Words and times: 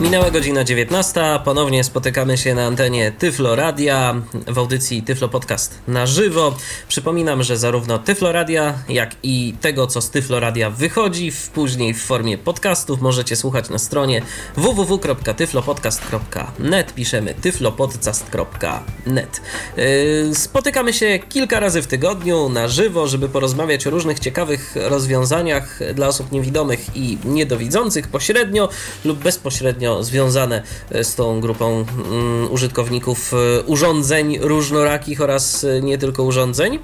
Minęła 0.00 0.30
godzina 0.30 0.64
19. 0.64 1.20
Ponownie 1.44 1.84
spotykamy 1.84 2.38
się 2.38 2.54
na 2.54 2.66
antenie 2.66 3.12
Tyflo 3.12 3.56
Radia 3.56 4.14
w 4.46 4.58
audycji 4.58 5.02
Tyflo 5.02 5.28
Podcast 5.28 5.78
na 5.88 6.06
żywo. 6.06 6.56
Przypominam, 6.88 7.42
że 7.42 7.56
zarówno 7.56 7.98
Tyflo 7.98 8.32
Radia, 8.32 8.74
jak 8.88 9.10
i 9.22 9.54
tego, 9.60 9.86
co 9.86 10.00
z 10.00 10.10
Tyflo 10.10 10.40
Radia 10.40 10.70
wychodzi, 10.70 11.30
w, 11.30 11.48
później 11.48 11.94
w 11.94 12.02
formie 12.02 12.38
podcastów, 12.38 13.00
możecie 13.00 13.36
słuchać 13.36 13.70
na 13.70 13.78
stronie 13.78 14.22
www.tyflopodcast.net. 14.56 16.94
Piszemy 16.94 17.34
tyflopodcast.net. 17.34 19.40
Yy, 19.76 20.34
spotykamy 20.34 20.92
się 20.92 21.18
kilka 21.28 21.60
razy 21.60 21.82
w 21.82 21.86
tygodniu 21.86 22.48
na 22.48 22.68
żywo, 22.68 23.08
żeby 23.08 23.28
porozmawiać 23.28 23.86
o 23.86 23.90
różnych 23.90 24.18
ciekawych 24.18 24.74
rozwiązaniach 24.76 25.80
dla 25.94 26.08
osób 26.08 26.32
niewidomych 26.32 26.96
i 26.96 27.18
niedowidzących 27.24 28.08
pośrednio 28.08 28.68
lub 29.04 29.18
bezpośrednio 29.18 29.87
związane 30.00 30.62
e, 30.90 31.04
z 31.04 31.14
tą 31.14 31.40
grupą 31.40 31.84
mm, 32.10 32.52
użytkowników 32.52 33.34
e, 33.34 33.62
urządzeń 33.62 34.38
różnorakich 34.40 35.20
oraz 35.20 35.64
e, 35.64 35.80
nie 35.80 35.98
tylko 35.98 36.22
urządzeń. 36.22 36.78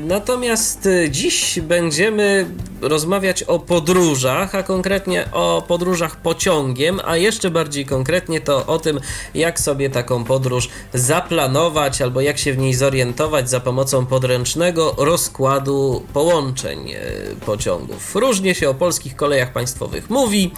Natomiast 0.00 0.88
dziś 1.10 1.60
będziemy 1.60 2.46
rozmawiać 2.82 3.42
o 3.42 3.58
podróżach, 3.58 4.54
a 4.54 4.62
konkretnie 4.62 5.24
o 5.32 5.62
podróżach 5.68 6.16
pociągiem, 6.16 7.00
a 7.04 7.16
jeszcze 7.16 7.50
bardziej 7.50 7.86
konkretnie 7.86 8.40
to 8.40 8.66
o 8.66 8.78
tym, 8.78 9.00
jak 9.34 9.60
sobie 9.60 9.90
taką 9.90 10.24
podróż 10.24 10.68
zaplanować 10.94 12.02
albo 12.02 12.20
jak 12.20 12.38
się 12.38 12.52
w 12.52 12.58
niej 12.58 12.74
zorientować 12.74 13.50
za 13.50 13.60
pomocą 13.60 14.06
podręcznego 14.06 14.94
rozkładu 14.98 16.02
połączeń 16.12 16.94
pociągów. 17.46 18.14
Różnie 18.16 18.54
się 18.54 18.68
o 18.68 18.74
polskich 18.74 19.16
kolejach 19.16 19.52
państwowych 19.52 20.10
mówi 20.10 20.50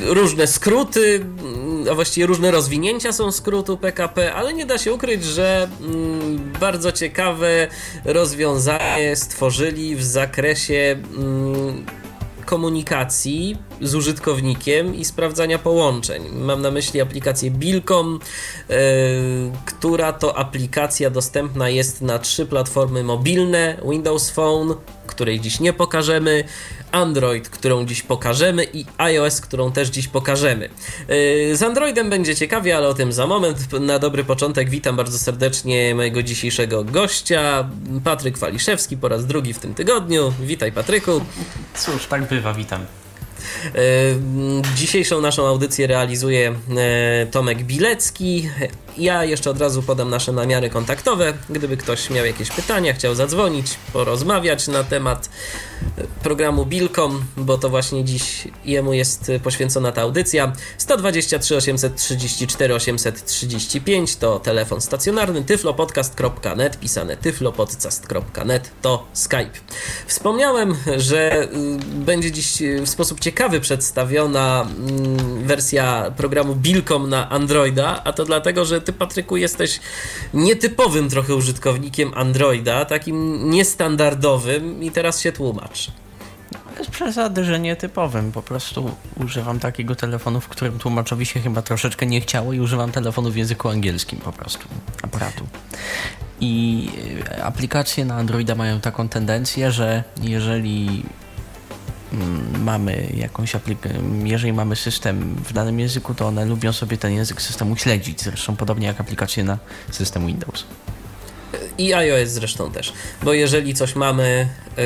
różne 0.00 0.46
skróty, 0.46 1.26
a 1.90 1.94
właściwie 1.94 2.26
różne 2.26 2.50
rozwinięcia 2.50 3.12
są 3.12 3.32
skrótu 3.32 3.76
PKP, 3.76 4.34
ale 4.34 4.54
nie 4.54 4.66
da 4.66 4.78
się 4.78 4.92
ukryć, 4.92 5.24
że 5.24 5.68
mm, 5.80 6.52
bardzo 6.60 6.92
ciekawe 6.92 7.68
rozwiązanie 8.04 9.16
stworzyli 9.16 9.96
w 9.96 10.02
zakresie 10.02 10.96
mm, 11.16 11.84
komunikacji 12.48 13.56
z 13.80 13.94
użytkownikiem 13.94 14.94
i 14.94 15.04
sprawdzania 15.04 15.58
połączeń. 15.58 16.22
Mam 16.32 16.62
na 16.62 16.70
myśli 16.70 17.00
aplikację 17.00 17.50
Bilcom, 17.50 18.20
yy, 18.68 18.76
która 19.64 20.12
to 20.12 20.38
aplikacja 20.38 21.10
dostępna 21.10 21.68
jest 21.68 22.02
na 22.02 22.18
trzy 22.18 22.46
platformy 22.46 23.02
mobilne: 23.02 23.80
Windows 23.90 24.30
Phone, 24.30 24.74
której 25.08 25.40
dziś 25.40 25.60
nie 25.60 25.72
pokażemy, 25.72 26.44
Android, 26.92 27.48
którą 27.48 27.86
dziś 27.86 28.02
pokażemy 28.02 28.64
i 28.72 28.84
iOS, 28.98 29.40
którą 29.40 29.72
też 29.72 29.88
dziś 29.88 30.08
pokażemy. 30.08 30.68
Yy, 31.08 31.56
z 31.56 31.62
Androidem 31.62 32.10
będzie 32.10 32.36
ciekawie, 32.36 32.76
ale 32.76 32.88
o 32.88 32.94
tym 32.94 33.12
za 33.12 33.26
moment. 33.26 33.72
Na 33.80 33.98
dobry 33.98 34.24
początek 34.24 34.70
witam 34.70 34.96
bardzo 34.96 35.18
serdecznie 35.18 35.94
mojego 35.94 36.22
dzisiejszego 36.22 36.84
gościa, 36.84 37.68
Patryk 38.04 38.38
Waliszewski, 38.38 38.96
po 38.96 39.08
raz 39.08 39.26
drugi 39.26 39.54
w 39.54 39.58
tym 39.58 39.74
tygodniu. 39.74 40.32
Witaj 40.40 40.72
Patryku. 40.72 41.20
Cóż, 41.74 42.06
tak 42.06 42.28
bywa, 42.28 42.54
witam. 42.54 42.86
Yy, 43.64 43.80
dzisiejszą 44.76 45.20
naszą 45.20 45.46
audycję 45.46 45.86
realizuje 45.86 46.40
yy, 46.40 47.26
Tomek 47.30 47.62
Bilecki. 47.62 48.48
Ja 48.98 49.24
jeszcze 49.24 49.50
od 49.50 49.60
razu 49.60 49.82
podam 49.82 50.10
nasze 50.10 50.32
namiary 50.32 50.70
kontaktowe. 50.70 51.34
Gdyby 51.50 51.76
ktoś 51.76 52.10
miał 52.10 52.26
jakieś 52.26 52.50
pytania, 52.50 52.94
chciał 52.94 53.14
zadzwonić, 53.14 53.66
porozmawiać 53.92 54.68
na 54.68 54.84
temat 54.84 55.28
programu 56.22 56.66
Bilkom, 56.66 57.24
bo 57.36 57.58
to 57.58 57.68
właśnie 57.68 58.04
dziś 58.04 58.48
jemu 58.64 58.92
jest 58.92 59.32
poświęcona 59.42 59.92
ta 59.92 60.02
audycja. 60.02 60.52
123 60.78 61.56
834 61.56 62.74
835 62.74 64.16
to 64.16 64.40
telefon 64.40 64.80
stacjonarny, 64.80 65.44
tyflopodcast.net, 65.44 66.80
pisane 66.80 67.16
tyflopodcast.net 67.16 68.70
to 68.82 69.06
Skype. 69.12 69.50
Wspomniałem, 70.06 70.74
że 70.96 71.42
y, 71.42 71.48
będzie 71.94 72.32
dziś 72.32 72.62
w 72.82 72.88
sposób 72.88 73.20
ciekawy 73.20 73.60
przedstawiona 73.60 74.62
mm, 74.62 75.46
wersja 75.46 76.12
programu 76.16 76.54
Bilkom 76.54 77.08
na 77.08 77.30
Androida, 77.30 78.02
a 78.04 78.12
to 78.12 78.24
dlatego, 78.24 78.64
że 78.64 78.80
ty 78.88 78.92
Patryku 78.92 79.36
jesteś 79.36 79.80
nietypowym 80.34 81.10
trochę 81.10 81.34
użytkownikiem 81.34 82.12
Androida, 82.14 82.84
takim 82.84 83.50
niestandardowym 83.50 84.82
i 84.82 84.90
teraz 84.90 85.20
się 85.20 85.32
tłumacz. 85.32 85.90
Bez 86.78 86.86
przesady, 86.86 87.44
że 87.44 87.60
nietypowym. 87.60 88.32
Po 88.32 88.42
prostu 88.42 88.90
używam 89.24 89.60
takiego 89.60 89.94
telefonu, 89.94 90.40
w 90.40 90.48
którym 90.48 90.78
tłumaczowi 90.78 91.26
się 91.26 91.40
chyba 91.40 91.62
troszeczkę 91.62 92.06
nie 92.06 92.20
chciało 92.20 92.52
i 92.52 92.60
używam 92.60 92.92
telefonu 92.92 93.30
w 93.30 93.36
języku 93.36 93.68
angielskim 93.68 94.18
po 94.18 94.32
prostu, 94.32 94.68
aparatu. 95.02 95.46
I 96.40 96.88
e, 97.30 97.44
aplikacje 97.44 98.04
na 98.04 98.14
Androida 98.14 98.54
mają 98.54 98.80
taką 98.80 99.08
tendencję, 99.08 99.72
że 99.72 100.04
jeżeli 100.22 101.02
mamy 102.64 103.12
jakąś 103.14 103.54
aplikację, 103.54 104.00
jeżeli 104.24 104.52
mamy 104.52 104.76
system 104.76 105.36
w 105.44 105.52
danym 105.52 105.80
języku, 105.80 106.14
to 106.14 106.26
one 106.26 106.44
lubią 106.44 106.72
sobie 106.72 106.96
ten 106.96 107.12
język 107.12 107.42
systemu 107.42 107.76
śledzić, 107.76 108.22
zresztą 108.22 108.56
podobnie 108.56 108.86
jak 108.86 109.00
aplikacje 109.00 109.44
na 109.44 109.58
system 109.90 110.26
Windows. 110.26 110.64
I 111.78 111.94
iOS 111.94 112.28
zresztą 112.28 112.70
też, 112.70 112.92
bo 113.22 113.32
jeżeli 113.32 113.74
coś 113.74 113.94
mamy 113.94 114.48
yy, 114.76 114.84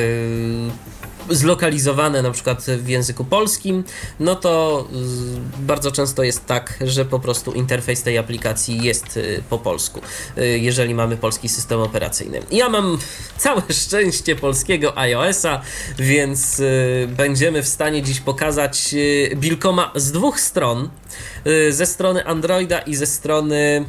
zlokalizowane 1.29 2.21
na 2.21 2.31
przykład 2.31 2.63
w 2.63 2.87
języku 2.87 3.25
polskim, 3.25 3.83
no 4.19 4.35
to 4.35 4.87
bardzo 5.59 5.91
często 5.91 6.23
jest 6.23 6.45
tak, 6.45 6.79
że 6.81 7.05
po 7.05 7.19
prostu 7.19 7.51
interfejs 7.51 8.03
tej 8.03 8.17
aplikacji 8.17 8.83
jest 8.83 9.17
y, 9.17 9.43
po 9.49 9.57
polsku, 9.57 10.01
y, 10.37 10.59
jeżeli 10.59 10.95
mamy 10.95 11.17
polski 11.17 11.49
system 11.49 11.79
operacyjny. 11.79 12.39
Ja 12.51 12.69
mam 12.69 12.97
całe 13.37 13.61
szczęście 13.83 14.35
polskiego 14.35 14.97
iOS-a, 14.97 15.61
więc 15.99 16.59
y, 16.59 17.07
będziemy 17.17 17.63
w 17.63 17.67
stanie 17.67 18.01
dziś 18.01 18.19
pokazać 18.19 18.95
Bilkoma 19.35 19.91
z 19.95 20.11
dwóch 20.11 20.39
stron, 20.39 20.89
ze 21.69 21.85
strony 21.85 22.25
Androida 22.25 22.79
i 22.79 22.95
ze 22.95 23.05
strony 23.05 23.85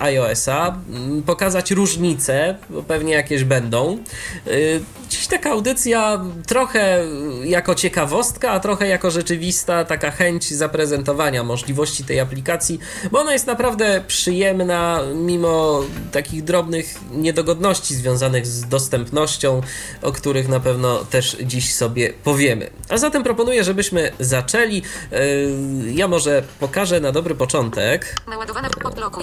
iOS-a, 0.00 0.78
pokazać 1.26 1.70
różnice, 1.70 2.58
bo 2.70 2.82
pewnie 2.82 3.14
jakieś 3.14 3.44
będą. 3.44 3.98
Dziś 5.08 5.26
taka 5.26 5.50
audycja 5.50 6.24
trochę 6.46 7.04
jako 7.44 7.74
ciekawostka, 7.74 8.50
a 8.50 8.60
trochę 8.60 8.88
jako 8.88 9.10
rzeczywista 9.10 9.84
taka 9.84 10.10
chęć 10.10 10.54
zaprezentowania 10.54 11.44
możliwości 11.44 12.04
tej 12.04 12.20
aplikacji, 12.20 12.78
bo 13.10 13.20
ona 13.20 13.32
jest 13.32 13.46
naprawdę 13.46 14.02
przyjemna, 14.06 15.00
mimo 15.14 15.82
takich 16.12 16.44
drobnych 16.44 16.94
niedogodności 17.12 17.94
związanych 17.94 18.46
z 18.46 18.68
dostępnością, 18.68 19.60
o 20.02 20.12
których 20.12 20.48
na 20.48 20.60
pewno 20.60 21.04
też 21.04 21.36
dziś 21.42 21.74
sobie 21.74 22.12
powiemy. 22.24 22.70
A 22.88 22.98
zatem 22.98 23.22
proponuję, 23.22 23.64
żebyśmy 23.64 24.12
zaczęli. 24.20 24.82
Yy, 25.10 25.92
ja 25.96 26.08
może 26.08 26.42
pokażę 26.60 27.00
na 27.00 27.12
dobry 27.12 27.34
początek. 27.34 28.16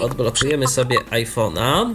Odblokujemy 0.00 0.68
sobie 0.68 0.98
iPhone'a 0.98 1.94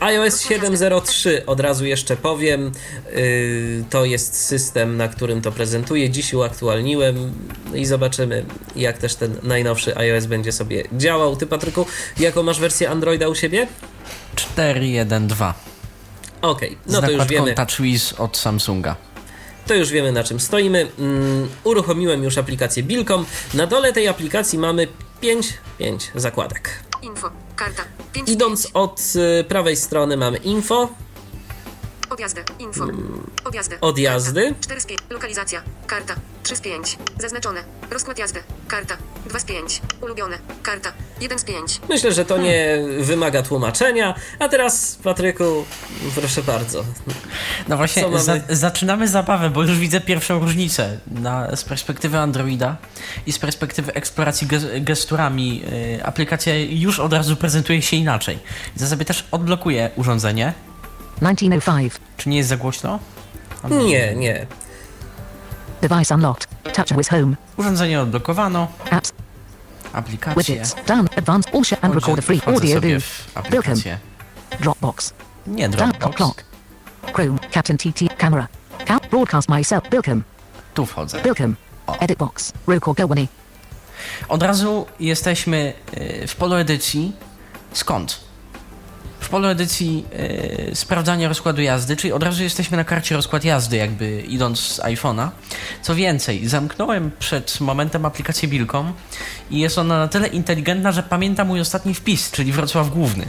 iOS 0.00 0.46
7.03 0.46 1.30
od 1.46 1.60
razu 1.60 1.86
jeszcze 1.86 2.16
powiem. 2.16 2.72
Yy, 3.14 3.84
to 3.90 4.04
jest 4.04 4.44
system, 4.44 4.96
na 4.96 5.08
którym 5.08 5.42
to 5.42 5.52
prezentuję. 5.52 6.10
Dziś 6.10 6.34
uaktualniłem 6.34 7.32
i 7.74 7.84
zobaczymy, 7.84 8.44
jak 8.76 8.98
też 8.98 9.14
ten 9.14 9.36
najnowszy 9.42 9.96
iOS 9.96 10.26
będzie 10.26 10.52
sobie 10.52 10.84
działał. 10.92 11.36
Ty, 11.36 11.46
Patryku, 11.46 11.86
jaką 12.18 12.42
masz 12.42 12.60
wersję 12.60 12.90
Androida 12.90 13.28
u 13.28 13.34
siebie? 13.34 13.66
4.1.2. 14.36 15.52
Okej, 16.42 16.68
okay, 16.68 16.78
no 16.86 17.00
to 17.00 17.10
już 17.10 17.26
wiemy. 17.26 17.54
TouchWiz 17.54 18.12
od 18.12 18.36
Samsunga 18.36 19.09
to 19.70 19.74
już 19.74 19.90
wiemy 19.90 20.12
na 20.12 20.24
czym 20.24 20.40
stoimy. 20.40 20.90
Um, 20.98 21.48
uruchomiłem 21.64 22.24
już 22.24 22.38
aplikację 22.38 22.82
Bilkom. 22.82 23.26
Na 23.54 23.66
dole 23.66 23.92
tej 23.92 24.08
aplikacji 24.08 24.58
mamy 24.58 24.88
5, 25.20 25.54
5 25.78 26.10
zakładek. 26.14 26.84
Info, 27.02 27.30
karta, 27.56 27.82
5, 28.12 28.28
Idąc 28.28 28.62
5. 28.62 28.74
od 28.74 29.00
y, 29.40 29.44
prawej 29.44 29.76
strony 29.76 30.16
mamy 30.16 30.38
info. 30.38 30.88
Odjazdy. 32.20 32.42
Info. 32.58 32.84
Odjazdy. 33.44 33.78
Odjazdy. 33.80 34.42
Karta. 34.42 34.60
4 34.60 34.80
z 34.80 34.86
5. 34.86 35.00
Lokalizacja. 35.10 35.62
Karta. 35.86 36.14
3 36.42 36.56
z 36.56 36.60
5. 36.60 36.98
Zaznaczone. 37.18 37.60
Rozkład 37.90 38.18
jazdy. 38.18 38.40
Karta. 38.68 38.96
2 39.28 39.38
z 39.38 39.44
5. 39.44 39.80
Ulubione. 40.00 40.38
Karta. 40.62 40.92
1 41.20 41.38
z 41.38 41.44
5. 41.44 41.80
Myślę, 41.88 42.12
że 42.12 42.24
to 42.24 42.38
nie 42.38 42.78
wymaga 43.00 43.42
tłumaczenia. 43.42 44.14
A 44.38 44.48
teraz, 44.48 44.98
Patryku, 45.04 45.64
proszę 46.14 46.42
bardzo. 46.42 46.84
No 47.68 47.76
właśnie, 47.76 48.18
za, 48.18 48.34
zaczynamy 48.48 49.08
zabawę, 49.08 49.50
bo 49.50 49.62
już 49.62 49.78
widzę 49.78 50.00
pierwszą 50.00 50.38
różnicę 50.38 50.98
na, 51.10 51.56
z 51.56 51.64
perspektywy 51.64 52.18
Androida 52.18 52.76
i 53.26 53.32
z 53.32 53.38
perspektywy 53.38 53.94
eksploracji 53.94 54.46
ge- 54.48 54.84
gesturami. 54.84 55.62
y, 55.98 56.04
aplikacja 56.04 56.58
już 56.58 56.98
od 57.00 57.12
razu 57.12 57.36
prezentuje 57.36 57.82
się 57.82 57.96
inaczej. 57.96 58.38
Ja 58.80 58.86
sobie 58.86 59.04
też 59.04 59.24
odblokuję 59.30 59.90
urządzenie. 59.96 60.52
1905. 61.20 61.92
Czy 62.16 62.28
nie 62.28 62.36
jest 62.36 62.48
za 62.48 62.56
głośno? 62.56 62.98
Nie, 63.70 64.14
nie. 64.14 64.46
Device 65.82 66.14
unlocked. 66.14 66.48
TouchWiz 66.74 67.08
Home. 67.08 67.36
Urządzenie 67.56 68.00
odblokowano, 68.00 68.68
Apps. 68.90 69.12
aplikacje. 69.92 70.42
Widgets. 70.54 70.74
Done. 70.86 71.08
Advanced. 71.16 71.54
All 71.54 71.64
share 71.64 71.84
and 71.84 71.94
record 71.94 72.18
a 72.18 72.22
free 72.22 72.40
Wchodzę 72.40 72.56
audio 72.56 72.74
sobie 72.74 72.94
do. 72.94 73.00
w 73.00 73.30
aplikację. 73.34 73.98
Dropbox. 74.60 75.12
Nie 75.46 75.68
Down. 75.68 75.90
Dropbox. 75.92 76.16
Clock. 76.16 76.44
Chrome. 77.14 77.38
Captain 77.54 77.78
TT. 77.78 78.16
Camera. 78.18 78.48
Count. 78.86 79.06
Broadcast 79.10 79.48
myself. 79.48 79.90
Bilcom. 79.90 80.22
Tu 80.74 80.86
wchodzę. 80.86 81.22
Bilcom. 81.22 81.56
Edit 82.00 82.18
box. 82.18 82.52
Roku 82.66 82.94
Gowany. 82.94 83.26
Od 84.28 84.42
razu 84.42 84.86
jesteśmy 85.00 85.72
y, 85.96 86.26
w 86.26 86.36
polu 86.36 86.54
edycji. 86.54 87.12
Skąd? 87.72 88.20
W 89.20 89.28
polu 89.28 89.48
edycji 89.48 90.04
y, 90.70 90.74
sprawdzania 90.74 91.28
rozkładu 91.28 91.62
jazdy, 91.62 91.96
czyli 91.96 92.12
od 92.12 92.22
razu 92.22 92.42
jesteśmy 92.42 92.76
na 92.76 92.84
karcie 92.84 93.16
rozkład 93.16 93.44
jazdy, 93.44 93.76
jakby 93.76 94.20
idąc 94.20 94.60
z 94.60 94.80
iPhone'a. 94.80 95.28
Co 95.82 95.94
więcej, 95.94 96.48
zamknąłem 96.48 97.10
przed 97.18 97.60
momentem 97.60 98.04
aplikację 98.04 98.48
Bilkom 98.48 98.92
i 99.50 99.58
jest 99.58 99.78
ona 99.78 99.98
na 99.98 100.08
tyle 100.08 100.28
inteligentna, 100.28 100.92
że 100.92 101.02
pamięta 101.02 101.44
mój 101.44 101.60
ostatni 101.60 101.94
wpis, 101.94 102.30
czyli 102.30 102.52
Wrocław 102.52 102.90
Główny. 102.90 103.26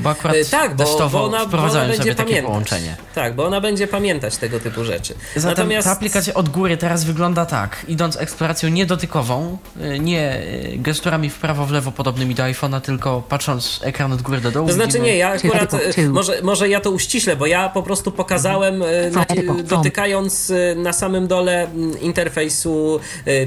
Bo 0.00 0.10
akurat 0.10 0.36
E, 0.36 0.44
Tak, 0.44 0.76
bo, 0.76 0.84
testowo 0.84 1.18
bo 1.18 1.24
ona, 1.24 1.30
bo 1.30 1.42
ona 1.42 1.48
wprowadzałem 1.48 1.88
będzie 1.88 2.02
sobie 2.02 2.14
takie 2.14 2.24
pamiętać. 2.28 2.46
połączenie. 2.50 2.96
Tak, 3.14 3.34
bo 3.34 3.44
ona 3.46 3.60
będzie 3.60 3.86
pamiętać 3.86 4.36
tego 4.36 4.60
typu 4.60 4.84
rzeczy. 4.84 5.14
Zatem 5.36 5.50
Natomiast 5.58 5.86
ta 5.88 5.92
aplikacja 5.92 6.34
od 6.34 6.48
góry 6.48 6.76
teraz 6.76 7.04
wygląda 7.04 7.46
tak. 7.46 7.84
Idąc 7.88 8.16
eksploracją 8.16 8.68
niedotykową, 8.68 9.58
y, 9.94 9.98
nie 9.98 10.36
y, 10.40 10.72
gesturami 10.76 11.30
w 11.30 11.34
prawo, 11.34 11.66
w 11.66 11.70
lewo 11.70 11.92
podobnymi 11.92 12.34
do 12.34 12.42
iPhone'a, 12.42 12.80
tylko 12.80 13.22
patrząc 13.28 13.80
ekran 13.84 14.12
od 14.12 14.22
góry 14.22 14.40
do 14.40 14.50
dołu. 14.50 14.68
To 14.68 14.74
znaczy 14.74 14.88
widzimy- 14.88 15.06
nie, 15.06 15.16
ja 15.16 15.28
akurat, 15.28 15.72
może, 16.08 16.42
może 16.42 16.68
ja 16.68 16.80
to 16.80 16.90
uściślę, 16.90 17.36
bo 17.36 17.46
ja 17.46 17.68
po 17.68 17.82
prostu 17.82 18.12
pokazałem, 18.12 18.82
from. 19.12 19.62
dotykając 19.64 20.52
na 20.76 20.92
samym 20.92 21.26
dole 21.26 21.62
mm, 21.64 22.00
interfejsu 22.00 23.00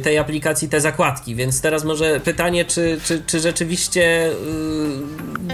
tej 0.03 0.17
aplikacji 0.17 0.69
te 0.69 0.81
zakładki, 0.81 1.35
więc 1.35 1.61
teraz 1.61 1.83
może 1.83 2.19
pytanie, 2.19 2.65
czy, 2.65 2.99
czy, 3.03 3.21
czy 3.25 3.39
rzeczywiście 3.39 4.29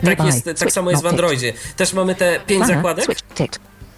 tak, 0.03 0.25
jest, 0.25 0.45
tak 0.45 0.57
Switch 0.57 0.73
samo 0.89 0.91
jest 0.91 1.03
w. 1.03 1.07
Androidzie. 1.07 1.53
Też 1.75 1.93
mamy 1.93 2.15
te 2.15 2.39
pięć 2.39 2.67
zakładek? 2.67 3.05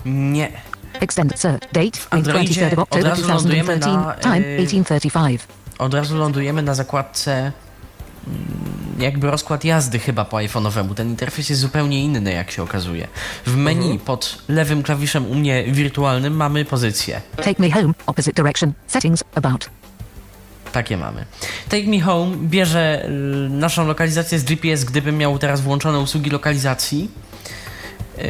Nie. 0.06 0.51
Extended 1.00 1.39
search. 1.39 1.71
Date. 1.74 2.00
Androidzie 2.09 2.62
23rd 2.62 2.74
of 2.74 2.80
od 2.80 2.80
October 2.80 3.09
razu 3.09 3.27
lądujemy 3.27 3.77
2013. 3.77 4.30
na, 4.30 4.36
y, 4.38 4.65
1835. 4.65 5.41
Od 5.80 5.94
razu 5.94 6.18
lądujemy 6.18 6.62
na 6.62 6.74
zakładce 6.75 7.31
mm, 7.31 7.51
jakby 9.00 9.31
rozkład 9.31 9.63
jazdy 9.63 10.00
chyba 10.00 10.25
po 10.25 10.38
iPhone'owemu. 10.38 10.94
Ten 10.94 11.09
interfejs 11.09 11.50
jest 11.50 11.62
zupełnie 11.62 12.03
inny, 12.03 12.33
jak 12.33 12.51
się 12.51 12.63
okazuje. 12.63 13.07
W 13.45 13.56
menu 13.56 13.81
Mhm. 13.81 14.00
pod 14.00 14.38
lewym 14.47 14.83
klawiszem 14.83 15.25
u 15.31 15.35
mnie 15.35 15.63
wirtualnym 15.63 16.35
mamy 16.35 16.65
pozycję. 16.65 17.21
Take 17.35 17.56
me 17.62 17.71
home. 17.71 17.94
Opposite 18.06 18.44
direction. 18.44 18.74
Settings. 18.88 19.24
About. 19.35 19.69
Takie 20.71 20.98
mamy. 20.98 21.25
Take 21.69 21.83
Me 21.88 22.00
Home 22.01 22.36
bierze 22.38 23.06
y, 23.06 23.10
naszą 23.50 23.88
lokalizację 23.88 24.39
z 24.39 24.44
GPS, 24.44 24.83
gdybym 24.83 25.18
miał 25.18 25.39
teraz 25.39 25.62
włączone 25.62 26.00
usługi 26.00 26.30
lokalizacji 26.30 27.12
yy, 28.18 28.24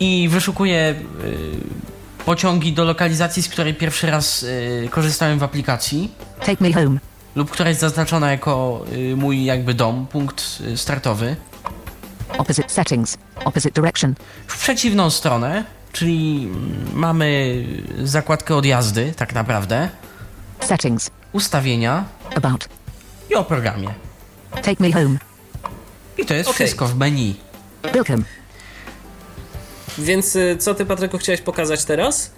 i 0.00 0.28
wyszukuje 0.28 0.94
yy, 1.24 2.24
pociągi 2.24 2.72
do 2.72 2.84
lokalizacji, 2.84 3.42
z 3.42 3.48
której 3.48 3.74
pierwszy 3.74 4.06
raz 4.10 4.42
yy, 4.42 4.88
korzystałem 4.90 5.38
w 5.38 5.42
aplikacji 5.42 6.10
Take 6.40 6.64
me 6.64 6.72
home. 6.72 6.98
lub 7.36 7.50
która 7.50 7.68
jest 7.68 7.80
zaznaczona 7.80 8.30
jako 8.30 8.84
mój 9.16 9.44
jakby 9.44 9.74
dom, 9.74 10.06
punkt 10.06 10.62
startowy. 10.76 11.36
Opposite 12.38 12.68
settings. 12.68 13.18
Opposite 13.44 13.70
direction. 13.80 14.14
W 14.46 14.58
przeciwną 14.58 15.10
stronę, 15.10 15.64
czyli 15.92 16.48
mm, 16.50 16.86
mamy 16.94 17.64
zakładkę 18.02 18.56
odjazdy 18.56 19.12
tak 19.16 19.34
naprawdę, 19.34 19.88
Settings. 20.60 21.10
Ustawienia 21.36 22.04
About. 22.36 22.68
i 23.30 23.34
o 23.34 23.44
programie. 23.44 23.88
Take 24.50 24.76
me 24.80 24.92
home. 24.92 25.18
I 26.18 26.26
to 26.26 26.34
jest 26.34 26.50
Okej. 26.50 26.66
wszystko 26.66 26.86
w 26.86 26.96
menu. 26.96 27.34
Bilcom. 27.92 28.24
Więc 29.98 30.36
e, 30.36 30.56
co 30.56 30.74
ty, 30.74 30.86
Patryku, 30.86 31.18
chciałeś 31.18 31.40
pokazać 31.40 31.84
teraz? 31.84 32.30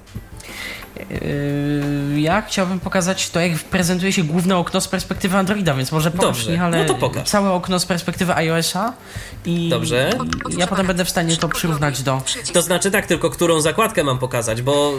Yy, 1.11 2.21
Ja 2.21 2.43
chciałbym 2.43 2.81
pokazać 2.81 3.31
to, 3.31 3.41
jak 3.41 3.59
prezentuje 3.59 4.12
się 4.12 4.23
główne 4.25 4.56
okno 4.56 4.81
z 4.81 4.89
perspektywy 4.89 5.37
Androida, 5.37 5.75
więc 5.75 5.93
może 5.93 6.11
pokaż 6.11 6.47
mi, 6.49 6.56
ale 6.56 6.79
no 6.79 6.85
to 6.85 6.94
pokaż. 6.94 7.29
całe 7.29 7.51
okno 7.51 7.79
z 7.79 7.87
perspektywy 7.87 8.35
iOS-a 8.35 8.93
i 9.44 9.69
Dobrze. 9.69 10.11
ja 10.59 10.67
potem 10.67 10.87
będę 10.87 11.05
w 11.05 11.11
stanie 11.11 11.37
to 11.37 11.49
przyrównać 11.49 12.03
do. 12.03 12.23
To 12.53 12.62
znaczy 12.62 12.91
tak, 12.91 13.06
tylko 13.06 13.31
którą 13.31 13.61
zakładkę 13.61 14.05
mam 14.05 14.19
pokazać, 14.19 14.62
bo... 14.62 14.93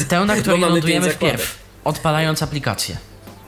y, 0.00 0.04
tę, 0.04 0.24
na 0.24 0.36
której 0.36 0.60
mamy 0.60 0.72
lądujemy 0.72 1.10
wpierw, 1.10 1.58
odpalając 1.84 2.42
aplikację. 2.42 2.96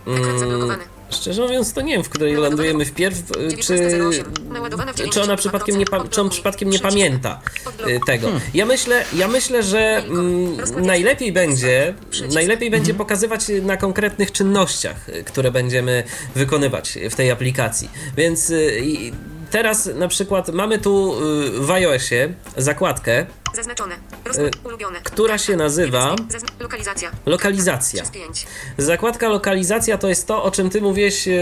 Ekran 0.06 0.38
zablokowany. 0.38 0.84
Szczerze 1.11 1.43
mówiąc, 1.43 1.73
to 1.73 1.81
nie 1.81 1.93
wiem, 1.93 2.05
w 2.05 2.08
której 2.08 2.34
lądujemy 2.34 2.84
wpierw, 2.84 3.23
czy, 3.61 3.75
19.08. 3.75 4.50
Naładowane 4.52 4.93
w 4.93 5.11
czy 5.11 5.23
ona 5.23 5.37
przypadkiem 5.37 5.79
nie, 5.79 5.87
pa, 5.87 6.08
czy 6.08 6.20
on 6.20 6.31
przypadkiem 6.31 6.70
nie 6.70 6.79
pamięta 6.79 7.40
y, 7.87 8.00
tego. 8.06 8.29
Ja 8.55 8.67
myślę, 8.67 9.05
ja 9.12 9.29
myślę, 9.29 9.62
że 9.62 9.79
mm, 9.79 10.56
najlepiej 10.76 11.32
będzie, 11.32 11.94
najlepiej 12.34 12.70
będzie 12.70 12.94
pokazywać 12.94 13.40
na 13.62 13.76
konkretnych 13.76 14.32
czynnościach, 14.32 15.06
które 15.26 15.50
będziemy 15.50 16.05
wykonywać 16.34 16.99
w 17.11 17.14
tej 17.14 17.31
aplikacji. 17.31 17.90
Więc 18.17 18.50
y, 18.50 18.81
i 18.84 19.12
teraz 19.52 19.87
na 19.94 20.08
przykład 20.08 20.49
mamy 20.49 20.78
tu 20.78 21.14
y, 21.46 21.50
w 21.60 21.70
iOSie 21.70 22.34
zakładkę, 22.56 23.26
Zaznaczone. 23.54 23.94
Y, 24.38 24.50
Ulubione. 24.64 25.00
która 25.04 25.38
się 25.38 25.56
nazywa 25.56 26.14
Zazn- 26.14 26.60
lokalizacja. 26.60 27.10
lokalizacja. 27.26 28.02
3 28.02 28.08
z 28.10 28.14
5. 28.14 28.46
Zakładka 28.78 29.28
lokalizacja 29.28 29.99
to 29.99 30.08
jest 30.08 30.26
to, 30.26 30.43
o 30.44 30.50
czym 30.50 30.70
ty 30.70 30.81
mówiłeś, 30.81 31.28
e, 31.28 31.32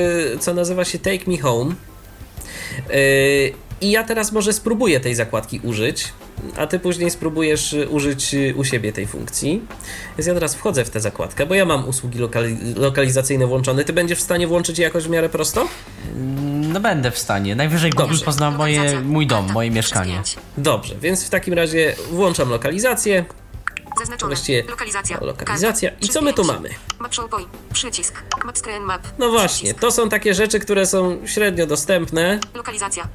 co 0.40 0.54
nazywa 0.54 0.84
się 0.84 0.98
Take 0.98 1.30
Me 1.30 1.38
Home. 1.38 1.74
I 3.80 3.90
ja 3.90 4.04
teraz 4.04 4.32
może 4.32 4.52
spróbuję 4.52 5.00
tej 5.00 5.14
zakładki 5.14 5.60
użyć, 5.64 6.04
a 6.56 6.66
ty 6.66 6.78
później 6.78 7.10
spróbujesz 7.10 7.74
e, 7.74 7.88
użyć 7.88 8.34
e, 8.34 8.54
u 8.54 8.64
siebie 8.64 8.92
tej 8.92 9.06
funkcji. 9.06 9.62
Więc 10.18 10.26
ja 10.26 10.34
teraz 10.34 10.54
wchodzę 10.54 10.84
w 10.84 10.90
tę 10.90 11.00
zakładkę, 11.00 11.46
bo 11.46 11.54
ja 11.54 11.64
mam 11.64 11.88
usługi 11.88 12.18
lokali- 12.18 12.76
lokalizacyjne 12.78 13.46
włączone. 13.46 13.84
Ty 13.84 13.92
będziesz 13.92 14.18
w 14.18 14.22
stanie 14.22 14.46
włączyć 14.46 14.78
je 14.78 14.84
jakoś 14.84 15.04
w 15.04 15.10
miarę 15.10 15.28
prosto? 15.28 15.68
No 16.72 16.80
będę 16.80 17.10
w 17.10 17.18
stanie. 17.18 17.54
Najwyżej 17.56 17.90
Google 17.90 18.08
Dobrze. 18.12 18.24
pozna 18.24 18.50
moje, 18.50 19.00
mój 19.00 19.26
dom, 19.26 19.38
Karta. 19.38 19.52
moje 19.54 19.70
3 19.70 19.72
z 19.72 19.76
mieszkanie. 19.76 20.12
5. 20.14 20.36
Dobrze, 20.58 20.94
więc 21.00 21.24
w 21.24 21.30
takim 21.30 21.54
razie 21.54 21.94
włączam 22.10 22.48
lokalizację. 22.50 23.24
Zaznaczone. 23.98 24.34
Właściwie 24.34 24.62
Lokalizacja. 24.68 25.20
o, 25.20 25.24
lokalizacja. 25.24 25.90
I 26.00 26.08
co 26.08 26.22
my 26.22 26.32
tu 26.32 26.42
3 26.42 26.52
z 26.52 26.54
mamy? 26.54 26.68
5. 26.68 26.78
Map. 27.00 27.12
Przycisk. 27.72 28.22
Map 28.44 28.58
screen 28.58 28.82
map. 28.82 29.02
No 29.18 29.30
właśnie, 29.30 29.74
to 29.74 29.90
są 29.90 30.08
takie 30.08 30.34
rzeczy, 30.34 30.60
które 30.60 30.86
są 30.86 31.18
średnio 31.26 31.66
dostępne. 31.66 32.40
Lokalizacja. 32.54 33.08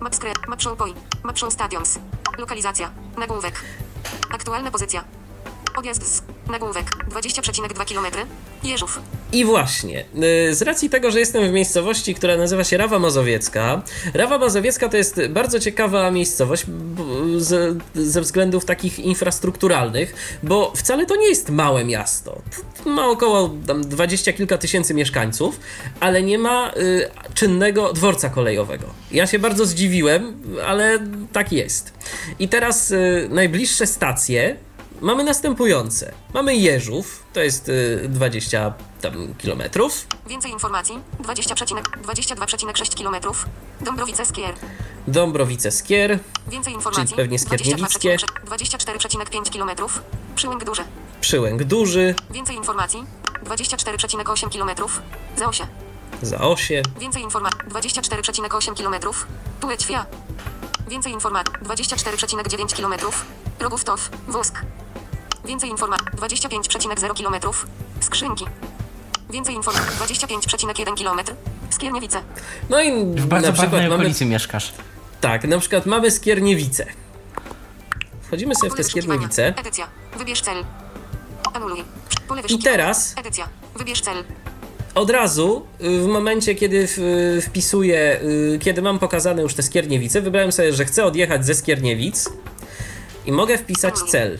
Map 0.00 0.14
screen. 0.14 0.34
Map 0.48 0.62
show 0.62 0.78
point. 0.78 0.96
Map 1.24 1.38
show 1.38 1.52
stadiums. 1.52 1.98
Lokalizacja. 2.38 2.90
Nagłówek. 3.18 3.60
Aktualna 4.30 4.70
pozycja. 4.70 5.04
Odjazd 5.76 6.16
z. 6.16 6.22
Nagłówek. 6.50 6.86
20,2 7.10 7.94
km. 7.94 8.26
Jeżów. 8.64 9.00
I 9.32 9.44
właśnie, 9.44 10.04
y, 10.50 10.54
z 10.54 10.62
racji 10.62 10.90
tego, 10.90 11.10
że 11.10 11.20
jestem 11.20 11.48
w 11.48 11.52
miejscowości, 11.52 12.14
która 12.14 12.36
nazywa 12.36 12.64
się 12.64 12.76
Rawa 12.76 12.98
Mazowiecka, 12.98 13.82
Rawa 14.14 14.38
Mazowiecka 14.38 14.88
to 14.88 14.96
jest 14.96 15.20
bardzo 15.28 15.60
ciekawa 15.60 16.10
miejscowość 16.10 16.66
ze 17.94 18.20
względów 18.20 18.64
takich 18.64 18.98
infrastrukturalnych, 18.98 20.38
bo 20.42 20.72
wcale 20.76 21.06
to 21.06 21.16
nie 21.16 21.28
jest 21.28 21.50
małe 21.50 21.84
miasto. 21.84 22.42
Ma 22.86 23.06
około 23.06 23.50
tam 23.66 23.84
dwadzieścia 23.84 24.32
kilka 24.32 24.58
tysięcy 24.58 24.94
mieszkańców, 24.94 25.60
ale 26.00 26.22
nie 26.22 26.38
ma 26.38 26.72
y, 26.76 27.08
czynnego 27.34 27.92
dworca 27.92 28.28
kolejowego. 28.28 28.86
Ja 29.12 29.26
się 29.26 29.38
bardzo 29.38 29.66
zdziwiłem, 29.66 30.42
ale 30.66 30.98
tak 31.32 31.52
jest. 31.52 31.92
I 32.38 32.48
teraz 32.48 32.90
y, 32.90 33.28
najbliższe 33.30 33.86
stacje 33.86 34.56
mamy 35.02 35.24
następujące. 35.24 36.12
Mamy 36.34 36.56
Jeżów, 36.56 37.24
to 37.32 37.40
jest 37.40 37.68
y, 37.68 38.06
20 38.08 38.74
tam 39.00 39.34
kilometrów. 39.38 40.06
Więcej 40.26 40.50
informacji. 40.52 40.98
20, 41.20 41.54
22,6 41.54 42.94
km. 43.02 43.34
Dąbrowice 43.80 44.24
Skier. 44.26 44.54
Dąbrowice-Skier, 45.08 46.18
Więcej 46.48 46.72
informacji. 46.74 47.04
Czyli 47.06 47.16
pewnie 47.16 47.38
Skierniewickie. 47.38 48.16
24,5 48.46 49.50
km. 49.52 49.88
Przyłęk 50.36 50.64
Duże. 50.64 50.84
Przyłęk 51.20 51.64
Duży, 51.64 52.14
Więcej 52.30 52.56
informacji. 52.56 53.04
24,8 53.44 54.48
km. 54.50 54.88
Zaosie. 55.36 55.66
Zaosie, 56.22 56.82
Więcej 57.00 57.22
informacji. 57.22 57.60
24,8 57.68 58.74
km. 58.76 59.14
Tułećwia. 59.60 60.06
Więcej 60.88 61.12
informacji. 61.12 61.54
24,9 61.62 62.76
km. 62.76 62.94
Rogówtow. 63.60 64.10
Wosk. 64.28 64.62
Więcej 65.44 65.70
informacji. 65.70 66.06
25,0 66.06 67.24
km. 67.24 67.54
Skrzynki. 68.00 68.44
Więcej 69.30 69.54
informacji. 69.54 69.96
25,1 70.16 71.04
km. 71.04 71.36
Skierniewice. 71.70 72.22
no 72.70 72.82
i 72.82 73.04
W 73.04 73.26
bardzo 73.26 73.46
na 73.46 73.52
przykład 73.52 73.82
mamy... 73.82 73.94
okolicy 73.94 74.24
mieszkasz. 74.24 74.72
Tak, 75.20 75.44
na 75.44 75.58
przykład 75.58 75.86
mamy 75.86 76.10
Skierniewice. 76.10 76.86
Wchodzimy 78.22 78.54
sobie 78.54 78.70
w 78.70 78.74
te. 78.74 78.84
Skierniewice 78.84 79.54
Edycja. 79.56 79.88
Wybierz 80.18 80.40
cel. 80.40 80.64
Anuluj. 81.54 81.84
Pole 82.28 82.42
i 82.48 82.58
teraz 82.58 83.14
Edycja. 83.18 83.48
Wybierz 83.76 84.00
cel. 84.00 84.24
od 84.94 85.10
razu, 85.10 85.66
y, 85.80 86.00
w 86.00 86.06
momencie, 86.06 86.54
kiedy 86.54 86.86
w, 86.88 86.98
wpisuję, 87.46 88.20
y, 88.22 88.58
kiedy 88.62 88.82
mam 88.82 88.98
pokazane 88.98 89.42
już 89.42 89.54
te 89.54 89.62
Skierniewice, 89.62 90.20
wybrałem 90.20 90.52
sobie, 90.52 90.72
że 90.72 90.84
chcę 90.84 91.04
odjechać 91.04 91.46
ze 91.46 91.54
Skierniewic 91.54 92.28
i 93.26 93.32
mogę 93.32 93.58
wpisać 93.58 93.98
cel. 93.98 94.38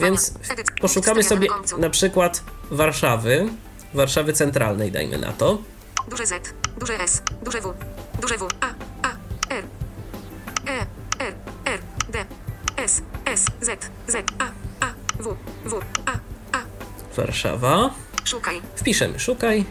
Więc 0.00 0.32
poszukamy 0.80 1.22
sobie 1.22 1.48
na 1.78 1.90
przykład 1.90 2.42
Warszawy, 2.70 3.48
Warszawy 3.94 4.32
Centralnej, 4.32 4.92
dajmy 4.92 5.18
na 5.18 5.32
to. 5.32 5.58
Duże 6.08 6.26
Z, 6.26 6.54
duże 6.78 7.00
S, 7.00 7.22
duże 7.42 7.60
W, 7.60 7.74
duże 8.20 8.38
W, 8.38 8.48
A, 8.60 8.66
A, 9.02 9.10
R, 9.54 9.64
E, 10.66 10.86
R, 11.18 11.34
R, 11.64 11.80
D, 12.08 12.24
S, 12.76 13.02
S, 13.24 13.44
Z, 13.60 13.90
Z, 14.06 14.32
A, 14.38 14.44
A, 14.86 14.92
W, 15.22 15.36
W, 15.64 15.80
A, 16.06 16.12
A. 16.58 16.62
Warszawa. 17.16 17.90
Szukaj. 18.24 18.62
Wpiszemy 18.76 19.20
szukaj 19.20 19.64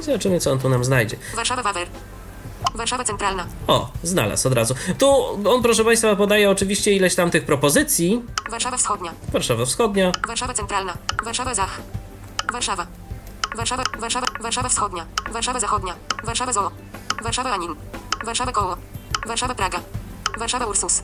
zobaczymy, 0.00 0.40
co 0.40 0.52
on 0.52 0.58
tu 0.58 0.68
nam 0.68 0.84
znajdzie. 0.84 1.16
Warszawa 1.36 1.62
Wawer. 1.62 1.88
Warszawa 2.74 3.04
Centralna. 3.04 3.46
O, 3.66 3.90
znalazł 4.02 4.48
od 4.48 4.54
razu. 4.54 4.74
Tu 4.98 5.24
on, 5.50 5.62
proszę 5.62 5.84
Państwa, 5.84 6.16
podaje 6.16 6.50
oczywiście 6.50 6.92
ileś 6.92 7.14
tam 7.14 7.30
tych 7.30 7.44
propozycji. 7.44 8.22
Warszawa 8.50 8.76
Wschodnia. 8.76 9.12
Warszawa 9.32 9.64
Wschodnia, 9.64 10.12
Warszawa 10.28 10.54
Centralna. 10.54 10.94
Warszawa 11.24 11.54
Zach. 11.54 11.80
Warszawa. 12.52 12.86
Warszawa, 13.56 13.84
Warszawa, 14.00 14.26
Warszawa 14.40 14.68
Wschodnia. 14.68 15.06
Warszawa 15.32 15.60
Zachodnia. 15.60 15.94
Warszawa 16.24 16.52
Zoo. 16.52 16.70
Warszawa 17.24 17.50
Anin. 17.50 17.74
Warszawa 18.24 18.52
Koło. 18.52 18.76
Warszawa 19.26 19.54
Praga. 19.54 19.80
Warszawa 20.38 20.66
Ursus. 20.66 21.02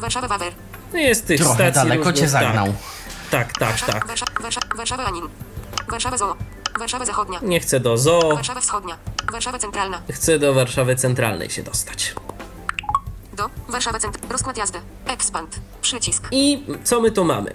Warszawa 0.00 0.28
Wawer. 0.28 0.52
no 0.92 0.98
jest 0.98 1.26
tych 1.26 1.40
Trochę 1.40 1.54
stacji 1.54 1.72
daleko 1.74 1.96
różnych, 2.04 2.16
cię 2.16 2.28
zagnał. 2.28 2.66
Tak, 3.30 3.52
tak, 3.52 3.58
tak, 3.58 3.68
Warszawa, 3.68 3.92
tak. 3.92 4.06
Warszawa, 4.06 4.32
Warszawa, 4.42 4.66
Warszawa 4.76 5.04
Anin. 5.04 5.28
Warszawa 5.90 6.18
Zoo. 6.18 6.36
Warszawa 6.78 7.04
Zachodnia. 7.04 7.40
Nie 7.42 7.60
chcę 7.60 7.80
do 7.80 7.98
zoo, 7.98 8.34
Warszawa 8.34 8.60
Wschodnia. 8.60 8.96
Warszawa 9.32 9.58
Centralna. 9.58 10.02
chcę 10.12 10.38
do 10.38 10.54
Warszawy 10.54 10.96
Centralnej 10.96 11.50
się 11.50 11.62
dostać. 11.62 12.14
Do. 13.36 13.50
Warszawa 13.68 13.98
Centralna. 13.98 14.32
Rozkład 14.32 14.56
jazdy. 14.56 14.78
Expand. 15.06 15.60
Przycisk. 15.82 16.28
I 16.30 16.62
co 16.84 17.00
my 17.00 17.10
tu 17.10 17.24
mamy? 17.24 17.50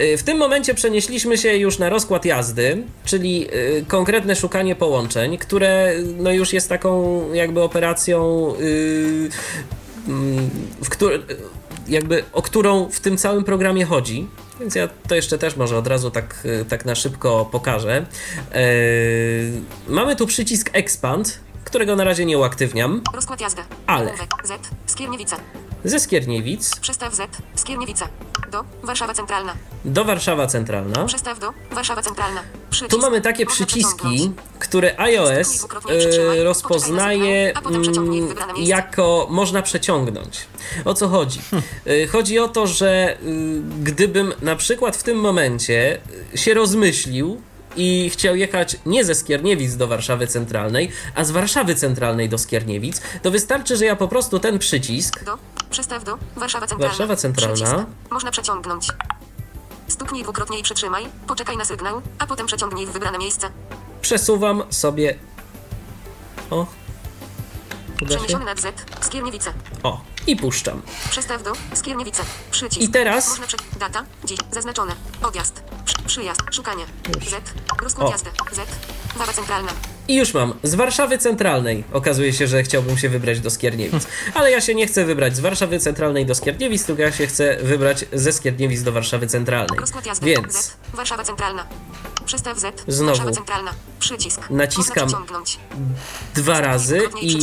Y, 0.00 0.16
W 0.16 0.22
tym 0.22 0.38
momencie 0.38 0.74
przenieśliśmy 0.74 1.38
się 1.38 1.56
już 1.56 1.78
na 1.78 1.88
rozkład 1.88 2.24
jazdy, 2.24 2.82
czyli 3.04 3.46
y, 3.54 3.84
konkretne 3.88 4.36
szukanie 4.36 4.76
połączeń, 4.76 5.38
które 5.38 5.92
no 6.16 6.32
już 6.32 6.52
jest 6.52 6.68
taką 6.68 7.22
jakby 7.32 7.62
operacją, 7.62 8.48
y, 8.60 9.28
mm, 10.08 10.50
w 10.82 10.88
której 10.88 11.20
jakby 11.88 12.24
o 12.32 12.42
którą 12.42 12.88
w 12.90 13.00
tym 13.00 13.16
całym 13.16 13.44
programie 13.44 13.84
chodzi. 13.84 14.28
Więc 14.60 14.74
ja 14.74 14.88
to 15.08 15.14
jeszcze 15.14 15.38
też 15.38 15.56
może 15.56 15.78
od 15.78 15.86
razu 15.86 16.10
tak, 16.10 16.42
y, 16.44 16.64
tak 16.64 16.84
na 16.84 16.94
szybko 16.94 17.48
pokażę. 17.52 18.06
Y, 18.56 19.52
mamy 19.88 20.16
tu 20.16 20.26
przycisk 20.26 20.70
Expand, 20.72 21.40
którego 21.64 21.96
na 21.96 22.04
razie 22.04 22.26
nie 22.26 22.38
uaktywniam. 22.38 23.02
Rozkład 23.14 23.40
jazdy. 23.40 23.62
Ale. 23.86 24.12
Z. 24.44 24.52
Skierniewice. 24.86 25.36
Ze 25.84 26.00
Skierniewic 26.00 26.76
Przestaw 26.80 27.14
Z. 27.14 27.22
Skierniewice. 27.54 28.08
Do. 28.52 28.64
Warszawa 28.82 29.14
Centralna. 29.14 29.54
do 29.84 30.04
Warszawa 30.04 30.46
Centralna. 30.46 31.04
Przestaw 31.04 31.38
do. 31.38 31.52
Warszawa 31.70 32.02
Centralna. 32.02 32.42
Przycisk. 32.70 32.90
Tu 32.90 32.98
mamy 32.98 33.20
takie 33.20 33.44
Można 33.44 33.66
przyciski, 33.66 34.32
które 34.58 35.00
iOS 35.00 35.66
e, 36.38 36.44
rozpoznaje 36.44 37.52
w 37.64 37.66
mm, 37.66 38.34
jako 38.56 39.26
można 39.30 39.62
przeciągnąć. 39.62 40.40
O 40.84 40.94
co 40.94 41.08
chodzi? 41.08 41.40
E, 41.86 42.06
Chodzi 42.06 42.38
o 42.38 42.48
to, 42.48 42.66
że 42.66 43.16
y, 43.22 43.62
gdybym 43.82 44.32
na 44.42 44.56
przykład 44.56 44.96
w 44.96 45.02
tym 45.02 45.18
momencie 45.18 45.98
y, 46.34 46.38
się 46.38 46.54
rozmyślił 46.54 47.40
i 47.76 48.10
chciał 48.10 48.36
jechać 48.36 48.76
nie 48.86 49.04
ze 49.04 49.14
Skierniewic 49.14 49.76
do 49.76 49.86
Warszawy 49.88 50.26
Centralnej, 50.26 50.90
a 51.14 51.24
z 51.24 51.30
Warszawy 51.30 51.74
Centralnej 51.74 52.28
do 52.28 52.38
Skierniewic, 52.38 53.00
to 53.22 53.30
wystarczy, 53.30 53.76
że 53.76 53.84
ja 53.84 53.96
po 53.96 54.08
prostu 54.08 54.38
ten 54.38 54.58
przycisk 54.58 55.24
Do. 55.24 55.38
Przestaw 55.70 56.04
do. 56.04 56.18
Warszawa 56.36 56.66
Centralna. 56.66 56.88
Warszawa 56.88 57.16
Centralna. 57.16 57.54
Przycisk. 57.54 57.86
Można 58.10 58.30
przeciągnąć. 58.30 58.88
Stuknij 59.88 60.22
dwukrotnie 60.22 60.58
i 60.58 60.62
przytrzymaj. 60.62 61.06
Poczekaj 61.26 61.56
na 61.56 61.64
sygnał, 61.64 62.02
a 62.18 62.26
potem 62.26 62.46
przeciągnij 62.46 62.86
w 62.86 62.90
wybrane 62.90 63.18
miejsce. 63.18 63.50
przesuwam 64.02 64.62
sobie. 64.70 65.18
O. 66.50 66.66
Przeniesiony 68.06 68.44
nad 68.44 68.60
Z. 68.60 68.74
Skierniewice. 69.00 69.52
O. 69.82 70.00
I 70.26 70.36
puszczam. 70.36 70.82
Przestaw 71.10 71.42
do. 71.42 71.52
Skierniewice. 71.74 72.22
Przycisk. 72.50 72.82
I 72.82 72.88
teraz- 72.88 73.28
Można 73.28 73.46
prze... 73.46 73.56
Data. 73.78 74.04
Dziś. 74.24 74.38
Zaznaczone. 74.52 74.94
Odjazd. 75.22 75.62
Przy... 75.84 75.94
Przyjazd. 76.06 76.40
Szukanie. 76.52 76.84
Z. 77.30 77.52
Rozkład 77.82 78.10
jazdy. 78.10 78.30
Z. 78.52 78.60
Wawa 79.18 79.32
Centralna. 79.32 79.72
I 80.08 80.14
już 80.14 80.34
mam. 80.34 80.54
Z 80.62 80.74
Warszawy 80.74 81.18
Centralnej. 81.18 81.84
Okazuje 81.92 82.32
się, 82.32 82.46
że 82.46 82.62
chciałbym 82.62 82.98
się 82.98 83.08
wybrać 83.08 83.40
do 83.40 83.50
Skierniewic. 83.50 84.06
Ale 84.34 84.50
ja 84.50 84.60
się 84.60 84.74
nie 84.74 84.86
chcę 84.86 85.04
wybrać 85.04 85.36
z 85.36 85.40
Warszawy 85.40 85.78
Centralnej 85.78 86.26
do 86.26 86.34
Skierniewic, 86.34 86.84
tylko 86.84 87.02
ja 87.02 87.12
się 87.12 87.26
chcę 87.26 87.56
wybrać 87.62 88.04
ze 88.12 88.32
Skierniewic 88.32 88.82
do 88.82 88.92
Warszawy 88.92 89.26
Centralnej. 89.26 89.78
Jazdy. 90.06 90.26
Więc 90.26 90.52
Z. 90.52 90.76
Warszawa 90.94 91.24
Centralna. 91.24 91.66
Przestaw 92.26 92.58
Z. 92.58 92.84
Znowu. 92.88 93.30
Przycisk. 93.98 94.50
Naciskam 94.50 95.08
dwa 96.34 96.60
razy 96.60 97.02
i 97.20 97.38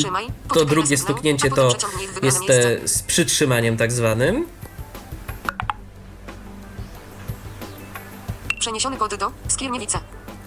to 0.54 0.66
drugie 0.66 0.98
stuknięcie 0.98 1.50
to 1.50 1.76
jest 2.24 2.46
te 2.48 2.88
z 2.88 3.04
przytrzymaniem 3.04 3.78
tak 3.78 3.92
zwanym. 3.92 4.48
Przeniesiony 8.60 8.98
kod 8.98 9.16
do. 9.16 9.32
Skierniewice. 9.48 10.00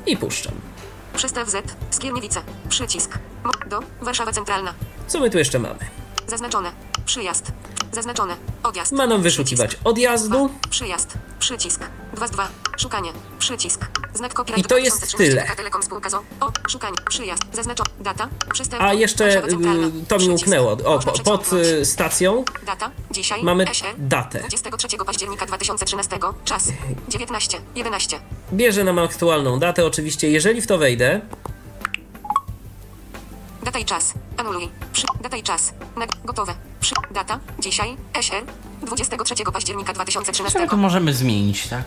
I 0.07 0.17
puszczam. 0.17 0.74
Przestaw 1.17 1.49
Z. 1.51 1.77
Skierniewice. 1.91 2.43
Przycisk. 2.69 3.19
Do. 3.67 3.81
Warszawa 4.01 4.33
Centralna. 4.33 4.75
Co 5.07 5.21
my 5.21 5.31
tu 5.31 5.39
jeszcze 5.39 5.59
mamy? 5.59 5.79
Zaznaczone. 6.27 6.73
Przyjazd. 7.07 7.53
Zaznaczone. 7.93 8.37
Odjazd. 8.63 8.93
Ma 8.93 9.07
nam 9.07 9.23
wyszukiwać 9.23 9.69
Przycisk. 9.71 9.89
odjazdu. 9.89 10.49
Dwa. 10.49 10.69
Przyjazd. 10.71 11.15
Przycisk. 11.39 11.81
2 12.15 12.27
z 12.29 12.31
2. 12.31 12.49
Szukanie. 12.77 13.13
Przycisk. 13.39 13.87
I 14.57 14.63
to 14.65 14.79
jest 14.79 14.99
2013 14.99 15.17
tyle. 15.17 15.47
A 18.79 18.93
jeszcze 18.93 19.45
y, 19.45 20.07
to 20.09 20.19
mi 20.19 20.29
umknęło. 20.29 20.73
O, 20.73 20.99
pod 21.25 21.53
y, 21.53 21.85
stacją 21.85 22.45
Data. 22.67 22.91
Dzisiaj. 23.11 23.43
mamy 23.43 23.65
SR. 23.65 23.95
datę. 23.99 24.39
23 24.39 24.97
października 25.07 25.47
2013. 25.47 26.19
Czas. 26.45 26.69
19. 27.09 27.61
11. 27.75 28.21
Bierze 28.53 28.85
nam 28.85 28.99
aktualną 28.99 29.59
datę. 29.59 29.87
Oczywiście, 29.87 30.31
jeżeli 30.31 30.63
w 30.63 30.67
to 30.67 30.79
wejdę, 30.79 31.21
Data 33.65 33.79
i 33.79 33.85
czas. 33.85 34.15
Anuluj. 34.37 34.69
Przy. 34.93 35.07
Data 35.21 35.37
i 35.37 35.43
czas. 35.43 35.73
Na. 35.97 36.07
Gotowe. 36.25 36.55
Przy. 36.81 36.95
Data. 37.11 37.41
Dzisiaj. 37.59 37.97
SR. 38.15 38.45
23 38.83 39.35
października 39.53 39.93
2013. 39.93 40.61
Co 40.61 40.67
to 40.67 40.77
możemy 40.77 41.15
zmienić, 41.15 41.69
tak? 41.69 41.85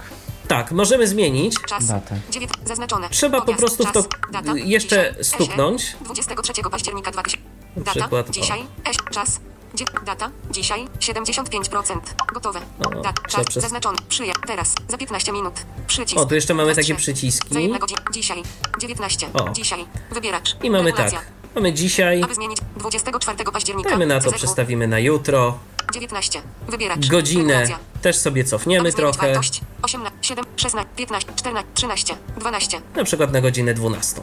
Tak, 0.47 0.71
możemy 0.71 1.07
zmienić. 1.07 1.55
Czas. 1.67 1.85
Datę. 1.87 2.19
Zaznaczone. 2.65 3.09
Trzeba 3.09 3.41
po 3.41 3.53
prostu 3.53 3.83
w 3.85 3.91
to 3.91 4.03
Czas. 4.03 4.19
Data. 4.31 4.53
jeszcze 4.57 5.09
Dzisiaj. 5.09 5.23
stuknąć. 5.23 5.81
SR. 5.81 6.03
23 6.03 6.53
października 6.71 7.11
2000. 7.11 7.47
Data. 7.77 7.91
przykład. 7.91 8.29
Dzisiaj. 8.29 8.63
S. 8.85 8.97
Czas. 9.11 9.39
Dzie... 9.75 9.85
Data. 10.05 10.31
Dzisiaj. 10.51 10.87
75%. 10.99 11.99
Gotowe. 12.33 12.59
O, 12.85 12.89
Data. 12.89 13.13
Czas. 13.29 13.45
przez- 13.47 13.63
Zaznaczony. 13.63 13.97
Przyja. 14.09 14.33
Teraz. 14.47 14.73
Za 14.89 14.97
15 14.97 15.31
minut. 15.31 15.53
Przycisk. 15.87 16.17
O, 16.21 16.25
tu 16.25 16.35
jeszcze 16.35 16.53
mamy 16.53 16.75
takie 16.75 16.95
przyciski. 16.95 17.53
Za 17.53 17.59
jedna 17.59 17.79
godzina. 17.79 18.01
Dzisiaj. 18.13 18.43
19. 18.79 19.29
O. 19.33 19.49
Dzisiaj. 19.49 19.85
Wybieracz. 20.11 20.55
I 20.63 20.69
mamy 20.71 20.85
Regulacja. 20.91 21.19
tak. 21.19 21.27
Mamy 21.57 21.73
dzisiaj. 21.73 22.23
Aby 22.23 22.35
zmienić 22.35 22.57
24 22.77 23.37
października. 23.53 23.89
Dajmy 23.89 24.05
na 24.05 24.19
to, 24.19 24.29
CZW. 24.29 24.37
przestawimy 24.37 24.87
na 24.87 24.99
jutro. 24.99 25.57
19. 25.93 26.41
Wybieracz. 26.69 27.07
Godzinę 27.07 27.53
Regulacja. 27.53 27.79
też 28.01 28.17
sobie 28.17 28.43
cofniemy 28.43 28.93
trochę, 28.93 29.27
wartość. 29.27 29.61
18, 29.81 30.17
7, 30.21 30.45
16, 30.55 30.89
15, 30.95 31.33
14, 31.35 31.67
13, 31.73 32.15
12. 32.37 32.81
na 32.95 33.03
przykład 33.03 33.31
na 33.31 33.41
godzinę 33.41 33.73
12. 33.73 34.21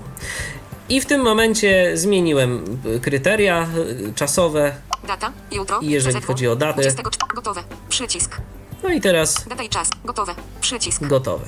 I 0.88 1.00
w 1.00 1.06
tym 1.06 1.20
momencie 1.22 1.96
zmieniłem 1.96 2.80
y, 2.86 3.00
kryteria 3.00 3.68
y, 4.08 4.12
czasowe, 4.14 4.74
Data, 5.06 5.32
jutro. 5.52 5.80
I 5.80 5.90
jeżeli 5.90 6.16
CZW, 6.16 6.26
chodzi 6.26 6.48
o 6.48 6.56
datę? 6.56 6.82
24, 6.82 7.34
gotowe. 7.34 7.64
Przycisk. 7.88 8.36
no 8.82 8.90
i 8.90 9.00
teraz 9.00 9.48
Data 9.48 9.62
i 9.62 9.68
czas. 9.68 9.90
Gotowe. 10.04 10.34
Przycisk. 10.60 11.04
gotowe. 11.04 11.46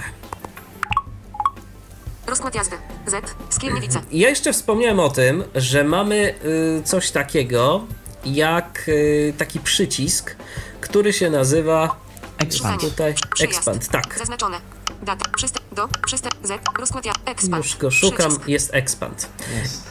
Rozkład 2.27 2.55
jazdy. 2.55 2.77
Z. 3.07 3.35
Skierniewice. 3.55 4.01
Ja 4.13 4.29
jeszcze 4.29 4.53
wspomniałem 4.53 5.01
o 5.01 5.09
tym, 5.11 5.45
że 5.55 5.85
mamy 5.85 6.35
y, 6.79 6.83
coś 6.85 7.11
takiego 7.11 7.87
jak 8.25 8.85
y, 8.89 9.35
taki 9.39 9.61
przycisk, 9.61 10.37
który 10.81 11.13
się 11.13 11.31
nazywa 11.31 11.97
Expand. 12.39 12.81
tutaj 12.81 13.15
expand. 13.41 13.89
Tak, 13.89 14.19
Zaznaczone. 14.19 14.61
Data. 15.03 15.31
Przysta. 15.37 15.61
Do. 15.73 15.89
Przysta. 16.07 16.29
Z. 16.43 16.61
Rozkład 16.79 17.07
jazdy. 17.07 17.21
Expand. 17.27 17.65
już 17.65 17.77
go 17.77 17.91
szukam, 17.91 18.29
Przycisk. 18.29 18.49
jest 18.49 18.75
expand. 18.75 19.29
Jest. 19.63 19.83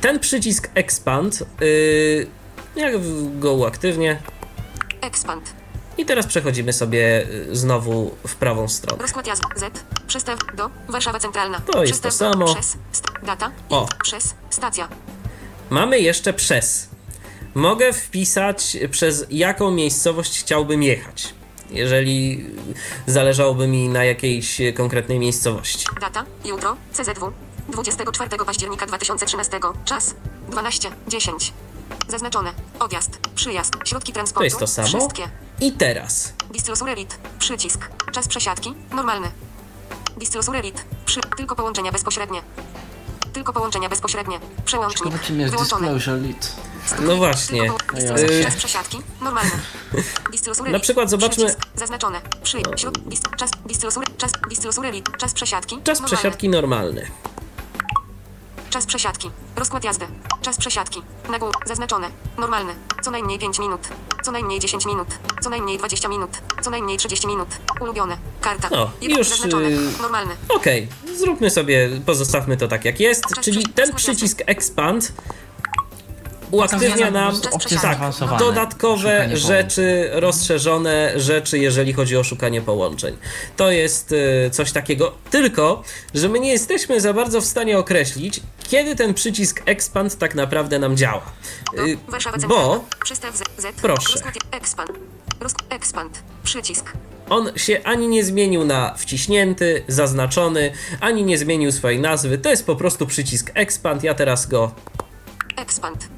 Ten 0.00 0.20
przycisk 0.20 0.70
expand, 0.74 1.42
y, 1.62 2.26
jak 2.76 2.94
go 3.38 3.52
uaktywnię 3.52 4.18
Expand. 5.00 5.52
I 5.98 6.04
teraz 6.06 6.26
przechodzimy 6.26 6.72
sobie 6.72 7.26
y, 7.30 7.56
znowu 7.56 8.16
w 8.26 8.34
prawą 8.36 8.68
stronę. 8.68 9.02
Rozkład 9.02 9.26
jazdy. 9.26 9.46
Z. 9.56 9.84
Przystaw. 10.06 10.38
Do. 10.56 10.70
Warszawa 10.88 11.18
Centralna. 11.20 11.60
To 11.60 11.84
jest 11.84 12.02
to 12.02 12.10
samo. 12.10 12.54
Przez. 12.54 12.76
Data. 13.22 13.50
O. 13.68 13.88
Przez. 14.02 14.34
Stacja. 14.50 14.88
Mamy 15.70 16.00
jeszcze 16.00 16.32
przez. 16.32 16.88
Mogę 17.54 17.92
wpisać 17.92 18.76
przez 18.90 19.26
jaką 19.30 19.70
miejscowość 19.70 20.40
chciałbym 20.40 20.82
jechać, 20.82 21.34
jeżeli 21.70 22.46
zależałoby 23.06 23.66
mi 23.66 23.88
na 23.88 24.04
jakiejś 24.04 24.60
konkretnej 24.76 25.18
miejscowości. 25.18 25.86
Data. 26.00 26.24
Jutro. 26.44 26.76
CZW. 26.92 27.32
24 27.68 28.30
października 28.46 28.86
2013. 28.86 29.60
Czas. 29.84 30.14
12. 30.50 30.90
10. 31.08 31.52
Zaznaczone. 32.08 32.52
Odjazd. 32.80 33.18
Przyjazd. 33.34 33.72
Środki 33.84 34.12
transportu. 34.12 34.40
To 34.40 34.44
jest 34.44 34.58
to 34.58 34.66
samo. 34.66 34.88
Wszystkie. 34.88 35.28
I 35.60 35.72
teraz 35.72 36.32
Distlosurerit. 36.50 37.18
Przycisk. 37.38 37.88
Czas 38.12 38.28
przesiadki. 38.28 38.74
Normalny. 38.92 39.30
Distlosurerit. 40.16 40.84
Przy... 41.06 41.20
Tylko 41.36 41.56
połączenia 41.56 41.92
bezpośrednie. 41.92 42.42
Tylko 43.32 43.52
połączenia 43.52 43.88
bezpośrednie. 43.88 44.40
Przełącznik. 44.64 45.04
Ciekawe 45.04 45.24
czym 45.24 45.40
jest 45.40 45.52
Wyłączony. 45.52 45.82
disclosure 45.94 46.16
lead. 46.26 46.56
No 47.00 47.16
właśnie. 47.16 47.58
Yy. 48.28 48.44
Czas 48.44 48.54
przesiadki. 48.56 48.98
Normalny. 49.20 49.50
Na 50.72 50.78
przykład 50.80 51.10
zobaczmy- 51.10 51.44
Przycisk. 51.46 51.58
Zaznaczone. 51.76 52.20
Przy... 52.42 52.62
Czas... 53.36 53.50
Czas... 54.16 54.30
Czas 55.18 55.34
przesiadki. 55.34 55.76
czas 55.76 56.00
Normalny. 56.00 56.16
przesiadki 56.16 56.48
normalny. 56.48 57.06
Czas 58.74 58.86
przesiadki. 58.86 59.30
Rozkład 59.56 59.84
jazdy. 59.84 60.06
Czas 60.42 60.56
przesiadki. 60.58 61.02
Nagłów. 61.30 61.52
Zaznaczone. 61.66 62.10
Normalny. 62.38 62.74
Co 63.02 63.10
najmniej 63.10 63.38
5 63.38 63.58
minut. 63.58 63.80
Co 64.22 64.32
najmniej 64.32 64.60
10 64.60 64.86
minut. 64.86 65.08
Co 65.42 65.50
najmniej 65.50 65.78
20 65.78 66.08
minut. 66.08 66.30
Co 66.62 66.70
najmniej 66.70 66.98
30 66.98 67.26
minut. 67.26 67.48
Ulubione. 67.80 68.16
Karta. 68.40 68.70
O, 68.70 68.90
Jeden 69.00 69.18
już, 69.18 69.28
Zaznaczone. 69.28 69.70
yy, 69.70 69.78
Normalny. 70.02 70.36
Okej, 70.48 70.88
zróbmy 71.16 71.50
sobie, 71.50 71.90
pozostawmy 72.06 72.56
to 72.56 72.68
tak 72.68 72.84
jak 72.84 73.00
jest, 73.00 73.24
Czas 73.34 73.44
czyli 73.44 73.62
ten 73.74 73.94
przycisk 73.94 74.42
expand 74.46 75.12
uaktywnia 76.50 77.10
nam 77.10 77.40
tak, 77.82 77.98
dodatkowe 78.38 79.36
rzeczy, 79.36 80.10
rozszerzone 80.12 81.20
rzeczy, 81.20 81.58
jeżeli 81.58 81.92
chodzi 81.92 82.16
o 82.16 82.24
szukanie 82.24 82.60
połączeń. 82.62 83.16
To 83.56 83.70
jest 83.70 84.12
y, 84.12 84.50
coś 84.52 84.72
takiego, 84.72 85.12
tylko, 85.30 85.82
że 86.14 86.28
my 86.28 86.40
nie 86.40 86.52
jesteśmy 86.52 87.00
za 87.00 87.12
bardzo 87.12 87.40
w 87.40 87.44
stanie 87.44 87.78
określić, 87.78 88.40
kiedy 88.68 88.96
ten 88.96 89.14
przycisk 89.14 89.62
expand 89.66 90.18
tak 90.18 90.34
naprawdę 90.34 90.78
nam 90.78 90.96
działa. 90.96 91.32
Y, 91.78 91.96
bo. 92.48 92.84
Proszę. 93.82 94.18
Expand. 95.70 96.22
Przycisk. 96.44 96.92
on 97.28 97.50
się 97.56 97.80
ani 97.84 98.08
nie 98.08 98.24
zmienił 98.24 98.64
na 98.64 98.94
wciśnięty, 98.94 99.84
zaznaczony, 99.88 100.72
ani 101.00 101.24
nie 101.24 101.38
zmienił 101.38 101.72
swojej 101.72 102.00
nazwy. 102.00 102.38
To 102.38 102.50
jest 102.50 102.66
po 102.66 102.76
prostu 102.76 103.06
przycisk 103.06 103.50
expand. 103.54 104.02
Ja 104.02 104.14
teraz 104.14 104.46
go 104.46 104.72
Expand. 105.56 106.08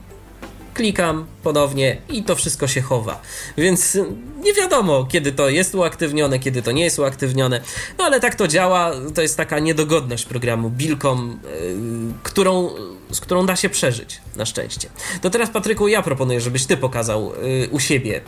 Klikam 0.76 1.26
ponownie 1.42 1.96
i 2.08 2.22
to 2.22 2.36
wszystko 2.36 2.68
się 2.68 2.80
chowa. 2.80 3.20
Więc 3.56 3.94
y, 3.94 4.04
nie 4.40 4.54
wiadomo, 4.54 5.04
kiedy 5.04 5.32
to 5.32 5.48
jest 5.48 5.74
uaktywnione, 5.74 6.38
kiedy 6.38 6.62
to 6.62 6.72
nie 6.72 6.84
jest 6.84 6.98
uaktywnione. 6.98 7.60
No 7.98 8.04
ale 8.04 8.20
tak 8.20 8.34
to 8.34 8.48
działa. 8.48 8.92
To 9.14 9.22
jest 9.22 9.36
taka 9.36 9.58
niedogodność 9.58 10.24
programu 10.24 10.70
Bilcom, 10.70 11.40
yy, 11.44 12.14
którą, 12.22 12.70
z 13.12 13.20
którą 13.20 13.46
da 13.46 13.56
się 13.56 13.68
przeżyć, 13.68 14.20
na 14.36 14.46
szczęście. 14.46 14.88
To 15.20 15.30
teraz, 15.30 15.50
Patryku, 15.50 15.88
ja 15.88 16.02
proponuję, 16.02 16.40
żebyś 16.40 16.66
ty 16.66 16.76
pokazał 16.76 17.32
yy, 17.42 17.68
u 17.70 17.80
siebie, 17.80 18.20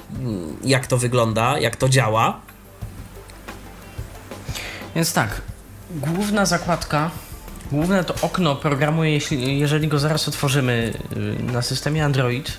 jak 0.65 0.87
to 0.87 0.99
wygląda, 0.99 1.59
jak 1.59 1.77
to 1.77 1.89
działa. 1.89 2.41
Więc 4.95 5.13
tak, 5.13 5.43
główna 5.91 6.47
zakładka, 6.47 7.11
główne 7.73 8.05
to 8.05 8.15
okno 8.23 8.57
programu, 8.57 9.05
jeśli, 9.05 9.59
jeżeli 9.59 9.89
go 9.89 9.99
zaraz 9.99 10.29
otworzymy 10.29 10.93
y, 11.17 11.53
na 11.53 11.63
systemie 11.63 12.05
Android, 12.05 12.59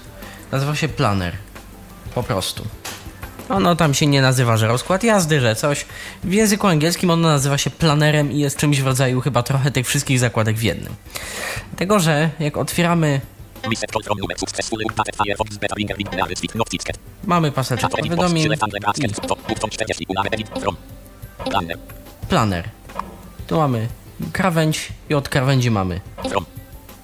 nazywa 0.52 0.76
się 0.76 0.88
Planner. 0.88 1.34
Po 2.16 2.24
prostu. 2.24 2.66
Ono 3.50 3.76
tam 3.76 3.94
się 3.94 4.08
nie 4.08 4.22
nazywa, 4.22 4.58
że 4.58 4.68
rozkład 4.68 5.04
jazdy, 5.04 5.40
że 5.40 5.56
coś. 5.56 5.86
W 6.24 6.34
języku 6.34 6.68
angielskim 6.68 7.10
ono 7.10 7.28
nazywa 7.28 7.58
się 7.58 7.70
planerem 7.70 8.32
i 8.32 8.40
jest 8.40 8.58
czymś 8.58 8.82
w 8.82 8.86
rodzaju 8.86 9.22
chyba 9.22 9.44
trochę 9.44 9.72
tych 9.72 9.88
wszystkich 9.88 10.20
zakładek 10.20 10.58
w 10.58 10.64
jednym. 10.64 10.96
Dlatego, 11.70 12.00
że 12.00 12.30
jak 12.40 12.58
otwieramy, 12.58 13.22
mamy 17.24 17.52
paseczek 17.52 17.92
powiadomień 17.92 18.48
i 18.54 18.80
basket 18.86 19.28
to 19.28 19.36
button 19.36 19.70
40 19.70 20.06
unare 20.10 20.30
edit 20.30 20.50
from. 20.60 20.76
Planner 21.50 21.78
planner. 22.30 22.70
Tu 23.48 23.58
mamy 23.58 23.88
krawędź 24.34 24.90
i 25.10 25.14
od 25.14 25.30
krawędzi 25.30 25.72
mamy 25.72 26.02
from. 26.30 26.46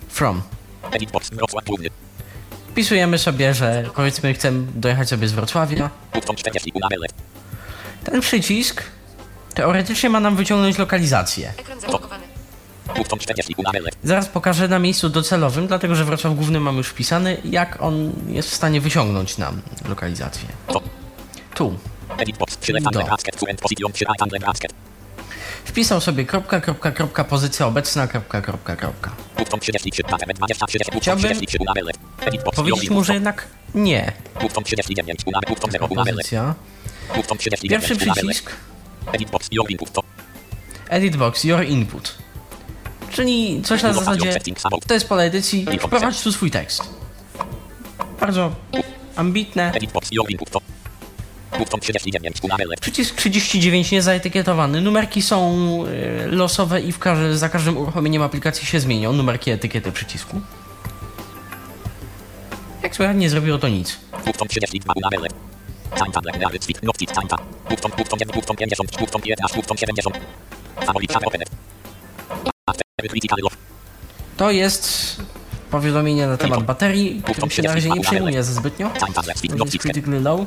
from. 0.10 0.42
Edit 0.92 1.12
box 1.12 1.30
Wrocław 1.30 1.66
główny. 1.66 1.90
Wpisujemy 2.70 3.18
sobie, 3.18 3.54
że 3.54 3.90
powiedzmy 3.96 4.34
chcemy 4.34 4.68
dojechać 4.76 5.10
sobie 5.10 5.28
z 5.28 5.34
Wrocławia. 5.34 5.90
Button 6.14 6.36
40 6.36 6.72
unare 6.74 6.98
left. 6.98 7.16
Ten 8.04 8.22
przycisk 8.22 8.84
teoretycznie 9.54 10.10
ma 10.10 10.20
nam 10.20 10.36
wyciągnąć 10.36 10.78
lokalizację. 10.78 11.54
Ekran 11.58 11.80
zablokowany. 11.80 12.24
Button 12.96 13.20
40 13.20 13.54
unare 13.58 13.82
left. 13.82 13.98
Zaraz 14.04 14.28
pokażę 14.28 14.68
na 14.68 14.80
miejscu 14.80 15.10
docelowym, 15.10 15.68
dlatego 15.68 15.96
że 15.96 16.06
Wrocław 16.06 16.36
Główny 16.36 16.60
mam 16.60 16.78
już 16.78 16.88
wpisany, 16.88 17.38
jak 17.46 17.82
on 17.82 18.12
jest 18.28 18.50
w 18.50 18.54
stanie 18.54 18.82
wyciągnąć 18.82 19.38
nam 19.38 19.62
lokalizację. 19.90 20.48
To. 20.68 20.82
Tu. 21.56 21.78
Do. 24.80 24.95
Wpisał 25.66 26.02
sobie 26.02 26.26
kropka, 26.26 26.62
kropka, 26.62 26.92
kropka, 26.92 27.24
pozycja 27.24 27.68
obecna, 27.68 28.08
kropka, 28.08 28.42
kropka, 28.42 28.76
kropka. 28.76 29.12
Button 29.38 29.60
33 29.60 30.04
tab 30.04 30.34
20 30.34 30.66
30 30.68 30.86
button 30.86 31.02
Chciałbym 31.02 31.24
33 31.24 31.58
unare 31.60 31.82
left. 31.82 32.00
Edit 32.22 32.44
box 32.44 32.56
Powiedzieć 32.56 32.90
mu, 32.90 33.04
że 33.04 33.14
jednak 33.14 33.48
nie. 33.76 34.12
Button 34.42 34.64
39 34.64 35.20
unare 35.26 35.48
button 35.48 35.72
0 35.72 35.88
unare 35.90 36.12
left. 36.12 36.18
Pozycja. 36.18 36.56
Button 37.16 37.38
39 37.38 37.70
Pierwszy 37.70 37.96
przycisk. 37.96 38.52
Edit 40.90 41.16
box, 41.16 41.44
your 41.44 41.66
input. 41.66 42.16
Czyli 43.12 43.62
coś 43.62 43.84
na 43.84 43.94
zasadzie, 43.94 44.40
to 44.88 44.94
jest 44.94 45.10
pole 45.10 45.24
edycji, 45.24 45.66
wprowadź 45.82 46.22
tu 46.22 46.32
swój 46.32 46.52
tekst. 46.52 46.84
Bardzo 48.20 48.56
ambitne. 49.16 49.72
Przycisk 52.82 53.16
39 53.16 53.92
niezaetykietowany. 53.92 54.82
Numerki 54.82 55.22
są 55.22 55.56
e, 55.86 56.28
losowe 56.28 56.82
i 56.82 56.94
za 57.34 57.50
każdym 57.50 57.78
uruchomieniem 57.78 58.22
aplikacji 58.22 58.68
się 58.68 58.80
zmienią. 58.80 59.14
Numerki 59.14 59.52
etykiety 59.52 59.92
przycisku. 59.92 60.42
Jak 62.84 62.96
słychać, 62.96 63.18
nie 63.18 63.30
zrobiło 63.30 63.58
to 63.58 63.68
nic. 63.68 64.00
Button 64.26 64.48
32 64.48 64.94
unare 64.96 65.18
left. 65.20 65.36
Time 65.98 66.12
tab 66.12 66.26
nawet 66.40 66.66
with 66.66 66.84
notif 66.84 67.12
time 67.12 67.28
tab. 67.28 67.42
Button 67.70 67.92
button 67.98 68.20
1 68.20 68.36
button 68.36 68.56
50 68.56 68.92
button 69.00 69.22
15 69.22 69.56
button 69.56 69.78
70. 69.78 70.18
Favorit 70.86 71.14
tab 71.14 71.24
open. 71.28 71.42
After 72.66 72.86
critical 73.10 73.38
low. 73.42 73.54
To 74.38 74.52
jest 74.52 75.16
powiadomienie 75.72 76.28
na 76.28 76.38
temat 76.38 76.64
baterii, 76.64 77.22
którym 77.32 77.50
się 77.50 77.62
na 77.62 77.74
razie 77.74 77.90
nie 77.90 78.02
przejmuję 78.02 78.44
za 78.44 78.54
zbytnio. 78.54 78.92
Bo 79.58 79.66
jest 79.66 79.78
critically 79.78 80.20
low. 80.20 80.40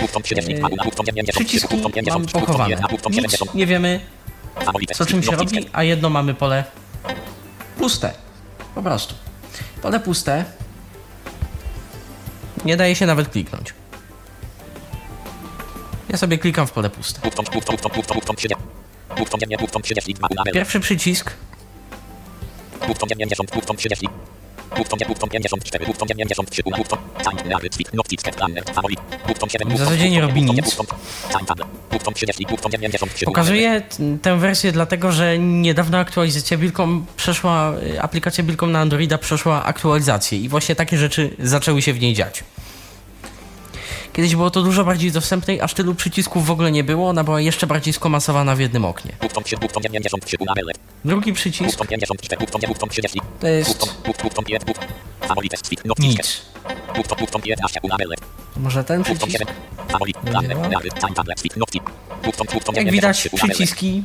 Button 0.00 0.22
32 0.22 0.68
una 0.68 0.84
button 0.84 1.06
90 1.06 1.36
Przyciski 1.36 1.76
button 1.76 1.92
50 1.92 2.34
mamy 2.34 2.46
pochowane. 2.46 2.70
1 2.70 2.86
button 2.90 3.12
Nic 3.12 3.22
70. 3.22 3.54
nie 3.54 3.66
wiemy, 3.66 4.00
co 4.94 5.06
czym 5.06 5.22
się 5.22 5.30
robi, 5.30 5.66
a 5.72 5.82
jedno 5.82 6.10
mamy 6.10 6.34
pole 6.34 6.64
puste. 7.78 8.14
Po 8.74 8.82
prostu. 8.82 9.14
Pole 9.82 10.00
puste. 10.00 10.44
Nie 12.64 12.76
daje 12.76 12.94
się 12.94 13.06
nawet 13.06 13.28
kliknąć. 13.28 13.74
Ja 16.08 16.16
sobie 16.16 16.38
klikam 16.38 16.66
w 16.66 16.72
pole 16.72 16.90
puste. 16.90 17.20
Bufton, 17.20 17.44
bufton, 17.52 17.76
bufton, 17.76 17.92
bufton, 17.92 18.14
bufton, 18.14 18.36
30. 18.36 18.56
Bufton, 19.18 19.40
9, 19.40 19.60
bufton, 19.60 19.82
32, 19.82 20.28
URL. 20.30 20.52
Pierwszy 20.52 20.80
przycisk 20.80 21.32
Bufton 24.76 24.98
90, 24.98 25.08
bufton 25.08 25.28
30. 25.28 25.28
Bufton, 25.28 25.28
bufton 25.28 25.28
54, 25.30 25.86
bufton 25.86 26.08
93, 26.08 26.62
URL, 26.64 26.76
bufton, 26.76 26.98
time, 27.24 27.50
nary, 27.50 27.70
tweet, 27.70 27.94
notes, 27.94 28.20
skep, 28.20 28.36
planner, 28.36 28.64
favorit. 28.64 29.00
Bufton 29.28 29.48
7, 29.48 29.68
W 29.68 29.78
zasadzie 29.78 30.10
nie 30.10 30.20
robi 30.20 30.42
nic. 30.42 30.64
bufton, 30.64 30.86
time, 31.32 31.44
tab, 31.46 31.58
bufton 31.92 32.14
30, 32.14 32.46
bufton 32.46 32.72
93, 32.72 33.24
Pokazuję 33.24 33.82
tę 34.22 34.38
wersję 34.38 34.72
dlatego, 34.72 35.12
że 35.12 35.38
niedawno 35.38 35.98
aktualizacja 35.98 36.58
Bilkom 36.58 37.06
przeszła, 37.16 37.72
y, 37.94 38.02
aplikacja 38.02 38.44
Bilkom 38.44 38.72
na 38.72 38.80
Androida 38.80 39.18
przeszła 39.18 39.64
aktualizację 39.64 40.38
i 40.38 40.48
właśnie 40.48 40.74
takie 40.74 40.98
rzeczy 40.98 41.30
zaczęły 41.38 41.82
się 41.82 41.92
w 41.92 42.00
niej 42.00 42.14
dziać. 42.14 42.44
Kiedyś 44.14 44.36
było 44.36 44.50
to 44.50 44.62
dużo 44.62 44.84
bardziej 44.84 45.12
dostępne, 45.12 45.62
aż 45.62 45.74
tylu 45.74 45.94
przycisków 45.94 46.46
w 46.46 46.50
ogóle 46.50 46.72
nie 46.72 46.84
było, 46.84 47.08
ona 47.08 47.24
była 47.24 47.40
jeszcze 47.40 47.66
bardziej 47.66 47.92
skomasowana 47.94 48.56
w 48.56 48.60
jednym 48.60 48.84
oknie. 48.84 49.12
Bufton 49.20 49.44
3, 49.44 49.56
bufton 49.56 49.82
93, 49.82 50.36
URL. 50.40 50.70
Drugi 51.04 51.32
przycisk 51.32 51.64
Bufton 51.64 51.86
54, 51.86 52.40
bufton, 52.40 52.60
bufton 52.68 52.88
30. 52.88 53.20
to 53.40 53.46
jest 53.46 53.68
Bufton, 53.68 53.88
bufton, 54.06 54.22
bufton 54.22 54.44
5, 54.44 54.64
bufton. 54.64 54.88
Favorit, 55.20 55.62
tweet, 55.62 55.84
notes, 55.84 56.04
skep. 56.04 56.18
nic. 56.18 56.42
Bufton, 56.96 57.18
bufton 57.18 57.42
15, 57.42 57.80
URL. 57.82 58.14
Może 58.56 58.84
ten 58.84 59.02
przycisk? 59.02 59.32
7, 59.32 59.48
favorit, 59.88 60.16
planner, 60.16 60.58
nary, 60.58 60.90
time, 60.90 61.14
tab, 61.14 61.26
tweet, 61.26 61.56
notes, 61.56 61.80
bufton, 62.24 62.46
bufton 62.52 62.74
Jak 62.74 62.84
93, 62.84 63.30
widać, 63.30 63.50
przyciski 63.50 64.02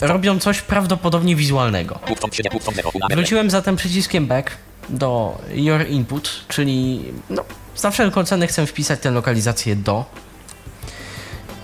robią 0.00 0.38
coś 0.38 0.62
prawdopodobnie 0.62 1.36
wizualnego. 1.36 1.98
bufton 2.08 2.30
7, 2.32 2.52
bufton 2.52 2.74
0, 2.74 2.90
URL. 2.94 3.14
Wróciłem 3.16 3.50
zatem 3.50 3.76
przyciskiem 3.76 4.26
back 4.26 4.50
do 4.88 5.38
your 5.54 5.86
input, 5.88 6.44
czyli 6.48 7.04
no, 7.30 7.44
za 7.80 7.90
wszelką 7.90 8.24
cenę 8.24 8.46
chcę 8.46 8.66
wpisać 8.66 9.00
tę 9.00 9.10
lokalizację 9.10 9.76
do 9.76 10.04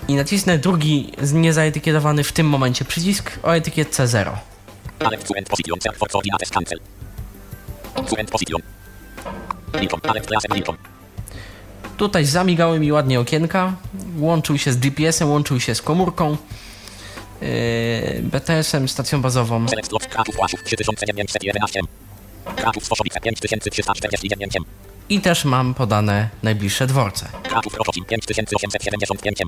i 0.09 0.15
nacisnę 0.15 0.59
drugi 0.59 1.13
niezaetykietowany 1.33 2.25
w 2.25 2.33
tym 2.33 2.49
momencie 2.49 2.85
przycisk 2.85 3.33
o 3.43 3.57
etykietce 3.57 4.09
0. 4.09 4.39
Ale 4.99 5.19
fluent 5.19 5.49
position, 5.49 5.81
self 5.81 5.97
for 5.97 6.11
coordinates 6.11 6.51
cancel. 6.51 6.79
Fluent 8.07 8.31
position. 8.31 8.61
Lincoln, 9.81 10.01
ale 10.09 10.21
klasę 10.21 10.49
Lincoln. 10.55 10.79
Tutaj 11.97 12.25
zamigały 12.25 12.81
mi 12.81 12.93
ładnie 12.93 13.21
okienka, 13.21 13.73
łączył 14.19 14.59
się 14.59 14.73
z 14.73 14.77
GPS-em, 14.77 15.31
łączył 15.31 15.61
się 15.61 15.75
z 15.75 15.83
komórką, 15.83 16.37
yy, 17.41 17.49
BTS-em, 18.23 18.89
stacją 18.89 19.23
bazową. 19.23 19.67
3911. 20.65 21.81
Kratów 22.57 22.87
Soszowice 22.87 23.21
5349. 23.21 24.57
I 25.09 25.21
też 25.21 25.45
mam 25.45 25.75
podane 25.75 26.29
najbliższe 26.43 26.87
dworce. 26.87 27.29
Kratów 27.43 27.75
Rokocin 27.75 28.05
5875. 28.05 29.39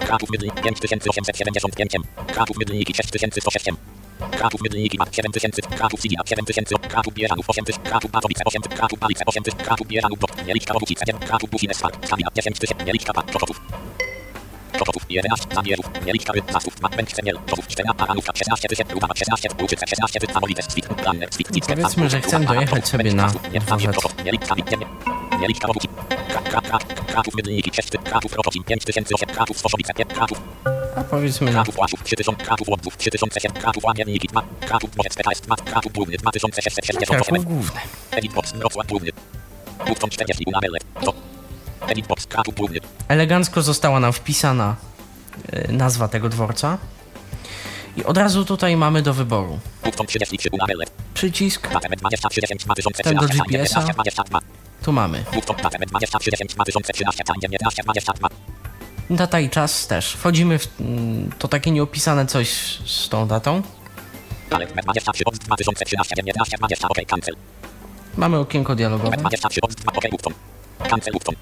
Kratów 0.00 0.30
Mydlin 0.30 0.50
5875. 0.50 2.06
Kratów 2.26 2.56
Mydlniki 2.58 2.94
6106. 2.94 3.66
Kratów 4.30 4.60
Mydlniki 4.62 4.98
ma 4.98 5.04
7000. 5.12 5.62
Kratów 5.62 6.00
Sigia 6.00 6.20
7000. 6.26 6.74
Kratów 6.88 7.14
Bieżanów 7.14 7.50
8000. 7.50 7.80
Kratów 7.90 8.10
Patowice 8.10 8.44
8000. 8.44 8.76
Kratów 8.76 8.98
Palice 8.98 9.24
8000. 9.26 9.64
Kratów 9.64 9.86
Bieżanów 9.86 10.18
Dok. 10.18 10.46
Mieliczka 10.46 10.74
Bogucice 10.74 11.04
1. 11.06 11.28
Kratów 11.28 11.50
Busines 11.50 11.80
Park. 11.80 12.06
Stabina 12.06 12.30
10000. 12.30 12.84
Mieliczka 12.86 13.12
Park. 13.12 13.30
Czokotów. 13.30 13.60
Czokotów 14.78 15.02
11. 15.08 15.46
Zamierów. 15.54 15.86
Mieliczka 16.06 16.32
Ryb. 16.32 16.52
Zastów. 16.52 16.74
Męczce 16.96 17.22
Miel. 17.22 17.38
Czokotów 17.46 17.68
4. 17.68 17.88
Paranówka 17.96 18.32
16 18.36 18.68
tysięcy. 18.68 18.94
Ruba 18.94 19.08
16. 19.14 19.48
Łuczyce 19.60 19.86
16. 19.86 20.20
Fawolice. 20.32 20.62
Swit. 20.62 20.86
Planner. 20.86 21.28
Swit. 21.32 21.48
Swit. 21.48 21.66
Powiedzmy, 21.66 22.10
że 22.10 22.20
chcę 22.20 22.40
dojechać 22.40 22.88
sobie 22.88 23.14
na 23.14 23.28
dworzec. 23.28 24.24
Mieliczka 24.24 24.54
Mieliczka 25.40 25.66
Boguci. 25.68 25.88
Kratów 27.06 27.34
Mydlniki 27.34 27.70
6. 27.74 27.88
Kratów 28.04 28.32
Rokocin 28.32 28.64
5008. 28.64 29.28
Kratów 29.28 29.58
Soszowice 29.58 29.94
5. 29.94 30.10
Kratów 30.14 30.40
A 30.96 31.04
powiedzmy 31.04 31.46
na 31.46 31.52
Kratów 31.52 31.78
Łaszów 31.78 32.02
3000, 32.04 32.44
Kratów 32.44 32.68
Łodów 32.68 32.96
3007, 32.96 33.52
Kratów 33.62 33.84
Łamienniki 33.84 34.28
2, 34.28 34.42
Kratów 34.60 34.90
Dworzec 34.90 35.14
PKS 35.14 35.40
2, 35.40 35.56
Kratów 35.56 35.92
Główny 35.92 36.16
2668, 36.16 37.16
Kraków 37.16 37.44
Główny. 37.44 37.80
Edit 38.10 38.32
Box 38.32 38.52
Wrocław 38.52 38.86
Główny, 38.86 39.10
Bufton 39.86 40.10
40 40.10 40.44
URL, 40.46 40.76
to 41.04 41.14
Elegancko 43.08 43.62
została 43.62 44.00
nam 44.00 44.12
wpisana 44.12 44.76
y, 45.54 45.72
nazwa 45.72 46.08
tego 46.08 46.28
dworca. 46.28 46.78
I 47.96 48.04
od 48.04 48.16
razu 48.16 48.44
tutaj 48.44 48.76
mamy 48.76 49.02
do 49.02 49.14
wyboru. 49.14 49.58
Bufton 49.84 50.06
33 50.06 50.48
URL, 50.52 50.82
przycisk, 51.14 51.68
Patem 51.68 51.92
2010 51.92 52.64
Ten 53.04 53.16
do 53.16 53.28
2013, 53.28 53.80
GPS-a. 53.80 53.92
22, 53.92 54.40
tu 54.82 54.92
mamy. 54.92 55.24
Bufton 55.32 55.56
Patem 55.56 55.80
2010 55.80 56.54
2013, 56.54 57.24
19 57.42 57.82
22, 57.82 58.28
data 59.10 59.40
i 59.40 59.50
czas 59.50 59.86
też. 59.86 60.12
Wchodzimy 60.12 60.58
w 60.58 60.80
mm, 60.80 61.30
to 61.38 61.48
takie 61.48 61.70
nieopisane 61.70 62.26
coś 62.26 62.48
z 62.86 63.08
tą 63.08 63.28
datą. 63.28 63.62
ale 64.50 64.66
23 64.66 65.24
od 65.24 65.38
2013, 65.38 66.14
19 66.16 66.56
20, 66.58 66.88
OK, 66.88 66.98
cancel, 67.06 67.36
Mamy 68.16 68.38
okienko 68.38 68.74
dialogowe. 68.74 69.16
23 69.16 69.60
od 69.62 69.74
2, 69.74 69.92
OK, 69.92 70.10
Bufton, 70.10 70.32
cancel 70.90 71.12
Bufton, 71.12 71.34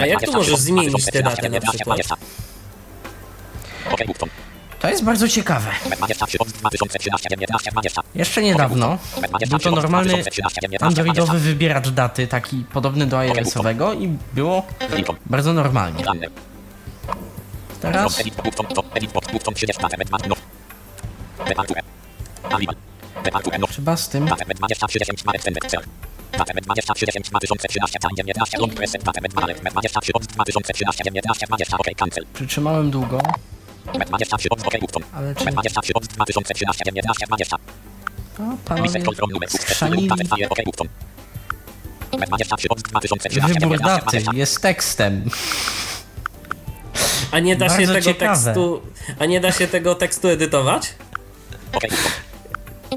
A 0.00 0.06
jak 0.06 0.22
tu 0.22 0.32
możesz 0.32 0.56
zmienić 0.56 1.04
tę 1.04 1.22
datę 1.22 1.48
na 1.48 1.60
przykład? 1.60 1.98
To 4.78 4.88
jest 4.88 5.04
bardzo 5.04 5.28
ciekawe. 5.28 5.70
23 5.96 6.38
od 6.38 6.48
2013, 6.48 7.28
19 7.30 7.70
20, 7.70 8.02
Jeszcze 8.14 8.42
niedawno 8.42 8.98
był 9.50 9.58
to 9.58 9.70
normalny 9.70 10.24
androidowy 10.80 11.38
wybieracz 11.38 11.88
daty, 11.88 12.26
taki 12.26 12.64
podobny 12.72 13.06
do 13.06 13.18
iOS-owego 13.18 13.92
i 13.92 14.18
było 14.34 14.66
bardzo 15.26 15.52
normalnie. 15.52 16.04
Teraz? 17.80 18.20
Edit 18.20 18.34
Bufton, 18.42 18.66
to 18.66 18.84
Edit 18.94 19.12
Box 19.12 19.32
Bufton 19.32 19.54
30 19.54 19.82
Patem 19.82 20.00
2, 20.06 20.18
no, 20.28 20.34
no, 23.58 23.66
trzeba 23.66 23.96
z 23.96 24.08
tym 24.08 24.28
23. 26.32 26.38
Patem 26.38 26.56
23 26.62 27.06
2013, 27.30 27.98
tam 27.98 28.10
19, 28.16 28.58
long 28.58 28.74
preset, 28.74 29.02
Patem 29.04 29.24
23 29.70 30.12
od 30.12 30.26
2013, 30.26 31.04
19, 31.04 31.46
20, 31.46 31.76
OK, 31.78 31.86
cancel. 31.96 32.24
przytrzymałem 32.34 32.90
długo, 32.90 33.18
23 34.06 34.48
od 34.50 34.66
OK, 34.66 34.80
Bufton. 34.80 35.02
ale 35.12 35.34
czy 35.34 35.44
23 35.44 35.92
od 35.94 36.06
2013, 36.06 36.84
19, 36.84 37.26
20. 37.26 37.56
o, 37.56 37.58
panowie 38.64 38.82
Reset 38.88 39.04
control 39.04 39.28
numer, 39.32 39.50
skrzanili 39.50 40.08
Patem 40.08 40.26
Fire, 40.26 40.48
OK, 40.48 40.58
Bufton. 40.64 40.88
23 42.26 42.68
od 42.68 42.82
2013, 42.82 43.54
wybór 43.60 43.60
19, 43.78 43.86
daty 43.86 44.02
20. 44.06 44.32
jest 44.34 44.60
tekstem. 44.62 45.30
A 47.30 47.38
nie 47.38 47.56
da 47.56 47.68
się 47.68 47.74
Bardzo 47.76 47.92
tego 47.92 48.04
ciekawe. 48.04 48.44
tekstu. 48.44 48.82
A 49.18 49.26
nie 49.26 49.40
da 49.40 49.52
się 49.52 49.66
tego 49.66 49.94
tekstu 49.94 50.28
edytować? 50.28 50.94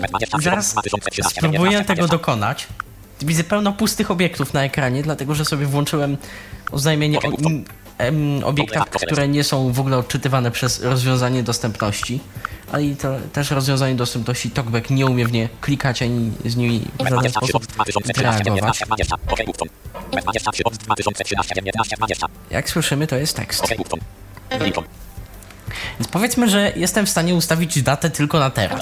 23 0.09 0.43
Zaraz 0.43 0.71
2013, 0.71 1.37
spróbuję 1.37 1.59
19, 1.61 1.87
tego 1.87 2.07
20. 2.07 2.17
dokonać. 2.17 2.67
Widzę 3.21 3.43
pełno 3.43 3.73
pustych 3.73 4.11
obiektów 4.11 4.53
na 4.53 4.63
ekranie, 4.63 5.03
dlatego 5.03 5.35
że 5.35 5.45
sobie 5.45 5.65
włączyłem 5.65 6.17
oznajmienie 6.71 7.19
o 7.19 7.21
em, 7.97 8.43
obiektach, 8.43 8.89
które 8.89 9.27
nie 9.27 9.43
są 9.43 9.71
w 9.73 9.79
ogóle 9.79 9.97
odczytywane 9.97 10.51
przez 10.51 10.83
rozwiązanie 10.83 11.43
dostępności. 11.43 12.19
Ale 12.71 12.83
i 12.85 12.95
to 12.95 13.15
też 13.33 13.51
rozwiązanie 13.51 13.95
dostępności 13.95 14.51
TalkBack 14.51 14.89
nie 14.89 15.05
umie 15.05 15.25
w 15.25 15.31
nie 15.31 15.49
klikać 15.61 16.01
ani 16.01 16.31
z 16.45 16.55
nimi 16.55 16.79
w 16.99 17.03
żaden 17.03 17.19
23 17.19 17.47
sposób 17.47 17.55
od 17.55 17.67
2013, 17.73 18.39
interagować. 18.39 18.77
19, 18.77 18.85
20. 18.85 19.15
OK, 19.27 19.45
Bufton. 19.45 19.67
23 20.11 20.63
od 20.63 20.77
2013, 20.77 21.55
19, 21.55 21.95
20. 21.97 22.27
Jak 22.49 22.69
słyszymy, 22.69 23.07
to 23.07 23.15
jest 23.15 23.35
tekst. 23.35 23.63
Więc 25.99 26.07
powiedzmy, 26.11 26.49
że 26.49 26.73
jestem 26.75 27.05
w 27.05 27.09
stanie 27.09 27.35
ustawić 27.35 27.81
datę 27.83 28.09
tylko 28.09 28.39
na 28.39 28.49
teraz. 28.49 28.79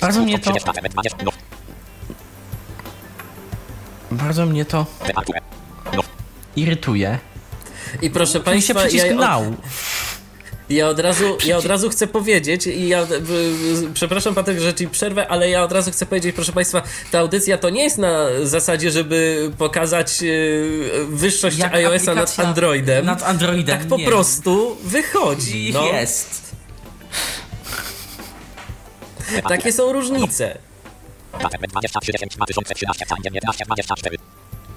Bardzo 0.00 0.20
mnie 0.20 0.38
to- 0.38 0.52
Bardzo 4.16 4.46
mnie 4.46 4.64
to 4.64 4.86
irytuje. 6.56 7.18
I 8.02 8.10
proszę 8.10 8.40
Państwa, 8.40 8.74
przycisk 8.74 9.06
ja, 9.06 9.12
od, 9.12 9.18
now. 9.18 9.42
ja, 10.68 10.88
od 10.88 10.98
razu, 10.98 11.36
ja 11.46 11.56
od 11.56 11.64
razu 11.64 11.90
chcę 11.90 12.06
powiedzieć, 12.06 12.66
i 12.66 12.88
ja, 12.88 13.06
przepraszam 13.94 14.34
Patryk, 14.34 14.58
że 14.58 14.74
Ci 14.74 14.88
przerwę, 14.88 15.28
ale 15.28 15.50
ja 15.50 15.64
od 15.64 15.72
razu 15.72 15.90
chcę 15.90 16.06
powiedzieć, 16.06 16.34
proszę 16.34 16.52
Państwa, 16.52 16.82
ta 17.10 17.18
audycja 17.18 17.58
to 17.58 17.70
nie 17.70 17.82
jest 17.82 17.98
na 17.98 18.26
zasadzie, 18.42 18.90
żeby 18.90 19.50
pokazać 19.58 20.22
e, 20.22 20.26
wyższość 21.08 21.60
iOS-a 21.60 22.14
nad 22.14 22.40
Androidem. 22.40 23.06
Nad 23.06 23.22
Androidem. 23.22 23.78
tak 23.78 23.88
po 23.88 23.96
nie. 23.96 24.06
prostu 24.06 24.76
wychodzi. 24.84 25.64
No. 25.74 25.86
Jest. 25.86 26.54
Takie 29.48 29.72
są 29.72 29.92
różnice. 29.92 30.58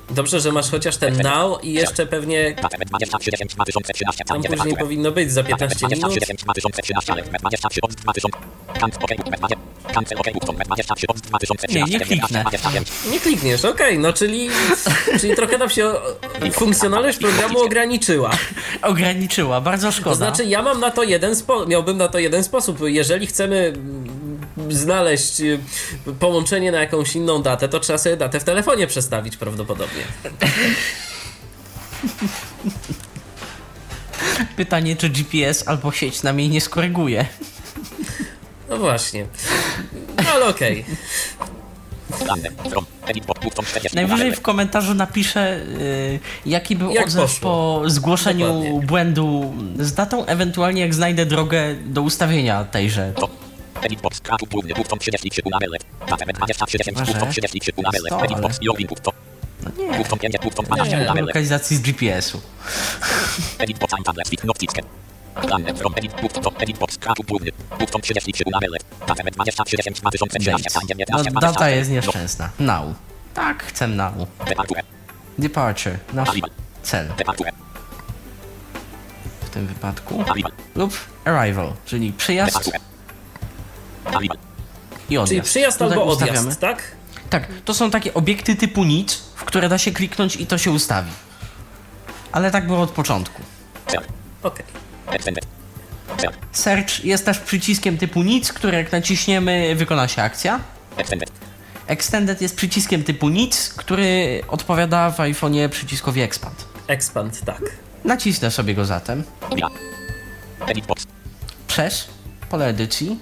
Dobrze, 0.09 0.39
że 0.39 0.51
masz 0.51 0.71
chociaż 0.71 0.97
ten 0.97 1.17
now 1.21 1.63
i 1.63 1.73
jeszcze 1.73 2.05
pewnie 2.05 2.55
Patem 2.61 2.79
23, 2.85 3.31
2013, 3.55 4.23
tam 4.25 4.37
później 4.37 4.51
19. 4.51 4.79
powinno 4.79 5.11
być 5.11 5.31
za 5.31 5.43
15 5.43 5.87
minut. 5.87 5.99
2013, 5.99 7.13
ale 7.13 7.23
23 7.23 7.81
od 7.81 7.93
2000. 7.93 8.37
Kant, 8.79 8.97
OK, 9.01 9.11
Cancel 9.93 10.17
OK 10.19 10.33
button 10.33 10.55
23 10.55 11.07
od 11.07 11.17
2013 11.19 11.91
Nie, 11.91 11.99
nie 11.99 12.05
kliknę. 12.05 12.41
25. 12.41 12.87
Nie 13.11 13.19
klikniesz, 13.19 13.65
okej, 13.65 13.99
no 13.99 14.13
czyli, 14.13 14.49
czyli 15.21 15.35
trochę 15.35 15.57
nam 15.57 15.69
się 15.69 15.93
funkcjonalność 16.51 17.17
programu 17.17 17.59
ograniczyła. 17.59 18.31
Ograniczyła, 18.81 19.61
bardzo 19.61 19.91
szkoda. 19.91 20.09
To 20.09 20.15
znaczy, 20.15 20.45
ja 20.45 20.61
mam 20.61 20.79
na 20.79 20.91
to 20.91 21.03
jeden 21.03 21.33
spo- 21.33 21.67
miałbym 21.67 21.97
na 21.97 22.07
to 22.07 22.19
jeden 22.19 22.43
sposób. 22.43 22.79
Jeżeli 22.85 23.27
chcemy 23.27 23.73
znaleźć 24.69 25.41
y, 25.41 25.59
połączenie 26.19 26.71
na 26.71 26.79
jakąś 26.79 27.15
inną 27.15 27.41
datę, 27.41 27.69
to 27.69 27.79
trzeba 27.79 27.99
sobie 27.99 28.17
datę 28.17 28.39
w 28.39 28.43
telefonie 28.43 28.87
przestawić 28.87 29.37
prawdopodobnie. 29.37 30.03
Pytanie, 34.55 34.95
czy 34.95 35.09
GPS 35.09 35.67
albo 35.67 35.91
sieć 35.91 36.23
nam 36.23 36.39
jej 36.39 36.49
nie 36.49 36.61
skoryguje. 36.61 37.25
No 38.69 38.77
właśnie. 38.77 39.25
No, 40.23 40.29
ale 40.33 40.45
okej. 40.45 40.85
40. 43.65 43.95
Najwyżej 43.95 44.35
w 44.35 44.41
komentarzu 44.41 44.93
napiszę, 44.93 45.57
y, 45.59 46.19
jaki 46.45 46.75
był 46.75 46.91
Jak 46.91 47.05
odzew 47.05 47.21
poszło. 47.21 47.79
po 47.81 47.89
zgłoszeniu 47.89 48.47
Dokładnie. 48.47 48.81
błędu 48.87 49.53
z 49.79 49.93
datą, 49.93 50.25
ewentualnie 50.25 50.81
jak 50.81 50.93
znajdę 50.93 51.25
drogę 51.25 51.75
do 51.85 52.01
ustawienia 52.01 52.63
tejże. 52.63 53.13
To. 53.15 53.29
Edit 53.81 54.01
box. 54.01 54.21
Kratu 54.21 54.45
główny 54.45 54.73
button 54.73 54.99
33 54.99 55.41
punabele. 55.43 55.77
Datę 56.09 56.25
23 56.25 56.77
10 56.77 56.97
Może? 56.99 57.13
button 57.13 57.29
33 57.31 57.73
punabele. 57.73 58.09
Co, 58.09 58.19
Edit 58.19 58.31
ale- 58.37 58.41
box. 58.41 58.57
Your 58.61 58.79
input 58.81 59.01
to. 59.01 59.11
No 59.63 59.71
nie, 59.83 59.97
Button 59.97 60.19
5 60.19 60.35
button 60.43 60.65
12 60.65 60.97
nie, 60.97 61.01
punabele. 61.01 61.25
lokalizacji 61.27 61.77
z 61.77 61.81
GPS-u. 61.81 62.41
Edit 63.59 63.79
box. 63.79 63.93
Tablet. 64.05 64.27
Stick. 64.27 64.43
Not 64.43 64.57
ticket. 64.57 64.85
Dane. 65.49 65.75
From. 65.75 65.93
Edit 65.95 66.21
button 66.21 66.43
to. 66.43 66.51
Edit 66.59 66.77
box. 66.77 66.97
Kratu 66.97 67.23
główny. 67.23 67.51
Button 67.79 68.01
33 68.01 68.43
punabele. 68.43 68.77
Datę 69.07 69.23
23 69.31 69.77
10 69.77 70.01
2013. 70.01 70.69
Date. 70.69 70.79
Time 70.79 71.05
No, 71.09 71.23
19 71.23 71.31
data 71.53 71.69
jest 71.69 71.89
No. 71.89 71.95
nieszczęsna. 71.95 72.49
Now. 72.59 72.85
Tak, 73.33 73.63
chcę 73.63 73.87
now. 73.87 74.13
Departure. 74.47 74.83
Departure. 75.37 75.97
Nasz 76.13 76.29
cel 76.83 77.07
Departure. 77.17 77.51
w 79.41 79.49
tym 79.49 79.67
wypadku. 79.67 80.23
Lub 80.75 80.93
arrival, 81.25 81.73
czyli 81.85 82.13
przyjazd 82.13 82.51
Departure. 82.57 82.79
I 85.09 85.17
odjazd. 85.17 85.29
Czyli 85.29 85.41
przyjazd 85.41 85.79
Tutaj 85.79 85.97
albo 85.97 86.11
ustawiamy. 86.13 86.39
odjazd, 86.39 86.59
tak? 86.59 86.83
Tak, 87.29 87.47
to 87.65 87.73
są 87.73 87.91
takie 87.91 88.13
obiekty 88.13 88.55
typu 88.55 88.83
nic, 88.83 89.13
w 89.35 89.43
które 89.43 89.69
da 89.69 89.77
się 89.77 89.91
kliknąć 89.91 90.35
i 90.35 90.47
to 90.47 90.57
się 90.57 90.71
ustawi. 90.71 91.11
Ale 92.31 92.51
tak 92.51 92.67
było 92.67 92.81
od 92.81 92.91
początku. 92.91 93.41
Okej. 94.43 94.65
Cel. 96.17 96.31
Search 96.51 97.05
jest 97.05 97.25
też 97.25 97.39
przyciskiem 97.39 97.97
typu 97.97 98.23
nic, 98.23 98.53
który 98.53 98.77
jak 98.77 98.91
naciśniemy 98.91 99.75
wykona 99.75 100.07
się 100.07 100.21
akcja. 100.21 100.59
Extended. 101.87 102.41
Jest 102.41 102.55
przyciskiem 102.55 103.03
typu 103.03 103.29
nic, 103.29 103.73
który 103.73 104.41
odpowiada 104.47 105.11
w 105.11 105.17
iPhone'ie 105.17 105.69
przyciskowi 105.69 106.21
expand. 106.21 106.65
Expand, 106.87 107.41
tak. 107.45 107.61
Nacisnę 108.03 108.51
sobie 108.51 108.75
go 108.75 108.85
zatem. 108.85 109.23
Przez 111.67 112.07
pole 112.49 112.67
edycji. 112.67 113.19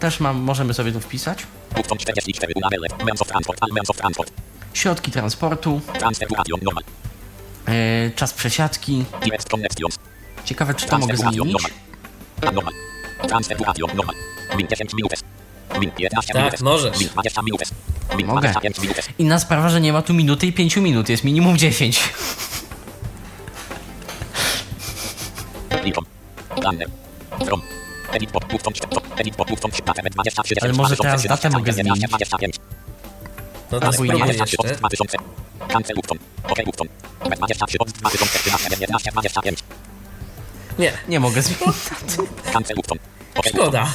Też 0.00 0.20
mam, 0.20 0.36
możemy 0.36 0.74
sobie 0.74 0.92
tu 0.92 1.00
wpisać. 1.00 1.46
Button 1.76 1.98
44 1.98 2.54
punabele. 2.54 2.88
Means 3.04 3.22
of 3.22 3.28
transport. 3.28 3.58
All 3.62 3.72
means 3.72 3.90
of 3.90 3.96
transport. 3.96 4.30
Środki 4.74 5.10
transportu, 5.10 5.80
Transfer 5.98 6.28
duration 6.28 6.60
normal. 6.62 6.84
yy, 7.68 8.10
czas 8.16 8.32
przesiadki. 8.32 9.04
Ciekawe, 10.44 10.74
czy 10.74 10.86
to 10.86 10.98
mogę 10.98 11.16
zmienić. 11.16 11.38
normal. 11.38 11.70
Normal. 12.54 12.72
Transfer 13.28 13.56
duration 13.58 13.96
normal. 13.96 14.14
Min 14.56 14.66
10 14.68 14.94
minutes. 14.94 15.22
Min 15.80 15.90
15 15.90 16.32
Tak, 16.32 16.60
możesz. 16.60 16.98
Min 17.00 17.08
20 17.08 17.42
minutes. 17.42 17.72
Min 18.16 18.26
Mogę. 18.26 18.40
25 18.40 18.78
minutes. 18.80 19.08
Inna 19.18 19.38
sprawa, 19.38 19.68
że 19.68 19.80
nie 19.80 19.92
ma 19.92 20.02
tu 20.02 20.14
minuty 20.14 20.46
i 20.46 20.52
5 20.52 20.76
minut, 20.76 21.08
jest 21.08 21.24
minimum 21.24 21.56
10. 21.58 22.00
Likom. 25.84 26.04
Dane. 26.62 26.84
From. 27.46 27.62
Edit 28.16 28.30
bot. 28.32 28.44
Button 28.44 28.72
4. 28.72 29.00
Edit 29.16 29.36
bot. 29.36 29.48
Button 29.48 29.70
4. 29.70 30.10
23 30.10 30.54
Ale 30.62 30.72
może 30.72 30.96
teraz 30.96 31.26
datę 31.26 31.50
mogę 31.50 31.72
zmienić? 31.72 32.00
25. 32.08 32.56
No 33.72 33.80
to 33.80 33.86
Albo 33.86 34.04
i 34.04 34.08
nie. 34.08 34.14
spróbuj 34.14 34.34
23 34.34 34.56
od 34.58 34.64
jeszcze. 34.66 34.78
2000. 34.78 35.18
Cancel 35.72 35.96
button. 35.96 36.18
OK 36.44 36.64
button. 36.64 36.88
23 37.36 37.78
od 37.78 37.90
2013. 37.90 38.68
11 38.80 39.10
25. 39.12 39.58
Nie, 40.78 40.92
Nie 41.08 41.20
mogę 41.20 41.42
zmienić 41.42 41.60
daty. 42.54 42.74
Szkoda. 43.48 43.86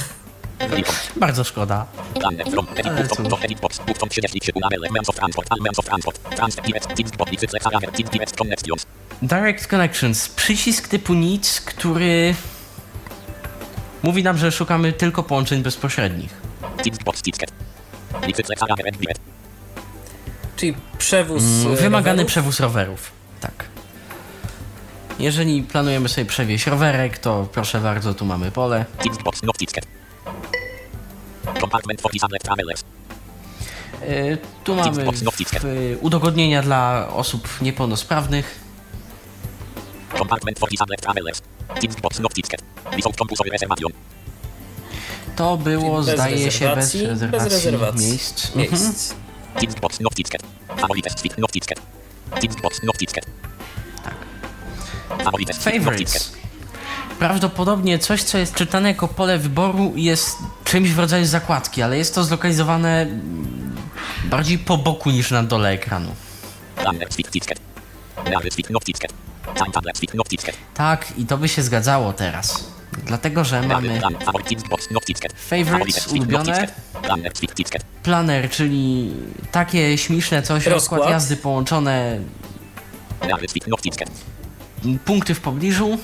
Bardzo 1.16 1.44
szkoda. 1.44 1.86
Dane 2.20 2.44
from 2.44 2.66
edit 2.74 2.86
Ale 2.86 3.02
button 3.02 3.24
cóż. 3.26 3.28
to 3.38 3.44
edit 3.44 3.60
box 3.60 3.78
button 3.78 4.08
33 4.08 4.52
punabele 4.52 4.88
means 4.90 5.08
of 5.08 5.16
transport 5.16 5.46
all 5.52 5.60
means 5.60 5.78
of 5.78 5.84
transport 5.84 6.36
transfer 6.36 6.62
direct 6.64 6.94
teams 6.96 7.10
bot 7.16 7.30
licycle 7.32 7.60
harager 7.60 7.92
teams 7.92 8.10
direct 8.10 8.36
connections 8.36 8.86
Direct 9.22 9.66
Connections. 9.66 10.28
Przycisk 10.28 10.88
typu 10.88 11.14
nic, 11.14 11.60
który 11.60 12.34
mówi 14.02 14.22
nam, 14.22 14.38
że 14.38 14.52
szukamy 14.52 14.92
tylko 14.92 15.22
połączeń 15.22 15.62
bezpośrednich. 15.62 16.40
Czyli 20.56 20.74
przewóz. 20.98 21.42
e, 21.42 21.76
Wymagany 21.76 22.10
rowerów. 22.10 22.26
przewóz 22.26 22.60
rowerów. 22.60 23.12
Tak. 23.40 23.64
Jeżeli 25.18 25.62
planujemy 25.62 26.08
sobie 26.08 26.24
przewieźć 26.24 26.66
rowerek, 26.66 27.18
to 27.18 27.48
proszę 27.52 27.80
bardzo, 27.80 28.14
tu 28.14 28.24
mamy 28.24 28.50
pole. 28.50 28.84
Yy, 34.08 34.38
tu 34.64 34.74
mamy 34.74 35.12
ticket. 35.36 35.62
w, 35.62 35.98
udogodnienia 36.00 36.62
dla 36.62 37.08
osób 37.08 37.48
niepełnosprawnych. 37.62 38.60
Compartment 40.18 40.58
for 40.58 40.68
disabled 40.68 41.00
travelers. 41.00 41.42
Teams 41.80 41.96
bot 42.00 42.20
not 42.20 42.34
ticket 42.34 42.62
without 42.96 43.16
compulsory 43.16 43.50
reservation 43.50 43.92
To 45.36 45.56
było, 45.56 46.02
Bez 46.02 46.14
zdaje 46.14 46.50
się, 46.50 46.74
bez 46.74 46.94
rezerwacji, 46.94 47.28
bez 47.30 47.44
rezerwacji 47.52 48.06
miejsc. 48.06 48.56
Mhm. 48.56 48.82
miejsc. 48.82 49.14
teams 49.60 49.74
bot 49.74 50.00
not 50.00 50.14
ticket 50.14 50.42
favorite 50.76 51.10
suite 51.10 51.34
not 51.38 51.52
ticket 51.52 51.80
teams 52.40 52.56
bot 52.62 52.82
not 52.82 52.98
ticket 52.98 53.26
Favorites. 55.60 56.32
Prawdopodobnie 57.18 57.98
coś, 57.98 58.22
co 58.22 58.38
jest 58.38 58.54
czytane 58.54 58.88
jako 58.88 59.08
pole 59.08 59.38
wyboru, 59.38 59.92
jest 59.96 60.38
czymś 60.64 60.90
w 60.90 60.98
rodzaju 60.98 61.26
zakładki, 61.26 61.82
ale 61.82 61.98
jest 61.98 62.14
to 62.14 62.24
zlokalizowane 62.24 63.02
mm, 63.02 63.76
bardziej 64.24 64.58
po 64.58 64.78
boku 64.78 65.10
niż 65.10 65.30
na 65.30 65.42
dole 65.42 65.68
ekranu. 65.70 66.14
Ticket 67.10 67.60
ticket 68.84 69.12
Tak, 70.74 71.18
i 71.18 71.26
to 71.26 71.38
by 71.38 71.48
się 71.48 71.62
zgadzało 71.62 72.12
teraz. 72.12 72.64
Dlatego, 73.06 73.44
że 73.44 73.62
mamy 73.62 74.00
Favorites, 75.44 76.06
ulubione. 76.12 76.66
planer, 78.02 78.50
czyli 78.50 79.12
takie 79.52 79.98
śmieszne 79.98 80.42
coś, 80.42 80.66
Rozkład. 80.66 80.74
rozkład 81.00 81.10
jazdy 81.10 81.36
połączone, 81.36 82.18
punkty 85.04 85.34
w 85.34 85.40
pobliżu 85.40 85.98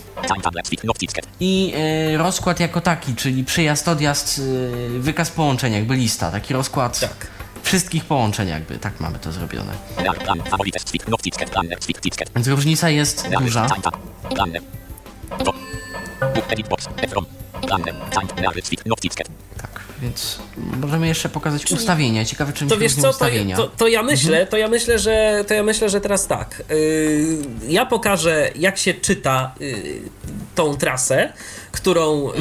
i 1.41 1.75
y, 2.15 2.19
rozkład 2.19 2.61
jako 2.61 2.81
taki, 2.81 3.15
czyli 3.15 3.45
przyjazd, 3.45 3.89
odjazd, 3.89 4.39
y, 4.39 4.99
wykaz 4.99 5.31
połączeń, 5.31 5.73
jakby 5.73 5.95
lista, 5.95 6.31
taki 6.31 6.55
rozkład 6.55 7.01
Tak. 7.01 7.27
Wszystkich 7.69 8.05
połączeń 8.05 8.49
jakby, 8.49 8.79
tak 8.79 9.01
mamy 9.01 9.19
to 9.19 9.33
zrobione. 9.33 9.73
Więc 12.35 12.49
różnica 12.49 12.91
jest 12.91 13.29
duża. 13.41 13.67
Tak, 19.63 19.81
więc 20.03 20.39
możemy 20.81 21.09
jeszcze 21.09 21.29
pokazać 21.29 21.73
ustawienia. 21.73 22.25
Ciekawe, 22.25 22.53
czym 22.53 22.69
To 22.69 22.75
się 22.75 22.81
wiesz 22.81 22.95
co, 22.95 23.13
to, 23.13 23.27
to, 23.57 23.69
to 23.69 23.89
ja 23.89 24.03
myślę, 24.03 24.47
to 24.47 24.57
ja 24.57 24.69
myślę, 24.69 24.99
że 24.99 25.45
to 25.49 25.55
ja 25.55 25.63
myślę, 25.63 25.91
że 25.91 26.01
teraz 26.01 26.27
tak. 26.27 26.63
Yy, 26.71 27.39
ja 27.69 27.87
pokażę, 27.87 28.51
jak 28.55 28.79
się 28.79 28.95
czyta 28.95 29.55
yy, 29.61 29.75
tą 30.55 30.75
trasę, 30.75 31.33
którą 31.73 32.27
yy, 32.27 32.35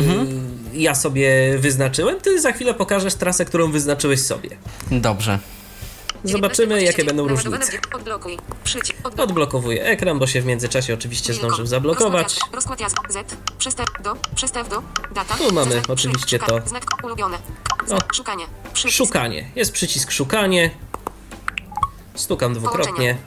ja 0.73 0.95
sobie 0.95 1.57
wyznaczyłem. 1.57 2.19
Ty 2.19 2.41
za 2.41 2.51
chwilę 2.51 2.73
pokażesz 2.73 3.15
trasę, 3.15 3.45
którą 3.45 3.71
wyznaczyłeś 3.71 4.21
sobie. 4.21 4.49
Dobrze. 4.91 5.39
Zobaczymy, 6.27 6.83
jakie 6.83 7.03
będą 7.03 7.27
różnice. 7.27 7.79
Odblokowuję 9.17 9.85
ekran, 9.85 10.19
bo 10.19 10.27
się 10.27 10.41
w 10.41 10.45
międzyczasie 10.45 10.93
oczywiście 10.93 11.33
zdążył 11.33 11.65
zablokować. 11.65 12.39
Rozkład 12.53 12.79
jazdy. 12.79 12.97
Z. 13.09 13.35
Przystęp 13.57 14.01
do. 14.01 14.15
Przystęp 14.35 14.69
do. 14.69 14.83
Data. 15.15 15.35
Tu 15.37 15.53
mamy 15.53 15.81
oczywiście 15.87 16.39
to. 16.39 16.59
Znak 16.65 16.83
ulubione. 17.03 17.37
O. 17.89 17.97
Szukanie. 18.89 19.51
Jest 19.55 19.71
przycisk 19.71 20.11
szukanie. 20.11 20.71
Stukam 22.15 22.53
dwukrotnie. 22.53 23.17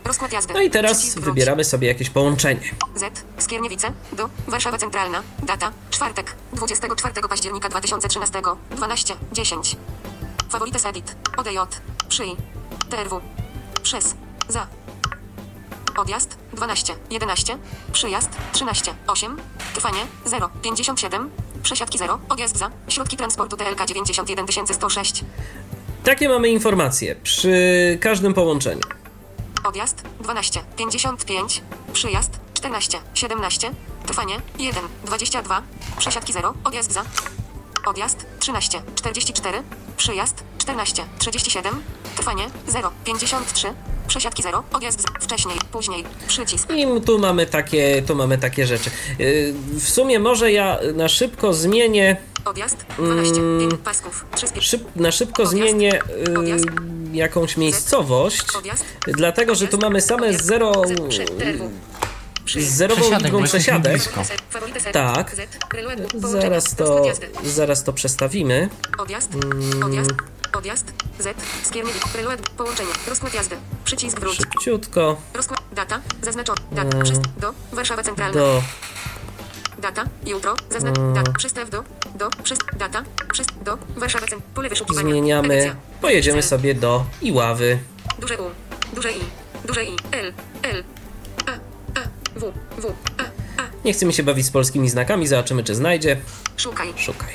No 0.54 0.60
i 0.60 0.70
teraz 0.70 1.14
wybieramy 1.14 1.64
sobie 1.64 1.88
jakieś 1.88 2.10
połączenie. 2.10 2.74
Z. 2.94 3.24
Skierniewice. 3.38 3.92
Do. 4.12 4.28
Warszawa 4.48 4.78
Centralna. 4.78 5.22
Data. 5.42 5.72
Czwartek. 5.90 6.36
24 6.52 7.28
października 7.28 7.68
2013. 7.68 8.42
12. 8.70 9.14
10. 9.32 9.76
Favorites 10.50 10.86
edit. 10.86 11.16
ODJ. 11.36 11.58
Przyj. 12.08 12.36
TRW. 12.90 13.20
Przez. 13.82 14.14
Za. 14.48 14.66
Odjazd 15.96 16.38
12, 16.52 16.94
11, 17.10 17.58
przyjazd 17.92 18.30
13, 18.52 18.94
8, 19.06 19.36
trwanie 19.74 20.06
0, 20.24 20.50
57, 20.62 21.30
przesiadki 21.62 21.98
0, 21.98 22.18
odjazd 22.28 22.58
za, 22.58 22.70
środki 22.88 23.16
transportu 23.16 23.56
TLK 23.56 23.86
91106, 23.86 25.24
Takie 26.04 26.28
mamy 26.28 26.48
informacje 26.48 27.16
przy 27.16 27.98
każdym 28.00 28.34
połączeniu. 28.34 28.80
odjazd 29.64 30.02
12, 30.20 30.62
55, 30.76 31.62
przyjazd 31.92 32.40
14, 32.54 32.98
17, 33.14 33.70
trwanie 34.06 34.40
1, 34.58 34.82
22, 35.04 35.62
przesiadki 35.98 36.32
0, 36.32 36.54
odjazd 36.64 36.92
za, 36.92 37.02
odjazd 37.86 38.26
13, 38.38 38.82
44, 38.94 39.62
przyjazd 39.96 40.44
14, 40.58 41.02
37, 41.18 41.82
trwanie 42.16 42.44
0, 42.68 42.90
53, 43.04 43.68
przesiadki 44.06 44.42
0, 44.42 44.62
odjazd 44.72 45.04
wcześniej, 45.20 45.56
później, 45.72 46.04
przycisk. 46.28 46.68
I 46.72 47.00
tu 47.00 47.18
mamy 47.18 47.46
takie, 47.46 48.02
tu 48.02 48.14
mamy 48.16 48.38
takie 48.38 48.66
rzeczy. 48.66 48.90
Yy, 49.18 49.54
W 49.80 49.88
sumie 49.88 50.18
może 50.18 50.52
ja 50.52 50.78
na 50.94 51.08
szybko 51.08 51.54
zmienię, 51.54 52.16
Odjazd 52.44 52.76
12, 52.98 53.34
5 53.60 53.74
pasków, 53.84 54.24
przyspiesz. 54.36 54.66
szyb, 54.66 54.82
na 54.96 55.12
szybko 55.12 55.46
zmienię 55.46 56.00
Odjazd. 56.38 56.64
yy, 56.64 57.16
jakąś 57.16 57.56
miejscowość, 57.56 58.42
Odjazd. 58.58 58.84
dlatego 59.06 59.54
że 59.54 59.68
tu 59.68 59.78
mamy 59.78 60.00
same 60.00 60.32
zero, 60.38 60.72
z 62.58 62.58
zerową 62.58 63.00
Przesiadek, 63.00 63.24
liczbą 63.32 63.42
przesiadek. 63.44 63.92
blisko. 63.92 64.22
Tak. 64.92 65.36
Zaraz 66.14 66.74
to, 66.76 67.02
zaraz 67.44 67.84
to 67.84 67.92
przestawimy. 67.92 68.68
Odjazd, 68.98 69.34
Mm. 69.34 69.82
odjazd, 69.84 70.10
odjazd, 70.58 70.92
Z, 71.18 71.36
skiernik, 71.66 71.94
preluat, 72.12 72.40
połączenie, 72.50 72.88
rozkład 73.08 73.34
jazdy, 73.34 73.56
przycisk 73.84 74.20
wróć, 74.20 74.36
Szybciutko. 74.36 75.16
Rozkład, 75.34 75.60
data, 75.72 76.00
zaznaczona, 76.22 76.58
data, 76.72 77.02
przyst, 77.02 77.20
do, 77.40 77.54
Warszawa 77.72 78.02
Centralna, 78.02 78.34
do. 78.40 78.62
Data, 79.78 80.04
jutro, 80.26 80.54
zaznacz, 80.70 80.98
Mm. 80.98 81.24
przystaw 81.38 81.70
do, 81.70 81.84
do, 82.14 82.30
przyst, 82.42 82.62
data, 82.76 83.02
przyst, 83.32 83.50
do, 83.64 83.78
Warszawa 83.96 84.26
Centralna, 84.26 84.54
pole 84.54 84.68
wyszukiwania, 84.68 85.08
zmieniamy. 85.10 85.54
edycja, 85.54 85.76
Pojedziemy 86.00 86.42
sobie 86.42 86.74
do 86.74 87.04
Iławy. 87.22 87.78
duże 88.18 88.38
U, 88.38 88.50
duże 88.92 89.12
I, 89.12 89.20
duże 89.64 89.84
I, 89.84 89.96
L, 90.12 90.32
L, 90.62 90.84
W, 92.40 92.80
W, 92.82 92.86
A, 93.18 93.22
A, 93.62 93.66
Nie 93.84 93.92
chcemy 93.92 94.12
się 94.12 94.22
bawić 94.22 94.46
z 94.46 94.50
polskimi 94.50 94.88
znakami, 94.88 95.26
zobaczymy 95.26 95.64
czy 95.64 95.74
znajdzie. 95.74 96.16
szukaj, 96.56 96.92
Szukaj. 96.96 97.34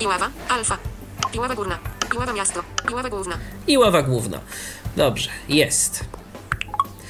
Iława, 0.00 0.30
Alfa, 0.48 0.78
Iława 1.34 1.54
Górna, 1.54 1.78
Iława 2.14 2.32
Miasto, 2.32 2.60
Iława 2.90 3.08
Główna, 3.10 3.38
Iława 3.66 4.02
główna. 4.02 4.40
Dobrze, 4.96 5.30
jest. 5.48 6.04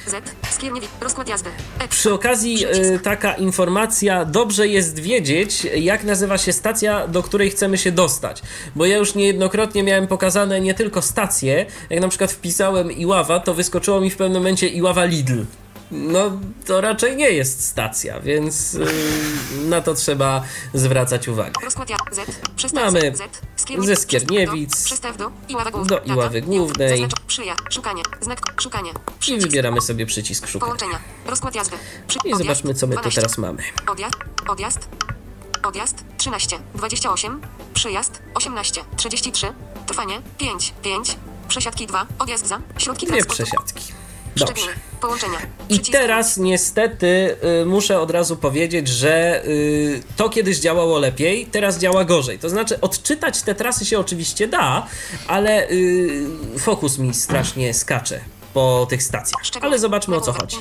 Z, 0.07 0.15
rozkład 1.01 1.29
jazdy, 1.29 1.49
E, 1.79 1.87
Przy 1.87 2.13
okazji 2.13 2.65
y, 2.65 2.99
taka 2.99 3.33
informacja, 3.33 4.25
dobrze 4.25 4.67
jest 4.67 4.99
wiedzieć, 4.99 5.63
jak 5.75 6.03
nazywa 6.03 6.37
się 6.37 6.53
stacja, 6.53 7.07
do 7.07 7.23
której 7.23 7.49
chcemy 7.51 7.77
się 7.77 7.91
dostać. 7.91 8.41
Bo 8.75 8.85
ja 8.85 8.97
już 8.97 9.15
niejednokrotnie 9.15 9.83
miałem 9.83 10.07
pokazane 10.07 10.61
nie 10.61 10.73
tylko 10.73 11.01
stacje, 11.01 11.65
jak 11.89 12.01
na 12.01 12.07
przykład 12.09 12.31
wpisałem 12.31 12.91
Iława, 12.91 13.39
to 13.39 13.53
wyskoczyło 13.53 14.01
mi 14.01 14.09
w 14.09 14.17
pewnym 14.17 14.41
momencie 14.41 14.67
Iława 14.67 15.05
Lidl. 15.05 15.43
No, 15.91 16.31
to 16.65 16.81
raczej 16.81 17.15
nie 17.15 17.29
jest 17.29 17.65
stacja, 17.65 18.19
więc 18.19 18.73
y, 18.73 18.85
na 19.65 19.81
to 19.81 19.93
trzeba 19.93 20.43
zwracać 20.73 21.27
uwagę. 21.27 21.51
Z. 22.57 22.73
Mamy 22.73 23.13
ze 23.79 23.95
Skierniewic 23.95 25.01
Do, 25.17 25.83
do 25.85 25.99
Iławy 25.99 26.41
Głównej. 26.41 27.07
I 29.27 29.37
wybieramy 29.37 29.81
sobie 29.81 30.05
przycisk. 30.05 30.47
Przy, 32.07 32.19
I 32.25 32.35
zobaczmy, 32.35 32.73
co 32.73 32.87
my 32.87 32.95
tu 32.95 33.01
12. 33.01 33.21
teraz 33.21 33.37
mamy. 33.37 33.63
Odjazd. 33.87 34.15
Odjazd. 34.49 34.87
Odjazd 35.63 36.03
13, 36.17 36.59
28, 36.75 37.41
przyjazd 37.73 38.21
18, 38.33 38.81
33, 38.97 39.53
trwanie 39.87 40.21
5, 40.37 40.73
5, 40.81 41.17
przesiadki 41.47 41.87
2, 41.87 42.05
odjazd 42.19 42.47
za, 42.47 42.61
środki 42.77 43.07
Dwie 43.07 43.25
przesiadki. 43.25 43.93
Dobrze. 44.35 44.90
Połączenia. 45.01 45.37
I 45.69 45.79
teraz 45.79 46.37
niestety 46.37 47.37
y, 47.61 47.65
muszę 47.65 47.99
od 47.99 48.11
razu 48.11 48.37
powiedzieć, 48.37 48.87
że 48.87 49.45
y, 49.45 50.03
to 50.15 50.29
kiedyś 50.29 50.59
działało 50.59 50.99
lepiej, 50.99 51.45
teraz 51.45 51.79
działa 51.79 52.05
gorzej. 52.05 52.39
To 52.39 52.49
znaczy 52.49 52.81
odczytać 52.81 53.41
te 53.41 53.55
trasy 53.55 53.85
się 53.85 53.99
oczywiście 53.99 54.47
da, 54.47 54.87
ale 55.27 55.69
y, 55.69 56.25
fokus 56.59 56.97
mi 56.97 57.13
strasznie 57.13 57.73
skacze 57.73 58.21
po 58.53 58.87
tych 58.89 59.03
stacjach. 59.03 59.41
Ale 59.61 59.79
zobaczmy 59.79 60.15
o 60.15 60.21
co 60.21 60.33
chodzi. 60.33 60.57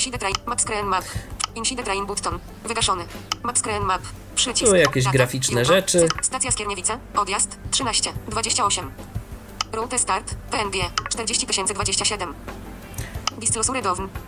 Tu 4.64 4.74
jakieś 4.76 5.05
graficzne 5.05 5.64
rzeczy. 5.64 6.09
Stacja 6.22 6.50
Skierniewice. 6.50 6.98
Odjazd 7.16 7.57
13, 7.70 8.12
28. 8.29 8.90
Route 9.72 9.98
start. 9.98 10.35
PNG 10.50 10.74
40027. 11.09 12.35
Bistro. 13.40 13.62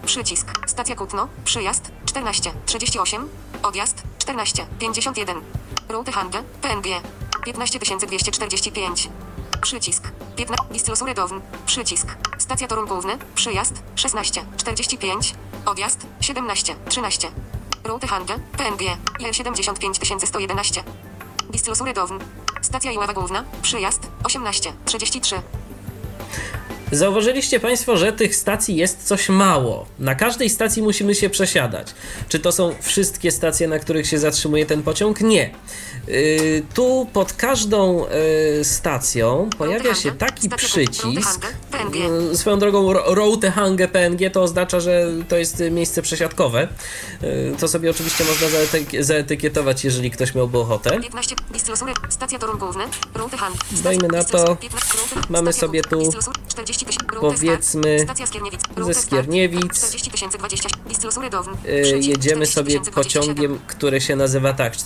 Przycisk. 0.06 0.52
Stacja 0.66 0.96
Kutno. 0.96 1.28
Przyjazd 1.44 1.90
14, 2.06 2.52
38. 2.66 3.28
Odjazd 3.62 4.02
14, 4.18 4.66
51. 4.78 5.40
Route 5.88 6.12
Handel. 6.12 6.44
PNG 6.62 6.88
15245. 7.44 9.08
Przycisk. 9.62 10.12
15. 10.36 10.64
Bistro. 10.72 10.94
Przycisk. 11.66 12.06
Stacja 12.38 12.68
Torun 12.68 12.86
Główny. 12.86 13.18
Przyjazd 13.34 13.82
16, 13.96 14.44
45. 14.56 15.34
Odjazd 15.66 16.06
17, 16.20 16.76
13. 16.88 17.30
Route 17.84 18.06
Handel. 18.06 18.40
PNG 18.56 18.82
75111. 19.32 20.84
Bistro 21.50 21.74
Rydowny. 21.84 22.18
Stacja 22.62 22.92
Iława 22.92 23.12
Główna. 23.12 23.44
Przyjazd 23.62 24.08
18, 24.24 24.72
33. 24.84 25.42
Zauważyliście 26.92 27.60
Państwo, 27.60 27.96
że 27.96 28.12
tych 28.12 28.36
stacji 28.36 28.76
jest 28.76 29.06
coś 29.06 29.28
mało. 29.28 29.86
Na 29.98 30.14
każdej 30.14 30.50
stacji 30.50 30.82
musimy 30.82 31.14
się 31.14 31.30
przesiadać. 31.30 31.86
Czy 32.28 32.38
to 32.38 32.52
są 32.52 32.74
wszystkie 32.80 33.30
stacje, 33.30 33.68
na 33.68 33.78
których 33.78 34.06
się 34.06 34.18
zatrzymuje 34.18 34.66
ten 34.66 34.82
pociąg? 34.82 35.20
Nie. 35.20 35.50
Yy, 36.08 36.62
tu 36.74 37.06
pod 37.12 37.32
każdą 37.32 38.06
yy, 38.58 38.64
stacją 38.64 39.50
pojawia 39.58 39.94
się 39.94 40.12
taki 40.12 40.48
przycisk. 40.48 41.46
Yy, 42.30 42.36
Swoją 42.36 42.58
drogą, 42.58 42.92
ro- 42.92 43.14
Route 43.14 43.50
Hange 43.50 43.88
PNG 43.88 44.30
to 44.32 44.42
oznacza, 44.42 44.80
że 44.80 45.06
to 45.28 45.36
jest 45.36 45.60
y, 45.60 45.70
miejsce 45.70 46.02
przesiadkowe. 46.02 46.68
To 47.60 47.68
sobie 47.68 47.90
oczywiście 47.90 48.24
można 48.24 48.46
zaetyk- 48.46 49.02
zaetykietować, 49.02 49.84
jeżeli 49.84 50.10
ktoś 50.10 50.34
miałby 50.34 50.58
ochotę. 50.58 50.90
15. 51.00 51.36
Bistrosure. 51.52 51.92
Stacja 52.08 52.38
Torun 52.38 52.58
Główny. 52.58 52.84
Route 53.14 53.36
Hand. 53.36 53.56
Dajmy 53.82 54.08
na 54.08 54.24
to. 54.24 54.56
Mamy 55.28 55.52
sobie 55.52 55.82
tu, 55.82 56.10
40 56.48 56.86
powiedzmy, 57.20 58.06
ze. 58.78 58.94
Skierniewic. 58.94 59.74
40 59.78 60.10
tysięcy 60.10 60.38
20. 60.38 60.68
Bistrosure 60.88 61.30
Downy. 61.30 61.52
Przycisk. 61.82 62.08
jedziemy 62.08 62.46
40 62.46 62.54
sobie 62.54 62.72
27. 62.80 63.04
pociągiem, 63.04 63.58
który 63.66 64.00
się 64.00 64.16
nazywa 64.16 64.52
tak, 64.52 64.76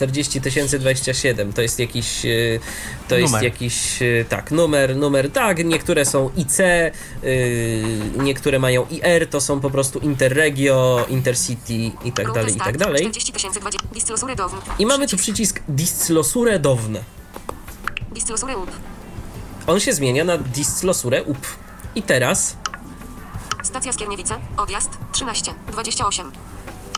40027. 1.12 1.52
To 1.52 1.62
jest 1.62 1.78
jakiś, 1.78 2.24
yy, 2.24 2.60
to 3.08 3.16
jest 3.16 3.32
Numer. 3.32 3.44
jakiś, 3.44 4.00
yy, 4.00 4.24
tak, 4.28 4.50
numer, 4.50 4.96
numer, 4.96 5.30
tak, 5.30 5.64
niektóre 5.64 6.04
są 6.04 6.30
IC, 6.36 6.58
yy, 6.58 8.22
niektóre 8.22 8.58
mają 8.58 8.86
IR, 8.90 9.30
to 9.30 9.40
są 9.40 9.60
po 9.60 9.70
prostu 9.70 9.98
Interregio, 9.98 11.06
Intercity 11.08 11.74
i 12.04 12.12
tak 12.12 12.32
dalej, 12.32 12.54
i 12.54 12.58
tak 12.58 12.76
dalej. 12.78 13.00
40 13.00 13.32
tysięcy 13.32 13.60
20. 13.60 13.88
Bistrosure 13.92 14.36
Downy. 14.36 14.60
I 14.78 14.86
mamy 14.86 15.08
tu 15.08 15.16
przycisk 15.16 15.62
Distlosure 15.68 16.58
Downe. 16.58 17.04
Bistrosure 18.12 18.56
UP. 18.56 18.70
On 19.66 19.80
się 19.80 19.92
zmienia 19.92 20.24
na 20.24 20.38
Distlosure 20.38 21.22
UP. 21.22 21.46
I 21.94 22.02
teraz 22.02 22.56
Stacja 23.62 23.92
Skierniewice. 23.92 24.38
Odjazd 24.56 24.90
13, 25.12 25.54
28. 25.72 26.32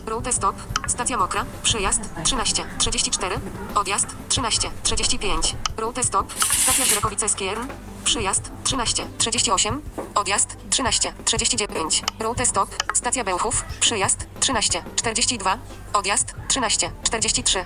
Route 0.09 0.33
stop. 0.33 0.57
Stacja 0.87 1.17
Mokra. 1.17 1.45
Przyjazd 1.63 2.01
13, 2.25 2.65
34. 2.79 3.37
Odjazd 3.75 4.07
13, 4.29 4.71
35. 4.83 5.55
Route 5.77 6.05
stop. 6.05 6.33
Stacja 6.63 6.85
Żyrakowice 6.85 7.29
Skiern. 7.29 7.69
Przyjazd 8.05 8.51
13, 8.65 9.07
38. 9.19 9.83
Odjazd 10.15 10.57
13, 10.71 11.13
39. 11.25 12.03
Route 12.21 12.47
stop. 12.47 12.69
Stacja 12.95 13.25
Bełchów. 13.25 13.65
Przyjazd 13.81 14.27
13, 14.41 14.83
42. 14.97 15.59
Odjazd 15.93 16.35
13, 16.49 16.91
43. 17.03 17.65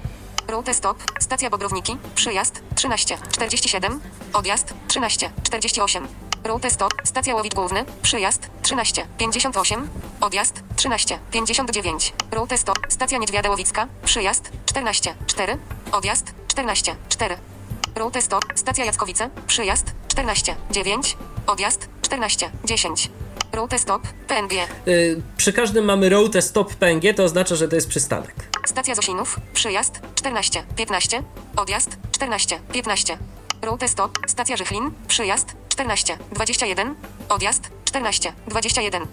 Route 0.48 0.74
stop. 0.74 1.02
Stacja 1.20 1.50
Bobrowniki. 1.50 1.96
Przyjazd 2.14 2.62
13, 2.74 3.18
47. 3.32 4.00
Odjazd 4.32 4.74
13, 4.88 5.30
48. 5.42 6.31
Route 6.44 6.70
stop. 6.70 6.92
Stacja 7.04 7.34
Łowicz 7.34 7.54
Główny. 7.54 7.84
Przyjazd 8.02 8.50
13, 8.62 9.06
58. 9.18 9.88
Odjazd 10.20 10.62
13, 10.76 11.18
59. 11.30 12.12
Route 12.30 12.58
stop. 12.58 12.78
Stacja 12.88 13.18
Niedźwiada 13.18 13.50
Łowicka. 13.50 13.88
Przyjazd 14.04 14.50
14, 14.66 15.14
4. 15.26 15.58
Odjazd 15.92 16.34
14, 16.48 16.96
4. 17.08 17.36
Route 17.96 18.22
stop. 18.22 18.44
Stacja 18.54 18.84
Jackowice. 18.84 19.30
Przyjazd 19.46 19.92
14. 20.08 20.56
9. 20.70 21.16
Odjazd 21.46 21.88
14. 22.02 22.50
10. 22.64 23.10
Route 23.52 23.78
stop. 23.78 24.02
PNG. 24.28 24.52
Y, 24.88 25.22
przy 25.36 25.52
każdym 25.52 25.84
mamy 25.84 26.08
route 26.08 26.42
stop 26.42 26.74
PNG, 26.74 27.14
to 27.16 27.24
oznacza, 27.24 27.54
że 27.56 27.68
to 27.68 27.74
jest 27.74 27.88
przystanek. 27.88 28.34
Stacja 28.66 28.94
Zosinów. 28.94 29.40
Przyjazd 29.54 30.00
14. 30.14 30.64
15. 30.76 31.22
Odjazd 31.56 31.96
14. 32.12 32.60
15. 32.72 33.18
Route 33.62 33.88
stop. 33.88 34.18
Stacja 34.26 34.56
Żychlin. 34.56 34.90
Przyjazd 35.08 35.61
14. 35.72 36.18
21. 36.32 36.94
Odjazd 37.28 37.70
14. 37.84 38.32
21. 38.46 39.06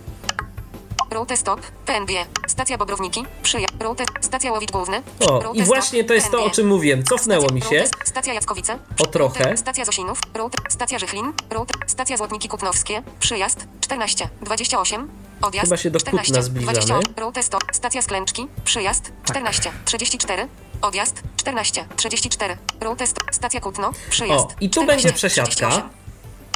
Route 1.12 1.38
stop. 1.38 1.62
PNG. 1.86 2.12
Stacja 2.48 2.78
Bobrowniki. 2.78 3.26
Przyjazd. 3.44 3.74
Route. 3.80 4.06
Stacja 4.22 4.52
Łowicz 4.52 4.72
Główny. 4.72 5.02
O, 5.20 5.54
i 5.54 5.64
właśnie 5.64 6.04
to 6.04 6.14
jest 6.14 6.32
to, 6.32 6.44
o 6.44 6.50
czym 6.50 6.68
mówiłem. 6.68 7.04
Cofnęło 7.04 7.50
mi 7.54 7.62
się. 7.62 7.84
Stacja 8.06 8.34
Jackowice. 8.34 8.80
O 9.00 9.06
trochę. 9.06 9.58
Stacja 9.58 9.86
Zosinów. 9.86 10.20
Route, 10.34 10.58
stacja 10.70 11.00
Żychlin. 11.00 11.34
Route, 11.50 11.74
stacja 11.88 12.18
Złotniki 12.18 12.48
Kupnowskie. 12.50 13.04
Przyjazd 13.20 13.68
14. 13.82 14.30
28. 14.42 15.10
Odjazd 15.42 15.66
Chyba 15.66 15.78
się 15.78 15.92
do 15.92 16.00
Kutna 16.00 16.24
14. 16.24 16.44
zbliżamy. 16.44 16.74
20. 16.74 17.22
Route 17.22 17.44
stop. 17.44 17.64
Stacja 17.72 18.02
Sklęczki. 18.02 18.48
Przyjazd 18.64 19.12
14. 19.24 19.72
34. 19.86 20.48
Odjazd 20.82 21.24
14. 21.36 21.86
34. 21.96 22.58
Route 22.82 23.08
stop. 23.08 23.24
Stacja 23.32 23.60
Kutno. 23.60 23.92
Przyjazd. 24.10 24.46
O, 24.46 24.54
i 24.62 24.70
tu 24.70 24.82
14, 24.82 24.86
będzie 24.86 25.18
przesiadka. 25.18 25.70
38. 25.70 25.99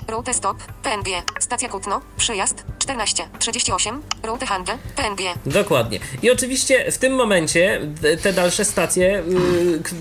Route 0.08 0.34
stop. 0.34 0.58
PNG. 0.84 1.08
Stacja 1.39 1.70
Kutno. 1.70 2.01
Przyjazd 2.18 2.64
14. 2.80 3.24
38. 3.39 4.01
Route 4.24 4.45
Handel. 4.45 4.78
PNG. 4.95 5.22
Dokładnie. 5.45 5.99
I 6.22 6.32
oczywiście 6.32 6.91
w 6.91 6.97
tym 6.97 7.14
momencie 7.16 7.82
te 8.22 8.34
dalsze 8.34 8.66
stacje, 8.66 9.24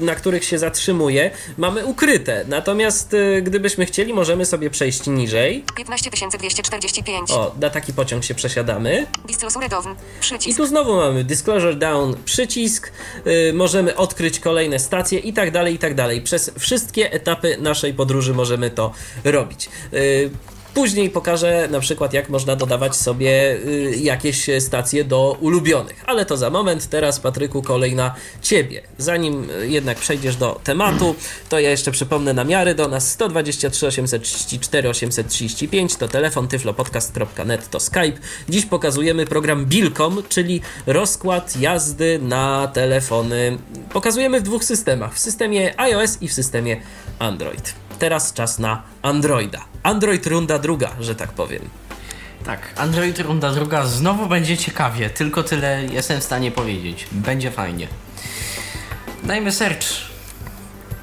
y, 0.00 0.04
na 0.04 0.14
których 0.14 0.44
się 0.44 0.58
zatrzymuje, 0.58 1.30
mamy 1.58 1.86
ukryte. 1.86 2.44
Natomiast 2.48 3.14
y, 3.14 3.42
gdybyśmy 3.42 3.86
chcieli, 3.86 4.14
możemy 4.14 4.46
sobie 4.46 4.70
przejść 4.70 5.06
niżej. 5.06 5.64
15 5.76 6.10
245. 6.38 7.30
O, 7.30 7.54
na 7.60 7.70
taki 7.70 7.92
pociąg 7.92 8.24
się 8.24 8.34
przesiadamy. 8.34 9.06
Disclosure 9.26 9.68
down. 9.68 9.92
I 9.92 10.20
Przycisk. 10.20 10.58
tu 10.58 10.66
znowu 10.66 10.96
mamy 10.96 11.24
Disclosure 11.24 11.74
Down, 11.74 12.16
przycisk, 12.24 12.92
y, 13.26 13.52
możemy 13.52 13.96
odkryć 13.96 14.40
kolejne 14.40 14.78
stacje 14.78 15.18
i 15.18 15.32
tak 15.32 15.50
dalej, 15.50 15.74
i 15.74 15.78
tak 15.78 15.94
dalej. 15.94 16.22
Przez 16.22 16.50
wszystkie 16.58 17.12
etapy 17.12 17.56
naszej 17.60 17.94
podróży 17.94 18.34
możemy 18.34 18.70
to 18.70 18.92
robić. 19.24 19.68
Y, 19.94 20.30
Później 20.74 21.10
pokażę 21.10 21.68
na 21.70 21.80
przykład, 21.80 22.12
jak 22.12 22.28
można 22.28 22.56
dodawać 22.56 22.96
sobie 22.96 23.56
y, 23.66 23.96
jakieś 23.96 24.46
stacje 24.58 25.04
do 25.04 25.36
ulubionych, 25.40 26.04
ale 26.06 26.26
to 26.26 26.36
za 26.36 26.50
moment. 26.50 26.88
Teraz, 26.88 27.20
Patryku, 27.20 27.62
kolej 27.62 27.94
na 27.94 28.14
ciebie. 28.42 28.82
Zanim 28.98 29.50
y, 29.50 29.68
jednak 29.68 29.98
przejdziesz 29.98 30.36
do 30.36 30.60
tematu, 30.64 31.14
to 31.48 31.60
ja 31.60 31.70
jeszcze 31.70 31.92
przypomnę 31.92 32.34
namiary 32.34 32.74
do 32.74 32.88
nas 32.88 33.10
123 33.10 33.86
834 33.86 34.88
835 34.88 35.96
to 35.96 36.08
telefon 36.08 36.48
tyflopodcast.net 36.48 37.70
to 37.70 37.80
Skype. 37.80 38.18
Dziś 38.48 38.66
pokazujemy 38.66 39.26
program 39.26 39.66
Bilcom, 39.66 40.22
czyli 40.28 40.60
rozkład 40.86 41.56
jazdy 41.56 42.18
na 42.22 42.70
telefony. 42.74 43.58
Pokazujemy 43.92 44.40
w 44.40 44.42
dwóch 44.42 44.64
systemach: 44.64 45.14
w 45.14 45.18
systemie 45.18 45.80
iOS 45.80 46.18
i 46.20 46.28
w 46.28 46.32
systemie 46.32 46.80
Android. 47.18 47.81
Teraz 48.02 48.32
czas 48.32 48.58
na 48.58 48.82
Androida. 49.02 49.64
Android 49.82 50.26
runda 50.26 50.58
druga, 50.58 50.90
że 51.00 51.14
tak 51.14 51.32
powiem. 51.32 51.62
Tak, 52.44 52.60
Android 52.76 53.18
runda 53.18 53.52
druga 53.52 53.86
znowu 53.86 54.26
będzie 54.26 54.56
ciekawie, 54.56 55.10
tylko 55.10 55.42
tyle 55.42 55.84
jestem 55.84 56.20
w 56.20 56.24
stanie 56.24 56.50
powiedzieć. 56.50 57.06
Będzie 57.12 57.50
fajnie. 57.50 57.88
Dajmy 59.22 59.52
search. 59.52 59.86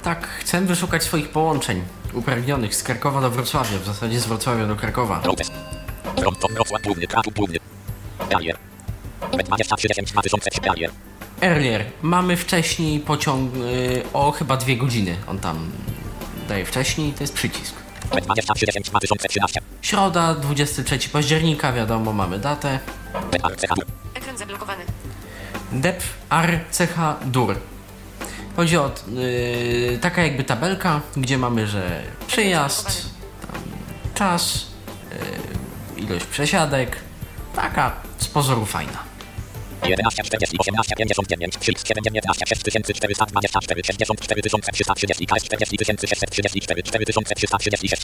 Tak, 0.04 0.28
chcę 0.28 0.62
wyszukać 0.62 1.04
swoich 1.04 1.30
połączeń 1.30 1.84
upragnionych 2.14 2.76
z 2.76 2.84
Krakowa 2.84 3.22
do 3.22 3.30
Wrocławia, 3.30 3.78
w 3.80 3.86
zasadzie 3.86 4.20
z 4.20 4.26
Wrocławia 4.26 4.68
do 4.68 4.76
Krakowa. 4.76 5.22
Route. 5.24 5.44
Pronto, 6.16 6.48
Wrocław 6.48 6.82
Główny, 6.82 7.08
Kraków 7.08 7.34
Główny. 7.34 7.60
Barier. 8.32 8.58
B23 9.22 10.04
2003 10.06 10.62
Barier. 10.62 10.92
Earlier, 11.42 11.86
mamy 12.02 12.38
wcześniej 12.38 13.00
pociąg 13.00 13.56
y, 13.56 14.04
o 14.14 14.32
chyba 14.32 14.58
dwie 14.58 14.78
godziny. 14.78 15.16
On 15.28 15.40
tam 15.40 15.72
daje 16.50 16.66
wcześniej, 16.66 17.14
to 17.14 17.24
jest 17.24 17.34
przycisk. 17.34 17.76
B23 18.12 18.82
2013. 18.84 19.62
Środa, 19.82 20.36
23 20.36 21.10
października, 21.10 21.74
wiadomo, 21.74 22.14
mamy 22.14 22.40
datę. 22.40 22.80
Ekran 24.14 24.38
zablokowany. 24.38 24.84
Dep 25.72 26.04
RCH 26.30 26.98
DUR. 27.26 27.56
Chodzi 28.56 28.78
o 28.78 28.92
yy, 29.08 30.00
taka 30.02 30.24
jakby 30.24 30.44
tabelka, 30.44 31.02
gdzie 31.18 31.38
mamy, 31.38 31.68
że 31.68 32.04
przyjazd, 32.28 33.10
tam 33.42 33.62
czas, 34.14 34.66
yy, 35.96 36.02
ilość 36.02 36.26
przesiadek. 36.26 36.98
Taka 37.56 37.92
z 38.18 38.28
pozoru 38.28 38.66
fajna. 38.66 39.09
11 39.84 40.24
40 40.24 40.58
18 40.60 40.96
59 40.96 41.58
37 41.60 42.04
19 42.04 42.46
6424 42.46 43.84
64 43.84 44.42
330 44.42 45.26
KS 45.28 45.44
40 45.44 45.78
634 45.78 46.84
4336 46.84 48.04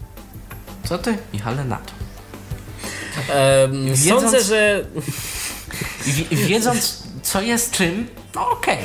Co 0.84 0.98
ty, 0.98 1.18
Michale, 1.34 1.64
na 1.64 1.78
to? 1.78 1.94
Wiedząc- 3.94 4.22
Sądzę, 4.22 4.44
że 4.44 4.86
Wie, 6.06 6.38
wiedząc, 6.48 7.04
co 7.24 7.42
jest 7.42 7.72
czym, 7.72 8.08
no 8.36 8.50
okej. 8.50 8.80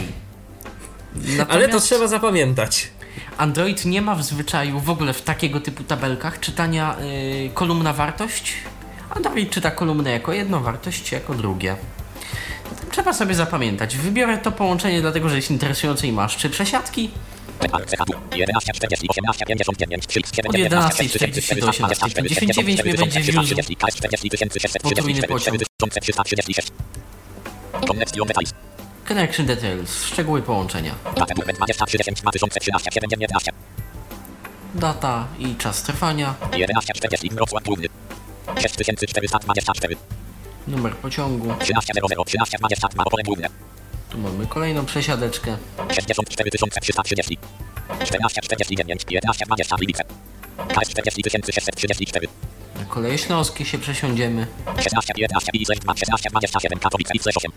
Ale 1.48 1.68
to 1.68 1.80
trzeba 1.80 2.06
zapamiętać. 2.08 2.88
Android 3.36 3.84
nie 3.84 4.02
ma 4.02 4.14
w 4.14 4.22
zwyczaju 4.22 4.80
w 4.80 4.90
ogóle 4.90 5.12
w 5.12 5.22
takiego 5.22 5.60
typu 5.60 5.84
tabelkach 5.84 6.40
czytania 6.40 6.96
yy, 7.42 7.50
kolumna 7.54 7.92
wartość. 7.92 8.52
Android 9.10 9.50
czyta 9.50 9.70
kolumnę 9.70 10.10
jako 10.10 10.32
jedno, 10.32 10.60
wartość 10.60 11.12
jako 11.12 11.34
drugie. 11.34 11.76
Trzeba 12.90 13.12
sobie 13.12 13.34
zapamiętać. 13.34 13.96
Wybiorę 13.96 14.38
to 14.38 14.52
połączenie 14.52 15.00
dlatego, 15.00 15.28
że 15.28 15.36
jest 15.36 15.50
interesujące 15.50 16.06
i 16.06 16.12
masz 16.12 16.36
trzy 16.36 16.50
przesiadki. 16.50 17.10
BRCH 17.60 18.36
11 18.36 18.72
40 18.72 19.06
18 19.08 19.44
59 19.46 20.06
37 20.06 20.50
Od 20.50 20.56
19 20.56 21.04
11:40 21.04 21.60
do 21.60 21.66
18:59 21.68 22.84
mnie 22.84 22.92
będzie 22.98 23.22
wiózł 23.22 23.54
potrójny 24.82 25.22
pociąg. 25.22 25.60
Connection 29.08 29.46
details. 29.46 30.04
Szczegóły 30.04 30.42
połączenia. 30.42 30.94
Data 31.16 31.34
23 31.34 31.98
2013 32.22 32.90
7 32.92 33.10
19 33.10 33.52
Data 34.74 35.26
i 35.38 35.54
czas 35.54 35.82
trwania. 35.82 36.34
11 36.56 36.92
40 36.94 37.30
Wrocław 37.30 37.64
Główny. 37.64 37.88
6424 38.58 39.96
Numer 40.68 40.94
pociągu. 40.96 41.54
1300 41.58 42.24
1322 42.24 43.04
Opole 43.04 43.22
Główne. 43.22 43.48
Tu 44.10 44.18
mamy 44.18 44.46
kolejną 44.46 44.86
przesiadeczkę. 44.86 45.56
64 45.92 46.50
330 46.80 47.38
14 48.04 48.40
49 48.40 49.02
11 49.10 49.44
20 49.46 49.76
Gliwice. 49.76 50.04
KS 50.68 50.88
40 50.88 51.22
634 51.52 52.28
Na 52.76 52.84
koleje 52.84 53.18
śląskie 53.18 53.64
się 53.64 53.78
przesiądziemy. 53.78 54.46
16 54.82 55.12
11 55.16 55.50
Ize 55.54 55.74
2 55.74 55.94
16 55.96 56.30
27 56.30 56.78
Katowice 56.78 57.14
Ize 57.14 57.30
8 57.36 57.52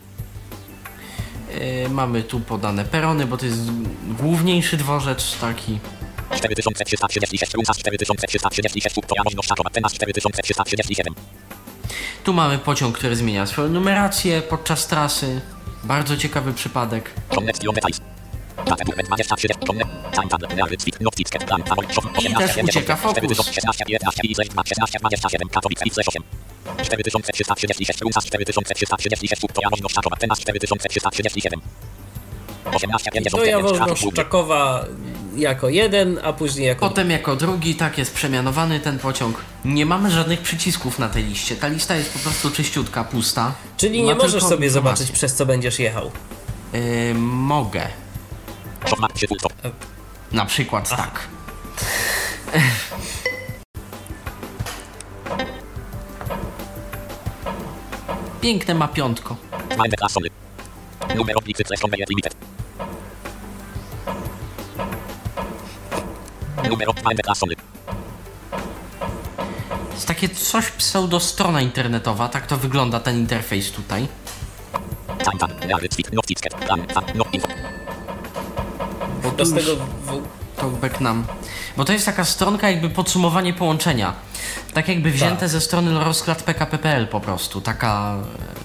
Yy, 1.84 1.89
mamy 1.89 2.24
tu 2.24 2.39
podane 2.39 2.86
perony, 2.86 3.26
bo 3.26 3.38
to 3.38 3.45
jest 3.45 3.60
główniejszy 4.20 4.78
dworzec 4.78 5.38
taki. 5.41 5.80
4336 6.36 7.54
Rusas 7.54 7.78
4336 7.78 8.95
Twoja 8.95 9.22
możność 9.24 9.49
czasowa 9.49 9.70
Tenas 9.70 9.93
4337 9.93 11.14
Tu 12.24 12.34
mamy 12.34 12.60
pociąg, 12.60 12.98
który 12.98 13.16
zmienia 13.16 13.46
swoją 13.46 13.70
numerację 13.70 14.42
podczas 14.42 14.88
trasy. 14.88 15.42
Bardzo 15.84 16.18
ciekawy 16.18 16.54
przypadek. 16.54 17.12
Connection 17.36 17.76
details. 17.76 18.02
Data 18.66 18.84
23 19.04 19.48
Connect 19.68 19.90
Time 20.14 20.30
Tab 20.30 20.56
Neary 20.56 20.76
Zwik 20.80 21.02
Noticket 21.02 21.44
Plan 21.44 21.64
Samol 21.68 21.86
Szok 21.92 22.06
I 22.24 22.36
też 22.36 22.58
ucieka 22.64 22.96
fokus. 22.96 23.18
16 32.72 33.09
11 33.14 33.38
Ize 33.38 33.59
2 33.59 33.70
16 33.70 34.05
27 34.05 34.14
Katowice 34.14 34.14
Ize 34.14 34.14
8 34.14 34.14
4336 34.14 34.14
Rusas 34.14 34.24
4336 34.24 34.24
Twoja 34.24 34.24
możność 34.24 34.24
czasowa 34.24 34.24
Tenas 34.24 34.24
4337 34.24 34.24
18 34.24 34.32
To 34.41 34.47
ja 34.47 34.51
59 34.53 34.59
wolno 34.59 34.76
Szczakowa 34.76 34.86
jako 35.36 35.70
jeden, 35.70 36.20
a 36.24 36.34
później 36.34 36.68
jako 36.68 36.89
Potem 36.89 37.11
jako 37.11 37.36
drugi, 37.36 37.76
tak 37.76 37.97
jest 37.97 38.14
przemianowany 38.14 38.80
ten 38.80 38.99
pociąg. 38.99 39.38
Nie 39.66 39.86
mamy 39.86 40.11
żadnych 40.11 40.41
przycisków 40.41 40.99
na 40.99 41.09
tej 41.09 41.24
liście. 41.24 41.55
Ta 41.55 41.68
lista 41.68 41.95
jest 41.95 42.14
po 42.14 42.20
prostu 42.20 42.51
czyściutka, 42.51 43.03
pusta. 43.03 43.53
Czyli 43.78 44.03
Ma 44.03 44.07
nie 44.09 44.16
możesz 44.16 44.32
tylko 44.32 44.49
sobie 44.49 44.70
zobaczyć, 44.70 45.11
przez 45.11 45.36
co 45.36 45.45
będziesz 45.45 45.80
jechał. 45.80 46.11
Yy, 46.74 47.14
mogę. 47.16 47.88
Na 50.32 50.45
przykład 50.45 50.89
tak. 50.89 51.20
Piękne 58.41 58.74
ma 58.74 58.88
piątko. 58.88 59.36
Mind 61.04 61.12
Classony 61.12 61.16
Numer 61.16 61.38
oblicy 61.38 61.64
Flashon 61.64 61.89
Meyer 61.91 62.10
Limited 62.10 62.36
Numer 66.70 66.89
optymalny 66.89 67.22
klasony. 67.24 67.56
Jest 69.93 70.08
takie 70.08 70.30
coś 70.30 70.72
pseudo-strona 70.72 71.62
internetowa, 71.62 72.28
tak 72.28 72.47
to 72.47 72.58
wygląda 72.58 72.99
ten 72.99 73.18
interfejs 73.18 73.72
tutaj. 73.72 74.08
No 77.16 77.26
info. 77.34 77.47
Bo 79.24 79.30
Chyba 79.30 79.45
z 79.45 79.54
tego 79.54 79.72
talkback 80.58 81.01
nam. 81.01 81.26
Bo 81.78 81.86
to 81.86 81.93
jest 81.93 82.06
taka 82.06 82.26
stronka 82.26 82.70
jakby 82.70 82.89
podsumowanie 82.89 83.54
połączenia. 83.54 84.14
Tak 84.74 84.88
jakby 84.88 85.12
wzięte 85.12 85.39
Tak. 85.39 85.49
ze 85.49 85.62
strony 85.62 86.04
rozkład 86.04 86.43
PKP.pl 86.43 87.08
po 87.08 87.20
prostu. 87.20 87.62
Taka, 87.62 88.16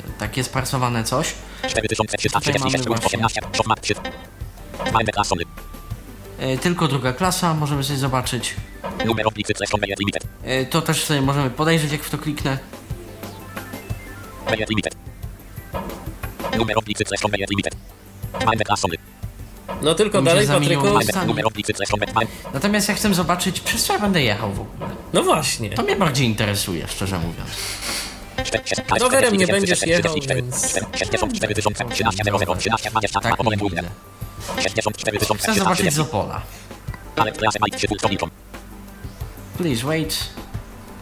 e, 0.09 0.19
takie 0.19 0.45
sprasowane 0.45 1.05
coś. 1.05 1.35
4336 1.67 2.45
Tutaj 2.45 2.61
mamy 2.61 3.05
18. 3.07 3.41
Softmap 3.57 3.81
3. 3.81 3.95
Optymalny 4.79 5.13
klasony. 5.13 5.45
E, 6.39 6.59
tylko 6.59 6.89
druga 6.89 7.13
klasa, 7.13 7.55
możemy 7.55 7.85
sobie 7.85 7.99
zobaczyć. 7.99 8.55
Numer 9.07 9.27
oblicy 9.27 9.53
slash 9.57 9.71
conveyor 9.71 9.99
limited. 9.99 10.23
E, 10.45 10.67
to 10.67 10.83
też 10.83 11.05
sobie 11.05 11.21
możemy 11.23 11.51
podejrzeć 11.51 11.93
jak 11.93 12.03
w 12.03 12.11
to 12.11 12.19
kliknę. 12.19 12.59
Conveyor 14.45 14.69
limited. 14.69 14.95
Numer 16.59 16.79
oblicy 16.79 17.05
slash 17.05 17.21
conveyor 17.21 17.51
limited. 17.51 17.75
Optymalny 18.33 18.65
klasony. 18.65 18.97
No 19.83 19.95
tylko 19.95 20.23
dalej, 20.23 20.47
Patryku. 20.47 20.87
Natomiast 22.55 22.89
ja 22.89 22.95
chcę 22.95 23.15
zobaczyć, 23.15 23.61
przez 23.61 23.85
co 23.85 23.93
ja 23.93 23.99
będę 23.99 24.23
jechał 24.23 24.53
w 24.53 24.61
ogóle. 24.61 24.91
No 25.13 25.23
właśnie. 25.23 25.71
To 25.71 25.83
mnie 25.83 25.97
bardziej 25.97 26.27
interesuje, 26.27 26.89
szczerze 26.89 27.19
mówiąc. 27.19 27.51
Rowerem 29.01 29.37
nie 29.37 29.47
będziesz 29.47 29.83
jechał, 29.87 30.15
więc- 30.35 30.75
Tak 33.31 33.39
nie 33.45 33.61
widzę. 33.71 33.77
Chcę 35.39 35.55
zobaczyć 35.59 35.95
z 35.95 35.99
Opola. 35.99 36.43
Ale 37.17 37.33
klasę 37.33 37.59
Mike 37.65 37.77
przy 37.79 37.89
pulsownikom. 37.89 38.31
Please 39.59 39.87
wait. 39.87 40.29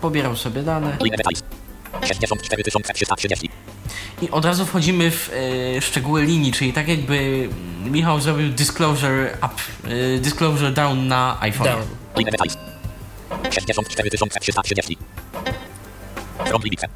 Pobierał 0.00 0.36
sobie 0.36 0.62
dane. 0.62 0.96
Line 1.00 1.16
details. 1.16 1.42
64330. 2.04 3.50
I 4.22 4.30
od 4.30 4.44
razu 4.44 4.66
wchodzimy 4.66 5.10
w 5.10 5.30
e, 5.76 5.80
szczegóły 5.82 6.22
linii, 6.22 6.52
czyli 6.52 6.72
tak 6.72 6.88
jakby 6.88 7.48
Michał 7.84 8.20
zrobił 8.20 8.48
disclosure 8.48 9.38
up, 9.38 9.54
e, 10.16 10.18
disclosure 10.18 10.72
down 10.72 11.06
na 11.08 11.36
iPhone. 11.40 11.66
Down. 11.68 11.82
Line 12.16 12.30
details. 12.30 12.56
64330. 13.50 14.98
From 16.46 16.62
limite. 16.62 16.88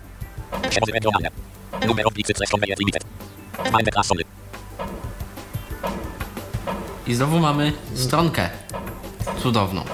Numer 1.86 2.06
oblicy 2.06 2.32
slash 2.36 2.50
conveyor 2.50 2.78
limited. 2.78 3.02
Optymalny 3.58 3.90
klasony. 3.90 4.22
I 7.06 7.14
znowu 7.14 7.38
mamy 7.38 7.72
stronkę 7.94 8.50
cudowną. 9.42 9.84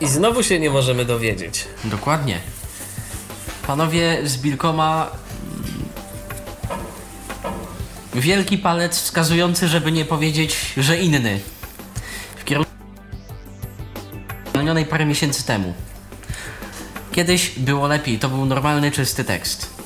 I 0.00 0.08
znowu 0.08 0.42
się 0.42 0.60
nie 0.60 0.70
możemy 0.70 1.04
dowiedzieć. 1.04 1.64
Dokładnie. 1.84 2.40
Panowie 3.66 4.18
z 4.28 4.36
Bilkoma. 4.38 5.10
mm, 5.10 5.84
Wielki 8.14 8.58
palec 8.58 8.96
wskazujący, 9.00 9.68
żeby 9.68 9.92
nie 9.92 10.04
powiedzieć, 10.04 10.56
że 10.76 10.98
inny. 10.98 11.40
W 12.36 12.44
kierunku. 12.44 12.70
Parę 14.90 15.06
miesięcy 15.06 15.46
temu. 15.46 15.74
Kiedyś 17.12 17.50
było 17.58 17.86
lepiej, 17.86 18.18
to 18.18 18.28
był 18.28 18.46
normalny, 18.46 18.90
czysty 18.90 19.24
tekst. 19.24 19.83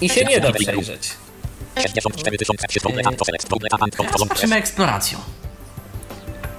I 0.00 0.08
się 0.08 0.24
nie 0.24 0.40
da 0.40 0.52
przejrzeć. 0.52 1.10
64300 1.76 2.88
Problema 2.88 3.12
to 3.12 3.24
select. 3.24 3.46
Problema 3.46 3.78
pan 3.78 3.90
Teraz 3.90 4.28
patrzymy 4.28 4.56
eksploracją. 4.56 5.18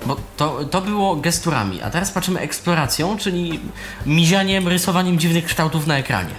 Bo 0.06 0.18
to, 0.38 0.66
to 0.66 0.82
było 0.82 1.16
gesturami, 1.16 1.82
a 1.82 1.90
teraz 1.90 2.12
patrzymy 2.12 2.40
eksploracją, 2.40 3.18
czyli 3.18 3.60
mizianiem, 4.06 4.68
rysowaniem 4.68 5.20
dziwnych 5.20 5.46
kształtów 5.46 5.88
na 5.88 5.98
ekranie. 5.98 6.36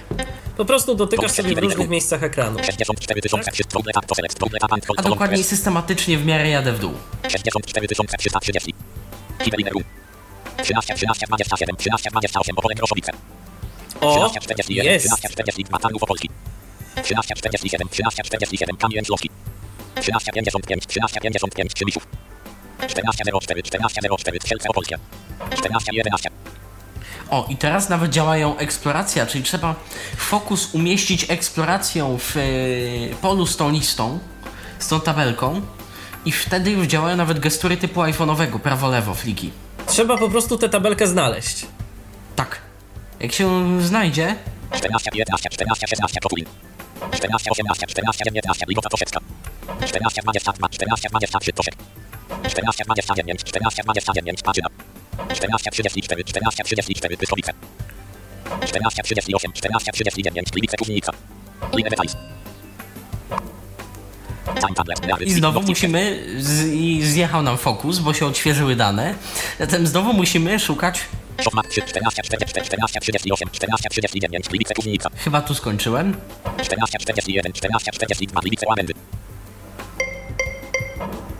Po 0.57 0.65
prostu 0.65 0.95
dotykasz 0.95 1.31
sobie 1.31 1.55
w 1.55 1.57
różnych 1.57 1.89
miejscach 1.89 2.23
ekranu. 2.23 2.59
64300 2.63 3.71
Problema 3.71 4.01
to 4.01 4.15
select. 4.15 4.37
Problema 4.37 4.67
pan 4.67 4.79
A 4.97 5.01
dokładniej 5.01 5.43
systematycznie 5.43 6.17
w 6.17 6.25
miarę 6.25 6.49
jadę 6.49 6.73
w 6.73 6.79
dół. 6.79 6.93
64330. 7.27 8.73
Kibelin 9.43 9.67
room. 9.67 9.83
13, 10.63 10.93
13, 10.95 11.27
27, 11.27 11.75
13, 11.75 12.09
28, 12.09 12.57
Opole 12.57 12.75
Groszowice. 12.75 13.11
O, 14.01 14.11
13, 14.11 14.39
41, 14.39 14.93
jest. 14.93 15.05
13, 15.05 15.29
42, 15.29 15.79
Tarnów 15.79 16.03
Opolski. 16.03 16.29
13, 17.03 17.35
47, 17.35 17.89
13, 17.89 18.23
47, 18.23 18.77
Kamień 18.77 19.05
Śląski. 19.05 19.29
13, 20.01 20.31
55, 20.31 20.87
13, 20.87 21.19
55, 21.21 21.73
Trzymiszów. 21.73 22.07
14, 22.87 23.23
04, 23.41 23.63
14, 23.63 24.01
04, 24.17 24.39
Strzelce 24.39 24.69
Opolskie. 24.69 24.97
14, 25.57 25.91
11. 25.93 26.29
O, 27.29 27.45
i 27.49 27.57
teraz 27.57 27.89
nawet 27.89 28.11
działają 28.11 28.57
eksploracja, 28.57 29.25
czyli 29.25 29.43
trzeba 29.43 29.75
fokus 30.17 30.69
umieścić 30.73 31.25
eksploracją 31.29 32.17
w 32.17 32.37
e, 32.37 32.41
polu 33.21 33.45
z 33.45 33.57
tą 33.57 33.71
listą, 33.71 34.19
z 34.79 34.87
tą 34.87 35.01
tabelką 35.01 35.61
i 36.25 36.31
wtedy 36.31 36.71
już 36.71 36.87
działają 36.87 37.17
nawet 37.17 37.39
gestury 37.39 37.77
typu 37.77 38.01
iPhone'owego, 38.01 38.59
prawo-lewo, 38.59 39.15
fliki. 39.15 39.51
Trzeba 39.87 40.17
po 40.17 40.29
prostu 40.29 40.57
tę 40.57 40.69
tabelkę 40.69 41.07
znaleźć. 41.07 41.65
Tak. 42.35 42.61
Jak 43.19 43.31
się 43.31 43.81
znajdzie, 43.81 44.35
14, 44.71 45.11
15, 45.11 45.49
14, 45.49 45.87
16, 45.87 46.19
Kotulin. 46.19 46.45
14, 47.09 47.51
18, 47.51 47.85
14, 47.87 48.23
19, 48.23 48.65
Ligota 48.67 48.89
Toszecka. 48.89 49.19
14, 49.85 50.21
22, 50.21 50.69
14, 50.69 51.09
23, 51.09 51.53
Toszek. 51.53 51.75
14, 52.47 52.83
29, 52.83 53.43
14, 53.43 53.83
29, 53.83 54.41
Paczyna. 54.43 54.67
14, 55.33 55.71
34, 55.71 56.23
14, 56.23 56.63
34, 56.63 57.17
Pyszowice. 57.17 57.53
14, 58.65 59.03
38, 59.03 59.53
14, 59.53 59.91
39, 59.91 60.51
Gliwice 60.51 60.77
Kuźnica. 60.77 61.11
Line 61.73 61.89
I 65.25 65.33
znowu 65.33 65.61
musimy, 65.61 66.23
z, 66.37 66.65
i 66.65 67.03
zjechał 67.03 67.43
nam 67.43 67.57
fokus, 67.57 67.99
bo 67.99 68.13
się 68.13 68.25
odświeżyły 68.25 68.75
dane. 68.75 69.15
Zatem 69.59 69.87
znowu 69.87 70.13
musimy 70.13 70.59
szukać, 70.59 71.01
Softmap 71.43 71.67
3, 71.67 71.81
14, 71.81 72.21
44, 72.23 72.65
14, 72.65 72.99
38, 72.99 73.49
14, 73.51 73.89
39, 73.89 74.49
Gliwice 74.49 74.73
Kuźnica. 74.73 75.09
chyba 75.15 75.41
tu 75.41 75.55
skończyłem. 75.55 76.15
14, 76.63 76.99
41, 76.99 77.53
14, 77.53 77.91
42, 77.91 78.41
Gliwice 78.41 78.65
Łabędy. 78.67 78.93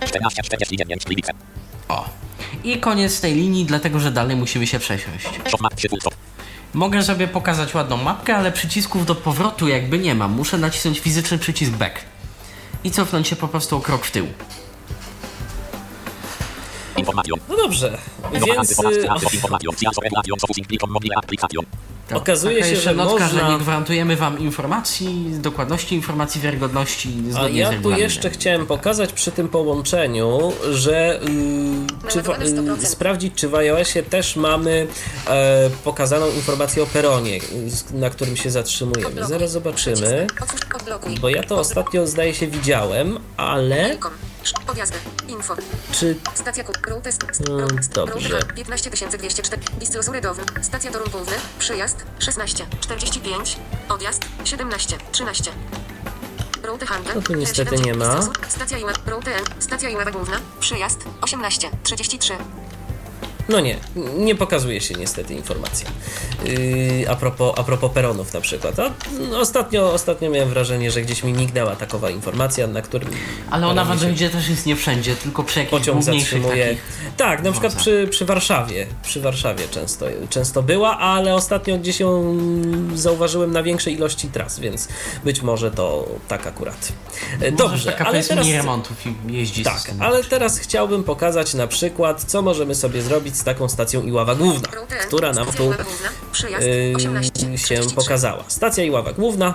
14, 0.06 0.44
49, 0.44 1.06
Gliwice. 1.06 1.32
O. 1.90 2.10
I 2.64 2.78
koniec 2.78 3.22
tej 3.22 3.36
linii, 3.36 3.66
dlatego 3.66 4.00
że 4.00 4.12
dalej 4.12 4.36
musimy 4.36 4.68
się 4.68 4.80
przesiąść. 4.80 5.30
Softmap 5.50 5.76
3, 5.76 5.90
Pulsop. 5.90 6.16
Mogę 6.74 7.04
sobie 7.04 7.28
pokazać 7.28 7.74
ładną 7.74 7.98
mapkę, 7.98 8.36
ale 8.36 8.52
przycisków 8.52 9.06
do 9.06 9.16
powrotu 9.16 9.68
jakby 9.68 10.00
nie 10.00 10.16
mam. 10.16 10.32
Muszę 10.32 10.58
nacisnąć 10.58 11.00
fizyczny 11.00 11.38
przycisk 11.38 11.72
back. 11.72 11.96
I 12.84 12.92
cofnąć 12.92 13.28
się 13.28 13.36
po 13.36 13.48
prostu 13.48 13.78
o 13.78 13.82
krok 13.82 14.06
w 14.06 14.12
tył. 14.12 14.28
No 17.50 17.58
dobrze, 17.58 17.98
więc 18.46 18.80
y. 18.80 19.08
Tak. 22.08 22.18
Okazuje 22.18 22.56
Taka 22.60 22.70
się, 22.70 22.76
że 22.76 22.94
notka, 22.94 23.28
że 23.28 23.36
można- 23.36 23.50
nie 23.50 23.58
gwarantujemy 23.60 24.16
wam 24.16 24.40
informacji, 24.40 25.26
dokładności 25.40 25.96
informacji, 25.96 26.42
wiarygodności 26.42 27.14
a 27.30 27.34
zgodnie 27.34 27.56
z 27.56 27.58
ja 27.58 27.82
tu 27.82 27.92
jeszcze 27.92 28.30
chciałem 28.30 28.66
pokazać 28.66 29.14
przy 29.14 29.32
tym 29.32 29.50
połączeniu, 29.50 30.54
że 30.72 31.22
y, 31.22 31.26
czy, 32.08 32.22
wa- 32.22 32.38
Naładowane 32.38 32.76
100%. 32.76 32.84
y, 32.84 32.86
sprawdzić, 32.86 33.34
czy 33.36 33.50
w 33.50 33.56
iOSie 33.56 34.04
też 34.04 34.36
mamy 34.36 34.88
e, 35.28 35.70
pokazaną 35.84 36.32
informację 36.32 36.84
o 36.84 36.86
peronie, 36.86 37.38
y, 37.38 37.42
na 37.94 38.10
którym 38.10 38.38
się 38.38 38.52
zatrzymujemy. 38.52 39.26
Zaraz 39.26 39.52
zobaczymy, 39.52 40.28
bo 41.22 41.30
ja 41.30 41.44
to 41.44 41.60
ostatnio 41.60 42.08
zdaje 42.08 42.34
się 42.34 42.48
widziałem, 42.48 43.20
ale 43.38 43.98
Podjazdy. 44.68 44.98
Info. 45.28 45.56
czy 45.92 46.16
Stacja 46.34 46.64
Cook. 46.64 46.88
Route. 46.88 47.12
st- 47.12 47.36
st- 47.36 47.50
Mm, 47.50 47.60
route. 47.60 47.76
dobrze. 47.94 48.40
Route 48.40 48.54
15204. 48.54 49.58
Bistro 49.80 50.04
Zurydowy. 50.04 50.42
Stacja 50.62 50.92
Toruń 50.92 51.10
Główny. 51.12 51.36
Przyjazd 51.60 51.98
16. 52.20 52.66
45. 52.82 53.58
Odjazd 53.90 54.22
17. 54.44 54.98
13. 55.12 55.52
Route 56.64 56.86
Handel. 56.86 57.16
No 57.16 57.22
tu 57.22 57.34
niestety 57.34 57.78
70. 57.78 57.86
nie 57.86 57.94
ma. 57.94 58.22
Stacja 58.50 58.78
Iła. 58.78 58.92
Route. 59.06 59.32
Stacja 59.60 59.90
Iława 59.90 60.12
Główna. 60.12 60.38
Przyjazd 60.60 61.00
18. 61.22 61.70
33. 61.84 62.34
No 63.50 63.60
nie, 63.60 63.76
nie 64.18 64.36
pokazuje 64.36 64.82
się 64.82 64.94
niestety 64.94 65.34
informacja. 65.34 65.90
Yy, 66.46 67.10
a, 67.10 67.16
propos, 67.16 67.54
a 67.58 67.64
propos 67.64 67.92
peronów 67.92 68.34
na 68.34 68.42
przykład. 68.42 68.80
A, 68.80 68.92
ostatnio, 69.38 69.94
ostatnio 69.94 70.30
miałem 70.30 70.50
wrażenie, 70.50 70.92
że 70.92 71.02
gdzieś 71.02 71.24
mi 71.24 71.34
mignęła 71.34 71.76
takowa 71.76 72.10
informacja, 72.10 72.68
na 72.68 72.82
którym. 72.82 73.10
Ale 73.50 73.68
ona 73.68 73.86
w 73.86 73.92
Androidzie 73.92 74.30
też 74.30 74.50
jest 74.50 74.66
nie 74.66 74.76
wszędzie, 74.76 75.16
tylko 75.16 75.44
przy 75.44 75.60
jakichś 75.60 75.80
Pociąg 75.80 76.04
zatrzymuje. 76.04 76.66
takich... 76.68 76.84
Tak, 77.18 77.44
na 77.44 77.52
przykład 77.52 77.76
przy, 77.76 78.08
przy 78.12 78.26
Warszawie. 78.26 78.88
Przy 79.04 79.22
Warszawie 79.22 79.68
często, 79.72 80.06
często 80.30 80.64
była, 80.64 80.98
ale 80.98 81.36
ostatnio 81.36 81.78
gdzieś 81.78 82.00
ją 82.00 82.38
zauważyłem 82.96 83.52
na 83.52 83.64
większej 83.64 83.94
ilości 83.94 84.28
tras, 84.28 84.60
więc 84.60 84.88
być 85.24 85.42
może 85.42 85.72
to 85.72 86.08
tak 86.28 86.48
akurat. 86.48 86.92
E, 87.42 87.52
Dobrze, 87.52 87.92
taka 87.92 88.06
ale 88.06 88.24
teraz. 88.24 88.48
remontów 88.48 88.98
i 89.06 89.34
jeździ 89.34 89.64
Tak, 89.64 89.92
ale 90.00 90.24
teraz 90.24 90.60
chciałbym 90.60 91.04
pokazać 91.04 91.54
na 91.54 91.68
przykład, 91.68 92.24
co 92.24 92.42
możemy 92.42 92.76
sobie 92.76 93.02
zrobić 93.02 93.31
z 93.34 93.44
taką 93.44 93.70
stacją 93.70 94.02
Iława 94.04 94.36
Główna, 94.36 94.70
która 95.08 95.34
nam 95.34 95.48
tu 95.48 95.64
yy, 95.64 96.94
18. 96.96 97.24
się 97.24 97.32
33. 97.32 97.96
pokazała. 97.96 98.44
Stacja 98.48 98.84
Iława 98.84 99.14
Główna. 99.14 99.54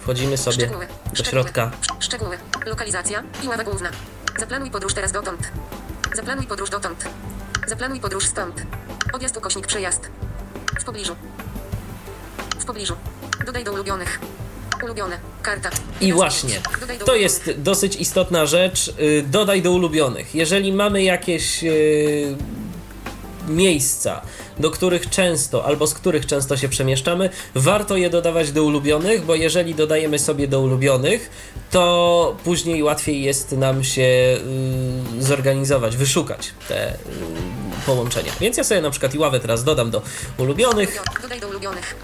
Wchodzimy 0.00 0.36
sobie 0.36 0.70
do 1.16 1.24
środka. 1.24 1.70
Szczegóły. 2.00 2.38
Lokalizacja. 2.66 3.22
Iława 3.44 3.64
Główna. 3.64 3.90
Zaplanuj 4.38 4.70
podróż 4.70 4.94
teraz 4.94 5.12
dotąd. 5.12 5.50
Zaplanuj 6.14 6.46
podróż 6.46 6.70
dotąd. 6.70 7.04
Zaplanuj 7.66 8.00
podróż 8.00 8.26
stąd. 8.26 8.62
Odjazd 9.12 9.36
ukośnik 9.36 9.66
przejazd. 9.66 10.10
W 10.80 10.84
pobliżu. 10.84 11.16
W 12.60 12.64
pobliżu. 12.64 12.96
Dodaj 13.46 13.64
do 13.64 13.72
ulubionych. 13.72 14.20
Ulubione. 14.82 15.18
Karta. 15.42 15.70
I 16.00 16.12
właśnie, 16.12 16.54
to 17.06 17.14
jest 17.14 17.50
dosyć 17.56 17.96
istotna 17.96 18.46
rzecz. 18.46 18.88
y, 19.00 19.24
Dodaj 19.26 19.62
do 19.62 19.72
ulubionych. 19.72 20.34
Jeżeli 20.34 20.72
mamy 20.72 21.02
jakieś 21.02 21.64
y, 21.64 22.36
miejsca, 23.48 24.20
do 24.58 24.70
których 24.70 25.10
często 25.10 25.64
albo 25.64 25.86
z 25.86 25.94
których 25.94 26.26
często 26.26 26.56
się 26.56 26.68
przemieszczamy, 26.68 27.30
warto 27.54 27.96
je 27.96 28.10
dodawać 28.10 28.52
do 28.52 28.64
ulubionych, 28.64 29.24
bo 29.24 29.34
jeżeli 29.34 29.74
dodajemy 29.74 30.18
sobie 30.18 30.48
do 30.48 30.60
ulubionych, 30.60 31.30
to 31.70 32.36
później 32.44 32.82
łatwiej 32.82 33.22
jest 33.22 33.52
nam 33.52 33.84
się 33.84 34.02
y, 34.02 35.22
zorganizować, 35.22 35.96
wyszukać 35.96 36.50
te 36.68 36.94
y, 36.94 36.96
połączenia. 37.86 38.32
Więc 38.40 38.56
ja 38.56 38.64
sobie 38.64 38.80
na 38.80 38.90
przykład 38.90 39.14
Iławę 39.14 39.40
teraz 39.40 39.64
dodam 39.64 39.90
do 39.90 40.02
ulubionych. 40.38 41.02
Dodaj 41.22 41.40
do 41.40 41.48
ulubionych. 41.48 41.94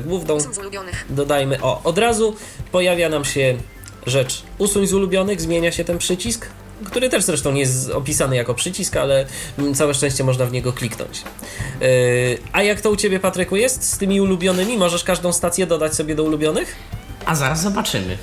Główną 0.00 0.34
Usuń 0.34 0.54
z 0.54 0.58
ulubionych. 0.58 1.04
dodajmy, 1.10 1.62
o, 1.62 1.80
od 1.84 1.98
razu 1.98 2.36
pojawia 2.72 3.08
nam 3.08 3.24
się 3.24 3.58
rzecz 4.06 4.42
usuń 4.58 4.86
z 4.86 4.92
ulubionych, 4.92 5.40
zmienia 5.40 5.72
się 5.72 5.84
ten 5.84 5.98
przycisk, 5.98 6.48
który 6.84 7.08
też 7.08 7.24
zresztą 7.24 7.52
nie 7.52 7.60
jest 7.60 7.90
opisany 7.90 8.36
jako 8.36 8.54
przycisk, 8.54 8.96
ale 8.96 9.26
mm, 9.58 9.74
całe 9.74 9.94
szczęście 9.94 10.24
można 10.24 10.46
w 10.46 10.52
niego 10.52 10.72
kliknąć. 10.72 11.22
Yy, 11.80 11.88
a 12.52 12.62
jak 12.62 12.80
to 12.80 12.90
u 12.90 12.96
Ciebie, 12.96 13.20
Patryku, 13.20 13.56
jest 13.56 13.92
z 13.92 13.98
tymi 13.98 14.20
ulubionymi? 14.20 14.78
Możesz 14.78 15.04
każdą 15.04 15.32
stację 15.32 15.66
dodać 15.66 15.94
sobie 15.94 16.14
do 16.14 16.22
ulubionych? 16.22 16.76
A 17.26 17.34
zaraz 17.34 17.62
zobaczymy. 17.62 18.18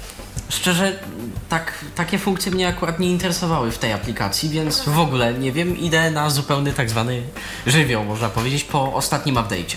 Szczerze, 0.49 0.99
tak, 1.49 1.73
takie 1.95 2.17
funkcje 2.17 2.51
mnie 2.51 2.67
akurat 2.67 2.99
nie 2.99 3.11
interesowały 3.11 3.71
w 3.71 3.77
tej 3.77 3.93
aplikacji, 3.93 4.49
więc 4.49 4.83
w 4.83 4.99
ogóle 4.99 5.33
nie 5.33 5.51
wiem, 5.51 5.77
idę 5.77 6.11
na 6.11 6.29
zupełny 6.29 6.73
tak 6.73 6.89
zwany 6.89 7.21
żywioł, 7.67 8.03
można 8.03 8.29
powiedzieć, 8.29 8.63
po 8.63 8.93
ostatnim 8.93 9.35
update'cie. 9.35 9.75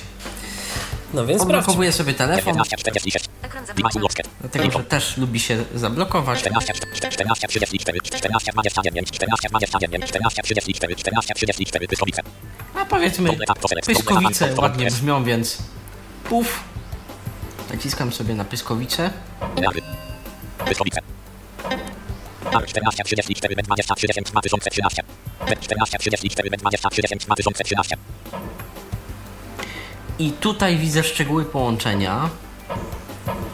No 1.14 1.26
więc. 1.26 1.42
Odblokowuję 1.42 1.92
sobie 1.92 2.14
telefon, 2.14 2.46
11, 2.46 2.76
46. 2.76 3.24
Ekran 3.42 3.64
Dimax 3.64 3.66
zablokowany. 3.66 4.00
Ulowskie. 4.00 4.22
dlatego 4.40 4.78
że 4.78 4.84
też 4.84 5.16
lubi 5.16 5.40
się 5.40 5.64
zablokować. 5.74 6.38
14, 6.38 6.72
14, 7.10 7.48
34, 7.48 8.00
14, 8.00 8.52
29, 8.52 9.10
14, 9.10 9.48
29, 9.48 10.04
14, 10.06 10.42
34, 10.42 10.96
14, 10.96 11.34
34, 11.34 11.88
Pyskowice. 11.88 12.22
A 12.74 12.84
powiedzmy, 12.84 13.30
pyskowice 13.86 14.54
ładnie 14.56 14.86
brzmią, 14.86 15.24
więc 15.24 15.58
puf. 16.28 16.64
Naciskam 17.70 18.12
sobie 18.12 18.34
na 18.34 18.44
pyskowice. 18.44 19.10
Pyskowice. 20.66 21.00
R 22.52 22.66
14, 22.66 23.04
34, 23.04 23.54
23, 23.62 24.06
10, 24.06 24.30
2013. 24.30 25.02
B 25.46 25.56
14, 25.56 25.98
34, 25.98 26.50
23, 26.50 27.02
10, 27.02 27.24
2013. 27.24 27.96
I 30.18 30.32
tutaj 30.32 30.78
widzę 30.78 31.04
szczegóły 31.04 31.44
połączenia. 31.44 32.30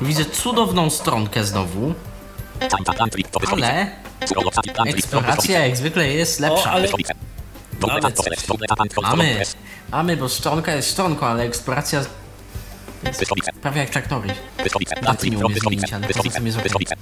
Widzę 0.00 0.24
cudowną 0.24 0.90
stronkę 0.90 1.44
znowu, 1.44 1.94
ale 3.52 3.90
eksploracja 4.86 5.66
jak 5.66 5.76
zwykle 5.76 6.08
jest 6.08 6.40
O, 6.40 6.42
lepsza. 6.42 6.70
ale 6.70 6.82
Pyskowice. 6.82 7.14
Doble 7.80 8.00
Mamy 9.02 9.42
Mamy, 9.90 10.16
bo 10.16 10.28
stronka 10.28 10.72
jest 10.72 10.90
stronką, 10.90 11.26
ale 11.26 11.42
eksploracja 11.42 12.04
Pyskowice. 13.02 13.52
prawie 13.52 13.80
jak 13.80 13.90
Daty 15.02 15.30
nie 15.30 15.36
zmienić, 15.60 15.92
ale 15.92 16.08
poza 16.08 16.30
tym 16.30 16.46
jest 16.46 16.58
Pyskowice. 16.58 16.96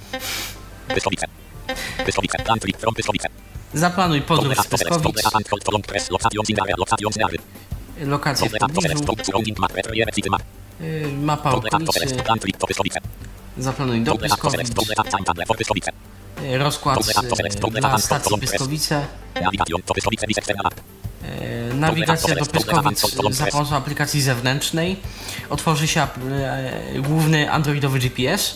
Zaplanuj 3.73 4.21
podróż 4.21 4.57
z 4.57 4.67
Pyskowic, 4.67 5.23
lokacje 8.05 8.49
w 8.49 8.59
pobliżu, 8.59 9.03
y, 10.81 11.07
mapa 11.21 11.51
okolicy, 11.51 12.07
zaplanuj 13.57 14.01
do 14.01 14.15
Pyskowic, 14.15 14.71
y, 16.43 16.57
rozkład 16.57 17.09
y, 17.09 17.13
tam, 17.81 17.99
stacji. 17.99 18.37
Pyskowice, 18.39 19.05
y, 19.37 19.41
nawigacja 21.75 22.35
do 22.35 22.45
Pyskowic 22.45 23.03
y, 23.03 23.33
za 23.33 23.45
pomocą 23.47 23.75
aplikacji 23.75 24.21
zewnętrznej, 24.21 24.99
otworzy 25.49 25.87
się 25.87 26.07
y, 26.95 27.01
główny 27.01 27.51
androidowy 27.51 27.99
GPS, 27.99 28.55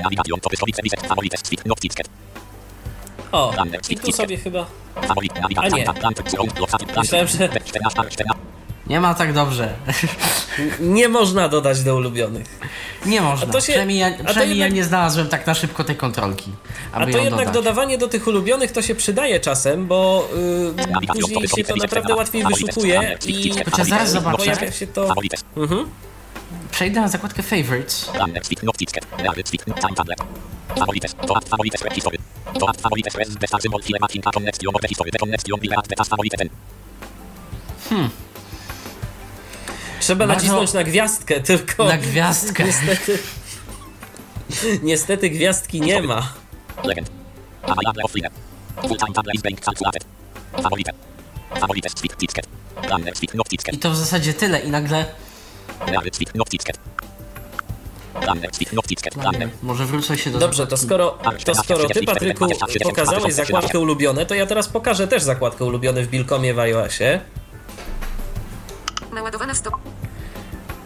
navigation, 0.00 0.40
to 0.40 0.50
stick, 1.38 1.66
not 1.66 1.80
ticket. 1.80 2.08
O, 3.34 3.52
i 3.88 3.96
tu 3.96 4.12
sobie 4.12 4.36
chyba... 4.36 4.66
A 5.56 5.68
nie. 5.68 5.84
Myślałem, 6.96 7.28
że- 7.28 7.48
14, 7.48 7.60
14. 7.64 8.24
nie 8.86 9.00
ma 9.00 9.14
tak 9.14 9.32
dobrze. 9.32 9.74
Nie 10.80 11.08
można 11.08 11.48
dodać 11.48 11.82
do 11.82 11.96
ulubionych. 11.96 12.46
Nie 13.06 13.20
można. 13.20 13.48
A 13.48 13.52
to 13.52 13.60
się- 13.60 13.64
przynajmniej 13.66 13.98
ja, 13.98 14.06
a 14.06 14.10
to 14.10 14.24
przynajmniej 14.24 14.58
ja 14.58 14.64
jednak- 14.64 14.76
nie 14.76 14.84
znalazłem 14.84 15.28
tak 15.28 15.46
na 15.46 15.54
szybko 15.54 15.84
tej 15.84 15.96
kontrolki. 15.96 16.52
A 16.92 17.04
to 17.04 17.10
ją 17.10 17.18
jednak 17.24 17.30
dodać. 17.46 17.54
dodawanie 17.54 17.98
do 17.98 18.08
tych 18.08 18.26
ulubionych 18.26 18.72
to 18.72 18.82
się 18.82 18.94
przydaje 18.94 19.40
czasem, 19.40 19.86
bo 19.86 20.28
yy, 21.00 21.06
później 21.06 21.48
się 21.48 21.64
to 21.64 21.76
naprawdę 21.76 22.14
łatwiej 22.14 22.44
wyszukuje 22.44 23.18
i 23.26 23.50
Chociaż 23.70 23.86
zaraz 23.88 24.10
zobaczę. 24.10 24.36
pojawia 24.36 24.72
się 24.72 24.86
to... 24.86 25.08
Mhm. 25.56 25.86
Przejdę 26.70 27.00
na 27.00 27.08
zakładkę 27.08 27.42
Favorites. 27.42 28.04
Plan, 28.04 28.32
stick, 28.42 28.62
not 28.62 28.76
ticket. 28.76 29.06
Ready, 29.18 29.42
stick, 29.46 29.64
time 29.64 29.94
tablet. 29.96 30.18
Favorites. 30.78 31.14
To 31.26 31.36
add 31.36 31.48
favorites, 31.48 31.82
red 31.82 31.92
history. 31.94 32.18
To 32.60 32.68
add 32.68 32.80
favorites, 32.80 33.14
res, 33.14 33.36
beta, 33.36 33.58
symbol, 33.60 33.82
file, 33.82 33.98
matching, 34.00 34.26
a 34.26 34.30
connection, 34.30 34.74
of 34.74 34.82
history, 34.88 35.10
the 35.10 35.18
connection, 35.18 35.60
bile, 35.60 35.76
add, 35.76 35.88
beta, 35.88 36.04
favorite, 36.04 36.36
ten. 36.36 36.48
Trzeba 40.00 40.26
Bardzo- 40.26 40.34
nacisnąć 40.34 40.72
na 40.72 40.84
gwiazdkę, 40.84 41.40
tylko 41.40 41.84
Na 41.84 41.98
gwiazdkę. 41.98 42.64
niestety... 42.64 43.18
Niestety 44.82 45.30
gwiazdki 45.30 45.80
nie 45.80 46.02
ma. 46.02 46.32
Legend. 46.84 47.10
Available 47.62 48.02
offline. 48.04 48.30
Full 48.88 48.96
time 48.98 49.12
tablet 49.14 49.42
being 49.42 49.60
calculated. 49.60 50.04
Favorite. 50.52 50.92
Favorites, 51.60 51.92
stick, 51.92 52.16
ticket. 52.16 52.46
Not 53.34 53.48
ticket. 53.48 53.74
I 53.74 53.78
to 53.78 53.90
w 53.90 53.96
zasadzie 53.96 54.34
tyle 54.34 54.60
i 54.60 54.70
nagle... 54.70 55.04
Może 59.62 59.86
wrócę 59.86 60.18
się 60.18 60.30
do 60.30 60.38
Dobrze, 60.38 60.66
to 60.66 60.76
skoro, 60.76 61.18
to 61.44 61.54
skoro 61.54 61.88
ty, 61.88 62.04
Patryku, 62.06 62.46
pokazałeś 62.82 63.34
zakładkę 63.34 63.78
ulubione, 63.78 64.26
to 64.26 64.34
ja 64.34 64.46
teraz 64.46 64.68
pokażę 64.68 65.08
też 65.08 65.22
zakładkę 65.22 65.64
ulubione 65.64 66.02
w 66.02 66.08
Bilkomie 66.08 66.54
w 66.54 66.58
iOSie. 66.58 67.20
Naładowana 69.12 69.54
w 69.54 69.56
stop. 69.56 69.74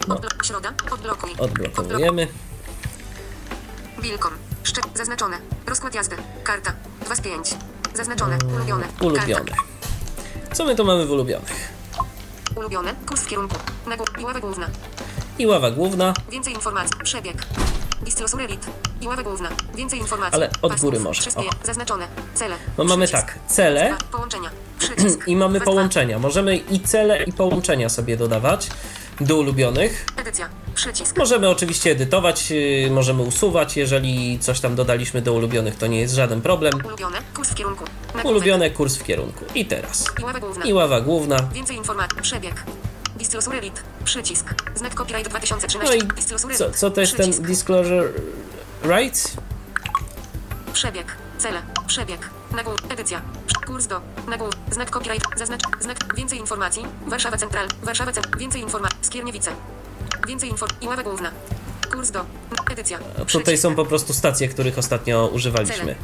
Odblok. 0.09 0.45
Środa. 0.45 0.73
Odblokuj. 0.91 1.29
Odblokowujemy. 1.37 2.27
Wilkom. 4.01 4.31
Szczyt. 4.63 4.85
Zaznaczone. 4.95 5.37
Rozkład 5.67 5.95
jazdy. 5.95 6.15
Karta. 6.43 6.73
2 7.05 7.15
z 7.15 7.21
5. 7.21 7.55
Zaznaczone. 7.93 8.37
Ulubione. 8.55 8.87
Ulubione. 9.01 9.33
Karta. 9.35 9.55
Co 10.53 10.65
my 10.65 10.75
tu 10.75 10.85
mamy 10.85 11.05
w 11.05 11.11
ulubionych? 11.11 11.78
Ulubione. 12.59 12.93
Kurs 13.07 13.21
w 13.21 13.27
kierunku. 13.27 13.55
Na 13.87 13.97
górę. 13.97 14.11
Iława 14.21 14.39
główna. 14.39 14.67
I 15.39 15.47
ława 15.47 15.71
główna, 15.71 16.13
Więcej 16.31 16.53
informacji. 16.53 16.95
Przebieg. 17.03 17.45
Distrosur 18.01 18.41
Elite. 18.41 18.67
Iława 19.01 19.23
główna. 19.23 19.49
Więcej 19.75 19.99
informacji. 19.99 20.35
Ale 20.35 20.49
od 20.61 20.71
Pasów. 20.71 20.81
góry 20.81 20.99
może. 20.99 21.21
Wszystkie. 21.21 21.43
O. 21.47 21.65
Zaznaczone. 21.65 22.07
Cele. 22.33 22.55
bo 22.77 22.83
mamy 22.83 23.05
Przycisk. 23.07 23.27
tak, 23.27 23.39
cele 23.47 23.87
Dwa. 23.89 23.97
Połączenia. 24.11 24.49
Przycisk. 24.79 25.27
i 25.31 25.35
mamy 25.35 25.59
dwa. 25.59 25.65
połączenia. 25.65 26.19
Możemy 26.19 26.55
i 26.57 26.79
cele 26.79 27.23
i 27.23 27.33
połączenia 27.33 27.89
sobie 27.89 28.17
dodawać 28.17 28.69
do 29.21 29.37
ulubionych. 29.37 30.05
Edycja. 30.17 30.49
Przycisk. 30.79 31.17
Możemy 31.17 31.49
oczywiście 31.49 31.91
edytować, 31.91 32.51
yy, 32.51 32.91
możemy 32.91 33.21
usuwać, 33.21 33.77
jeżeli 33.77 34.39
coś 34.39 34.59
tam 34.59 34.75
dodaliśmy 34.75 35.21
do 35.21 35.33
ulubionych, 35.33 35.75
to 35.75 35.87
nie 35.87 35.99
jest 35.99 36.13
żaden 36.13 36.41
problem. 36.41 36.73
Ulubione. 36.85 37.17
Kurs 37.35 37.49
w 37.49 37.55
kierunku. 37.55 37.83
Nagłówek. 38.05 38.25
Ulubione 38.25 38.69
kurs 38.69 38.95
w 38.95 39.03
kierunku. 39.03 39.45
I 39.55 39.65
teraz. 39.65 40.05
I 40.19 40.23
ława 40.23 40.39
główna. 40.39 40.65
I 40.65 40.73
ława 40.73 41.01
główna. 41.01 41.37
Więcej 41.53 41.77
informacji. 41.77 42.21
Przebieg. 42.21 42.63
Disclosure 43.15 43.61
Read. 43.61 43.83
Przycisk. 44.05 44.53
Znak 44.75 44.93
copyright 44.95 45.29
2013. 45.29 45.97
No 45.97 46.05
i 46.49 46.57
co, 46.57 46.71
co 46.71 46.91
to 46.91 47.01
jest 47.01 47.17
ten 47.17 47.25
Przycisk. 47.31 47.47
disclosure 47.47 48.09
rights? 48.83 49.33
Przebieg. 50.73 51.15
Cele. 51.37 51.61
Przebieg. 51.87 52.29
Nagłów. 52.55 52.75
Edycja. 52.89 53.21
Kurs 53.67 53.87
do. 53.87 54.01
Nagłów. 54.27 54.53
Znak 54.71 54.89
copyright. 54.89 55.39
Zaznacz. 55.39 55.61
Znak. 55.79 56.15
Więcej 56.15 56.39
informacji. 56.39 56.85
Warszawa 57.07 57.37
Central. 57.37 57.67
Warszawa 57.83 58.11
Central. 58.11 58.39
Więcej 58.39 58.61
informacji. 58.61 58.97
Skierniewice. 59.01 59.51
Więcej 60.27 60.49
info. 60.49 60.65
I 60.81 60.87
ława 60.87 61.03
główna. 61.03 61.31
Kurs 61.91 62.11
do. 62.11 62.25
Edycja. 62.71 62.97
Tutaj 62.97 63.25
Przycisk. 63.25 63.61
są 63.61 63.75
po 63.75 63.85
prostu 63.85 64.13
stacje, 64.13 64.47
których 64.47 64.77
ostatnio 64.77 65.27
używaliśmy. 65.33 65.95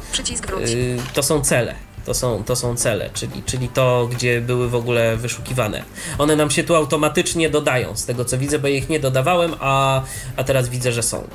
Yy, 0.58 0.98
to 1.14 1.22
są 1.22 1.40
cele. 1.40 1.74
To 2.04 2.14
są, 2.14 2.44
to 2.44 2.56
są 2.56 2.76
cele, 2.76 3.10
czyli, 3.14 3.42
czyli 3.42 3.68
to, 3.68 4.08
gdzie 4.12 4.40
były 4.40 4.68
w 4.68 4.74
ogóle 4.74 5.16
wyszukiwane. 5.16 5.82
One 6.18 6.36
nam 6.36 6.50
się 6.50 6.64
tu 6.64 6.74
automatycznie 6.74 7.50
dodają, 7.50 7.96
z 7.96 8.06
tego 8.06 8.24
co 8.24 8.38
widzę, 8.38 8.58
bo 8.58 8.68
ja 8.68 8.76
ich 8.76 8.88
nie 8.88 9.00
dodawałem, 9.00 9.54
a, 9.60 10.02
a 10.36 10.44
teraz 10.44 10.68
widzę, 10.68 10.92
że 10.92 11.02
są. 11.02 11.28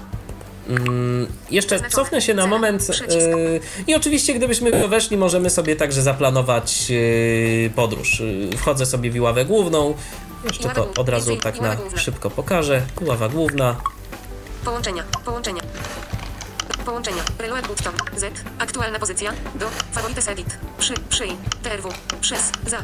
Mm, 0.69 1.27
jeszcze 1.51 1.89
cofnę 1.89 2.21
się 2.21 2.33
na 2.33 2.47
moment. 2.47 2.87
Yy, 2.89 3.59
I 3.87 3.95
oczywiście, 3.95 4.33
gdybyśmy 4.33 4.87
weszli, 4.87 5.17
możemy 5.17 5.49
sobie 5.49 5.75
także 5.75 6.01
zaplanować 6.01 6.89
yy, 6.89 7.71
podróż. 7.75 8.19
Yy, 8.19 8.57
wchodzę 8.57 8.85
sobie 8.85 9.11
w 9.11 9.21
ławę 9.21 9.45
główną. 9.45 9.93
Jeszcze 10.43 10.69
to 10.69 10.91
od 10.97 11.09
razu 11.09 11.35
tak 11.35 11.61
na 11.61 11.77
szybko 11.95 12.29
pokażę. 12.29 12.81
Ława 13.01 13.29
główna. 13.29 13.75
Połączenia. 14.65 15.03
Połączenia. 15.25 15.61
Połączenia. 16.85 17.23
Reload 17.39 17.67
button. 17.67 17.93
Z. 18.15 18.43
Aktualna 18.59 18.99
pozycja. 18.99 19.33
Do. 19.55 19.69
Favorites 19.91 20.27
edit. 20.27 20.57
Przy. 20.77 20.93
Przyj. 21.09 21.37
TRW. 21.63 21.89
Przez. 22.21 22.51
Za. 22.67 22.77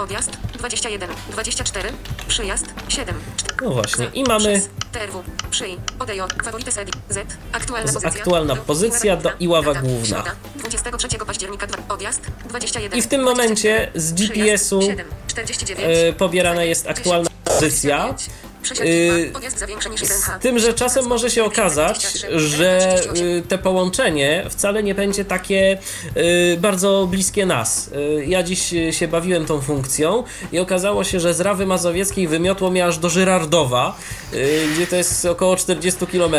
Odjazd. 0.00 0.30
21. 0.58 1.10
24. 1.30 1.92
Przyjazd. 2.28 2.66
7. 2.88 3.14
No 3.62 3.70
właśnie. 3.70 4.06
I 4.14 4.22
mamy. 4.24 4.62
TRW. 4.92 5.22
Przyj. 5.50 5.76
Odejo. 5.98 6.26
Favorites 6.44 6.78
edit. 6.78 6.96
Z. 7.08 7.36
Aktualna 7.52 7.92
pozycja. 7.92 8.10
aktualna 8.20 8.56
pozycja 8.56 9.16
do 9.16 9.30
i 9.40 9.48
ława 9.48 9.74
Data. 9.74 9.86
główna. 9.86 10.06
Środa. 10.06 10.34
23 10.56 11.08
października. 11.26 11.66
Odjazd. 11.88 12.22
21. 12.48 12.98
I 12.98 13.02
w 13.02 13.06
tym 13.06 13.22
momencie 13.22 13.90
z 13.94 14.12
24. 14.12 14.44
GPS-u, 14.44 14.78
Przyjazd. 14.78 14.98
7. 15.00 15.14
49. 15.26 15.98
e, 15.98 16.12
pobierana 16.12 16.64
jest 16.64 16.88
aktualna 16.88 17.24
10, 17.24 17.31
pozycja. 17.54 17.98
25. 18.04 18.30
Przesiadki 18.62 18.88
Yy, 18.92 19.26
dwa. 19.26 19.38
Odjazd 19.38 19.58
za 19.58 19.66
większe 19.66 19.90
niż 19.90 20.00
1H. 20.02 20.38
Z 20.38 20.42
tym, 20.42 20.58
że 20.58 20.74
czasem 20.74 21.06
może 21.06 21.30
się 21.30 21.44
okazać, 21.44 21.98
23, 21.98 22.38
że 22.40 22.94
38. 23.00 23.26
y, 23.26 23.42
te 23.48 23.58
połączenie 23.58 24.44
wcale 24.50 24.82
nie 24.82 24.94
będzie 24.94 25.24
takie 25.24 25.78
y, 26.16 26.56
bardzo 26.60 27.06
bliskie 27.10 27.46
nas. 27.46 27.88
Y, 28.18 28.24
Ja 28.26 28.42
dziś 28.42 28.72
y, 28.74 28.92
się 28.92 29.08
bawiłem 29.08 29.46
tą 29.46 29.60
funkcją 29.60 30.24
i 30.52 30.58
okazało 30.58 31.04
się, 31.04 31.20
że 31.20 31.34
z 31.34 31.40
Rawy 31.40 31.66
Mazowieckiej 31.66 32.28
wymiotło 32.28 32.70
mnie 32.70 32.86
aż 32.86 32.98
do 32.98 33.10
Żyrardowa, 33.10 33.96
y, 34.34 34.68
gdzie 34.74 34.86
to 34.86 34.96
jest 34.96 35.24
około 35.24 35.56
40 35.56 36.06
km, 36.06 36.34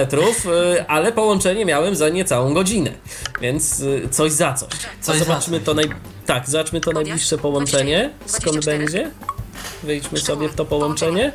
ale 0.87 1.11
połączenie 1.11 1.65
miałem 1.65 1.95
za 1.95 2.09
niecałą 2.09 2.53
godzinę. 2.53 2.91
Więc 3.41 3.79
y, 3.79 4.07
coś 4.11 4.31
za 4.31 4.53
coś. 4.53 4.69
Coś 5.01 5.17
za 5.17 5.25
zobaczmy 5.25 5.59
to 5.59 5.73
naj... 5.73 5.85
Tak, 6.25 6.49
zobaczmy 6.49 6.81
to 6.81 6.91
najbliższe 6.91 7.37
połączenie. 7.37 8.09
Skąd 8.25 8.57
24. 8.57 8.77
będzie? 8.77 9.11
Wejdźmy 9.83 10.19
sobie 10.19 10.49
w 10.49 10.55
to 10.55 10.65
połączenie. 10.65 11.31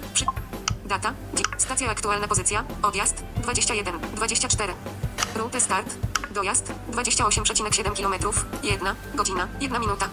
Data. 0.84 1.14
Stacja 1.58 1.90
aktualna 1.90 2.28
pozycja. 2.28 2.64
Odjazd 2.82 3.24
21. 3.42 3.94
24. 4.16 4.72
Route 5.36 5.60
start. 5.60 5.94
Dojazd 6.34 6.72
28,7 6.92 7.96
km. 7.96 8.14
1 8.62 8.94
godzina. 9.14 9.48
1 9.60 9.80
minuta. 9.80 10.08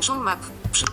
Show 0.00 0.18
map. 0.18 0.38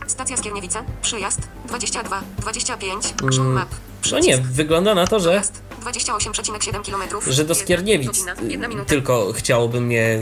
Stacja 0.07 0.37
Skierniewice. 0.37 0.83
Przyjazd 1.01 1.39
22. 1.65 2.21
25. 2.39 3.03
Show 3.31 3.45
map. 3.45 3.69
No 4.11 4.19
nie, 4.19 4.37
wygląda 4.37 4.95
na 4.95 5.07
to, 5.07 5.19
że 5.19 5.29
Dojazd 5.29 5.61
28,7 5.83 6.91
km. 6.91 7.21
że 7.33 7.45
do 7.45 7.55
Skierniewic 7.55 8.07
Godzina. 8.07 8.33
1 8.47 8.69
minuta. 8.69 8.89
tylko 8.89 9.33
chciałoby 9.33 9.81
mnie 9.81 10.19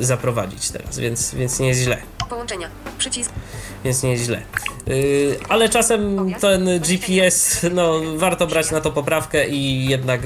y, 0.00 0.04
zaprowadzić 0.04 0.70
teraz, 0.70 0.98
więc, 0.98 1.34
więc 1.34 1.58
nie 1.60 1.68
jest 1.68 1.80
źle. 1.80 2.02
Połączenia. 2.28 2.70
Przycisk. 2.98 3.30
Więc 3.84 4.02
nie 4.02 4.10
jest 4.10 4.24
źle. 4.24 4.42
Y, 4.88 5.38
ale 5.48 5.68
czasem 5.68 6.34
ten 6.40 6.80
GPS, 6.80 7.66
no 7.72 8.00
warto 8.16 8.46
brać 8.46 8.70
na 8.70 8.80
to 8.80 8.90
poprawkę 8.90 9.48
i 9.48 9.88
jednak 9.88 10.20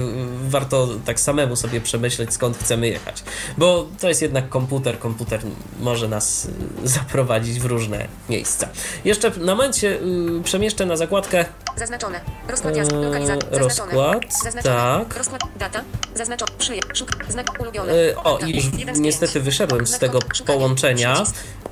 warto 0.49 0.89
tak 1.05 1.21
samemu 1.21 1.57
sobie 1.57 1.81
przemyśleć 1.81 2.33
skąd 2.33 2.59
chcemy 2.59 2.89
jechać. 2.89 3.23
Bo 3.59 3.87
to 4.01 4.09
jest 4.09 4.23
jednak 4.23 4.49
komputer, 4.49 4.99
komputer 4.99 5.41
może 5.81 6.09
nas 6.09 6.45
y, 6.85 6.89
zaprowadzić 6.89 7.61
w 7.61 7.65
różne 7.65 8.09
miejsca. 8.29 8.69
Jeszcze 9.05 9.31
na 9.31 9.55
moment 9.55 9.77
się 9.77 9.89
y, 9.89 10.43
przemieszczę 10.45 10.87
na 10.87 10.97
zakładkę 10.97 11.45
Zaznaczone. 11.77 12.21
Rozkład 12.49 12.77
Lokalizacja. 12.77 13.51
Zaznaczone. 13.51 13.59
rozkład, 13.59 14.35
Zaznaczone. 14.43 14.75
tak. 14.75 15.17
Rozkład. 15.17 15.43
Data. 15.59 15.85
Zaznaczone. 16.15 16.53
Przyje. 16.59 16.81
Szuk. 16.95 17.11
Znak 17.29 17.61
ulubiony. 17.61 17.93
O, 18.25 18.39
i 18.39 18.57
już 18.57 18.65
niestety 18.97 19.41
wyszedłem 19.41 19.87
z 19.87 19.99
tego 19.99 20.19
połączenia, 20.47 21.25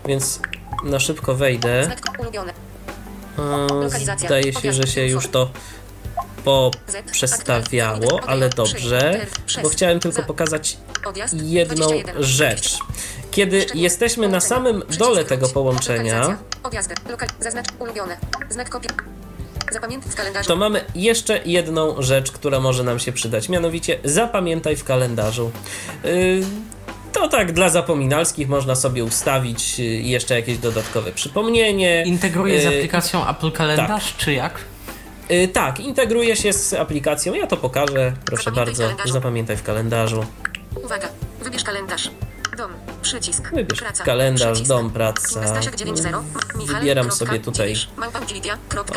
więc 0.07 0.41
na 0.84 1.00
szybko 1.00 1.34
wejdę. 1.34 1.90
Zdaje 4.18 4.52
się, 4.52 4.72
że 4.72 4.86
się 4.86 5.06
już 5.06 5.28
to 5.28 5.50
poprzestawiało, 6.44 8.20
ale 8.26 8.48
dobrze, 8.48 9.26
bo 9.62 9.68
chciałem 9.68 10.00
tylko 10.00 10.22
pokazać 10.22 10.76
jedną 11.32 11.86
21. 11.86 12.22
rzecz. 12.22 12.78
Kiedy 13.30 13.66
jesteśmy 13.74 14.28
na 14.28 14.40
samym 14.40 14.82
dole 14.98 15.24
tego 15.24 15.48
połączenia, 15.48 16.38
to 20.46 20.56
mamy 20.56 20.84
jeszcze 20.94 21.40
jedną 21.44 22.02
rzecz, 22.02 22.32
która 22.32 22.60
może 22.60 22.84
nam 22.84 22.98
się 22.98 23.12
przydać, 23.12 23.48
mianowicie 23.48 23.98
zapamiętaj 24.04 24.76
w 24.76 24.84
kalendarzu. 24.84 25.50
Yy, 26.04 26.40
To 27.12 27.28
tak 27.28 27.52
dla 27.52 27.68
zapominalskich 27.68 28.48
można 28.48 28.74
sobie 28.74 29.04
ustawić 29.04 29.78
yy, 29.78 29.84
jeszcze 29.86 30.34
jakieś 30.34 30.58
dodatkowe 30.58 31.12
przypomnienie. 31.12 32.02
Integruje 32.06 32.61
z 32.61 32.64
Yy, 32.64 32.68
aplikacją 32.68 33.28
Apple 33.28 33.52
Kalendarz, 33.52 34.14
czy 34.16 34.32
jak? 34.32 34.58
Yy, 35.28 35.48
tak, 35.48 35.80
integruje 35.80 36.36
się 36.36 36.52
z 36.52 36.74
aplikacją. 36.74 37.34
Ja 37.34 37.46
to 37.46 37.56
pokażę. 37.56 38.12
Proszę 38.24 38.42
Zapamiętaj 38.42 38.64
bardzo, 38.66 38.82
kalendarzu. 38.82 39.12
zapamiętaj 39.12 39.56
w 39.56 39.62
kalendarzu. 39.62 40.24
Uwaga. 40.84 41.08
Wybierz 41.42 41.64
kalendarz. 41.64 42.11
Dom. 42.58 42.70
Przycisk. 43.02 43.50
Wybierz 43.54 43.78
Praca. 43.80 44.04
kalendarz, 44.04 44.52
Przycisk. 44.52 44.68
dom, 44.68 44.90
praca. 44.90 45.28
Stasiak 45.28 45.76
9.0. 45.76 46.22
Michal. 46.58 46.80
Wybieram 46.80 47.11
sobie 47.12 47.38
tutaj- 47.40 47.74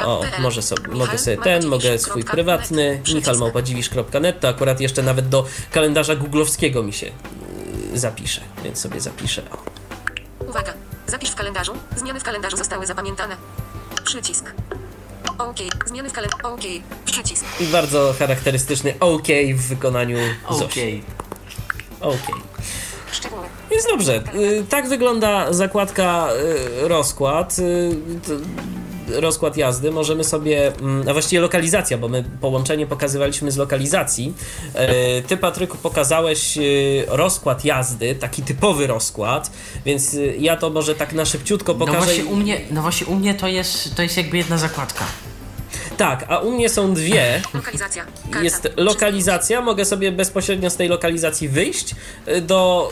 O, 0.05 0.21
może 0.39 0.61
sobie, 0.61 0.87
mogę 0.87 1.17
sobie 1.17 1.37
ten, 1.37 1.67
mogę 1.67 1.99
swój 1.99 2.23
prywatny, 2.23 3.01
michalmałpadziwisz.net, 3.13 4.39
to 4.39 4.47
akurat 4.47 4.79
jeszcze 4.81 5.03
nawet 5.03 5.29
do 5.29 5.45
kalendarza 5.71 6.15
googlowskiego 6.15 6.83
mi 6.83 6.93
się 6.93 7.11
zapisze, 7.99 8.41
więc 8.63 8.79
sobie 8.79 9.01
zapiszę. 9.01 9.41
O. 9.51 9.57
Uwaga. 10.49 10.73
Zapisz 11.07 11.29
w 11.29 11.35
kalendarzu. 11.35 11.73
Zmiany 11.95 12.19
w 12.19 12.23
kalendarzu 12.23 12.57
zostały 12.57 12.85
zapamiętane. 12.85 13.35
Przycisk. 14.03 14.53
OK. 15.37 15.57
Zmiany 15.85 16.09
w 16.09 16.13
kalendarzu. 16.13 16.47
OK. 16.47 16.61
Przycisk. 17.05 17.45
I 17.59 17.65
bardzo 17.65 18.13
charakterystyczny 18.19 18.93
OK 18.99 19.27
w 19.55 19.61
wykonaniu 19.67 20.17
Zosi. 20.51 20.63
Okej. 20.65 21.03
OK. 22.01 22.37
Szczegóły. 23.11 23.43
Jest 23.71 23.87
dobrze. 23.87 24.23
Y, 24.35 24.65
Tak 24.69 24.87
wygląda 24.89 25.53
zakładka 25.53 26.29
y, 26.83 26.87
rozkład. 26.87 27.55
Rozkład 29.13 29.57
jazdy. 29.57 29.91
Możemy 29.91 30.23
sobie, 30.23 30.67
mm, 30.81 31.09
a 31.09 31.13
właściwie 31.13 31.41
lokalizacja, 31.41 31.97
bo 31.97 32.07
my 32.07 32.23
połączenie 32.41 32.87
pokazywaliśmy 32.87 33.51
z 33.51 33.57
lokalizacji. 33.57 34.33
Y, 35.19 35.23
Ty, 35.27 35.37
Patryku, 35.37 35.77
pokazałeś 35.77 36.57
y, 36.57 37.03
rozkład 37.07 37.65
jazdy, 37.65 38.15
taki 38.15 38.41
typowy 38.43 38.87
rozkład, 38.87 39.51
więc 39.85 40.13
y, 40.13 40.35
ja 40.39 40.57
to 40.57 40.69
może 40.69 40.95
tak 40.95 41.13
na 41.13 41.25
szybciutko 41.25 41.73
No 41.73 41.79
pokażę. 41.79 41.97
właśnie 41.99 42.25
u 42.25 42.35
mnie, 42.35 42.61
no 42.71 42.81
właśnie 42.81 43.07
u 43.07 43.15
mnie 43.15 43.33
to 43.35 43.47
jest, 43.47 43.95
to 43.95 44.01
jest 44.03 44.17
jakby 44.17 44.37
jedna 44.37 44.57
zakładka. 44.57 45.05
Tak, 45.97 46.25
a 46.29 46.37
u 46.39 46.51
mnie 46.51 46.69
są 46.69 46.93
dwie. 46.93 47.41
Lokalizacja. 47.53 48.05
Karta. 48.23 48.43
Jest 48.43 48.69
lokalizacja, 48.77 49.61
mogę 49.61 49.85
sobie 49.85 50.11
bezpośrednio 50.11 50.69
z 50.69 50.75
tej 50.75 50.87
lokalizacji 50.89 51.49
wyjść 51.49 51.95
do 52.41 52.91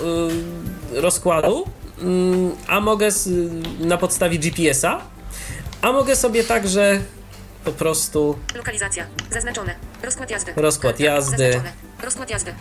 y, 0.94 1.02
rozkładu, 1.02 1.66
mm, 2.02 2.52
a 2.68 2.80
mogę 2.80 3.12
z, 3.12 3.30
na 3.80 3.98
podstawie 3.98 4.38
GPS-a, 4.40 5.02
a 5.82 5.92
mogę 5.92 6.16
sobie 6.16 6.44
także 6.44 7.02
po 7.66 7.72
prostu 7.72 8.40
Lokalizacja. 8.56 9.06
Zaznaczone. 9.32 9.76
Rozkład 10.04 10.30
jazdy. 10.32 10.54
Rozkład 10.56 10.94
Karta. 10.94 11.04
jazdy. 11.04 11.38
Zaznaczone. 11.52 11.72
Rozkład 12.04 12.30
jazdy. 12.30 12.54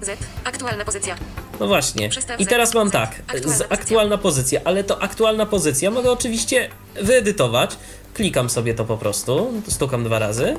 Z. 0.00 0.18
Aktualna 0.44 0.84
pozycja. 0.84 1.16
No 1.60 1.66
właśnie. 1.66 2.10
I 2.38 2.46
teraz 2.46 2.74
mam 2.74 2.90
tak, 2.90 3.22
Aktualna 3.26 3.64
aktualna 3.68 4.18
pozycja, 4.18 4.60
ale 4.64 4.84
to 4.84 5.02
aktualna 5.02 5.46
pozycja 5.46 5.90
mogę 5.90 6.12
oczywiście 6.12 6.68
wyedytować. 7.02 7.76
Klikam 8.14 8.50
sobie 8.50 8.74
to 8.74 8.84
po 8.84 8.96
prostu, 8.96 9.52
stukam 9.68 10.04
dwa 10.04 10.18
razy. 10.18 10.56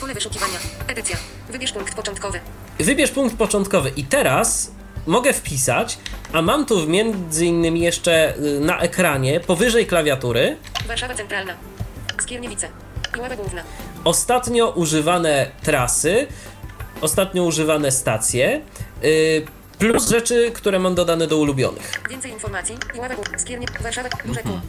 Pole 0.00 0.14
wyszukiwania. 0.14 0.58
Edycja. 0.88 1.16
Wybierz 1.50 1.72
punkt 1.72 1.94
początkowy. 1.94 2.40
Wybierz 2.78 3.10
punkt 3.10 3.36
początkowy 3.36 3.90
i 3.96 4.04
teraz 4.04 4.70
mogę 5.08 5.32
wpisać, 5.32 5.98
a 6.32 6.42
mam 6.42 6.66
tu 6.66 6.86
między 6.86 7.46
innymi 7.46 7.80
jeszcze 7.80 8.36
y, 8.36 8.60
na 8.60 8.78
ekranie, 8.78 9.40
powyżej 9.40 9.86
klawiatury, 9.86 10.56
Warszawa 10.86 11.14
Centralna. 11.14 11.54
Skierniewice. 12.20 12.68
Iława 13.18 13.36
Główna. 13.36 13.62
ostatnio 14.04 14.70
używane 14.70 15.50
trasy, 15.62 16.26
ostatnio 17.00 17.42
używane 17.44 17.92
stacje, 17.92 18.60
y, 19.04 19.46
plus 19.78 20.08
rzeczy, 20.08 20.50
które 20.54 20.78
mam 20.78 20.94
dodane 20.94 21.26
do 21.26 21.36
ulubionych. 21.38 21.92
Więcej 22.10 22.32
informacji. 22.32 22.76
Iława 22.94 23.14
Główna. 23.14 23.38
Skiernie. 23.38 23.66
Warszawa. 23.80 24.08
Duże 24.24 24.42
Kół. 24.42 24.60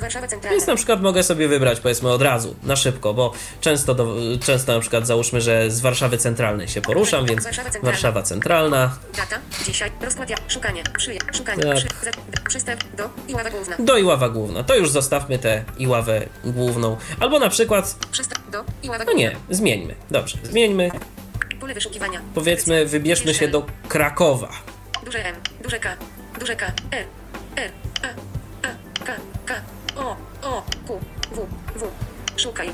Warszawa 0.00 0.28
Centralna. 0.28 0.56
Więc 0.56 0.66
na 0.66 0.76
przykład 0.76 1.02
mogę 1.02 1.22
sobie 1.22 1.48
wybrać 1.48 1.80
powiedzmy 1.80 2.10
od 2.12 2.22
razu, 2.22 2.54
na 2.62 2.76
szybko, 2.76 3.14
bo 3.14 3.32
często, 3.60 3.94
do, 3.94 4.16
często 4.44 4.74
na 4.74 4.80
przykład 4.80 5.06
załóżmy, 5.06 5.40
że 5.40 5.70
z 5.70 5.80
Warszawy 5.80 6.18
Centralnej 6.18 6.68
się 6.68 6.80
poruszam, 6.80 7.26
więc 7.26 7.44
Warszawa 7.44 7.70
Centralna. 7.70 7.90
Warszawa 7.92 8.22
Centralna, 8.22 8.96
Data. 9.16 9.38
Dzisiaj. 9.66 9.90
Rozkład. 10.02 10.28
Szukanie. 10.48 10.82
Przyje. 10.98 11.18
Szukanie. 11.34 11.62
Tak. 11.62 11.76
Przy, 11.76 11.86
przystęp 12.48 12.96
do 12.96 13.10
Iława 13.28 13.50
Główna. 13.50 13.76
do 13.78 13.98
Iława 13.98 14.28
Główna. 14.28 14.64
To 14.64 14.76
już 14.76 14.90
zostawmy 14.90 15.38
tę 15.38 15.64
Iławę 15.78 16.26
Główną. 16.44 16.96
Albo 17.20 17.38
na 17.38 17.48
przykład, 17.50 17.96
Przystęp 18.12 18.50
do 18.50 18.64
Iława 18.82 19.04
no 19.04 19.12
Główna. 19.12 19.20
nie, 19.20 19.36
zmieńmy. 19.50 19.94
Dobrze, 20.10 20.38
zmieńmy. 20.42 20.90
Pole 21.66 21.74
wyszukiwania. 21.74 22.20
Powiedzmy, 22.34 22.86
wybierzmy 22.86 23.34
się 23.34 23.48
do 23.48 23.66
Krakowa. 23.88 24.48
Duże 25.04 25.24
M. 25.24 25.36
Duże 25.62 25.78
K. 25.78 25.96
Duże 26.40 26.56
K. 26.56 26.72
R. 26.90 27.06
R. 27.56 27.72
A. 28.02 28.06
A. 28.68 29.04
K. 29.04 29.12
K. 29.46 29.54
O. 29.96 30.16
O. 30.42 30.62
Q. 30.86 31.00
W. 31.32 31.46
W. 31.78 31.90
Szukaj. 32.40 32.72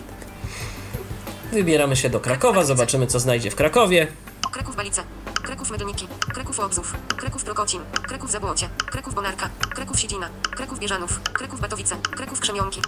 Wybieramy 1.52 1.96
się 1.96 2.10
do 2.10 2.20
Krakowa, 2.20 2.64
zobaczymy 2.64 3.06
co 3.06 3.20
znajdzie 3.20 3.50
w 3.50 3.54
Krakowie. 3.54 4.06
Kraków 4.52 4.76
Balice. 4.76 5.02
Kraków 5.42 5.70
Medoniki. 5.70 6.08
Kraków 6.34 6.60
Obzów. 6.60 6.94
Kraków 7.16 7.44
Prokocin. 7.44 7.80
Kraków 8.02 8.30
Zabłocie. 8.30 8.68
Kraków 8.86 9.14
Bonarka. 9.14 9.50
Kraków 9.74 10.00
Siedzina. 10.00 10.28
Kraków 10.56 10.78
Bieżanów. 10.78 11.20
Kraków 11.20 11.60
Batowice. 11.60 11.96
Kraków 12.16 12.40
Krzemionki. 12.40 12.80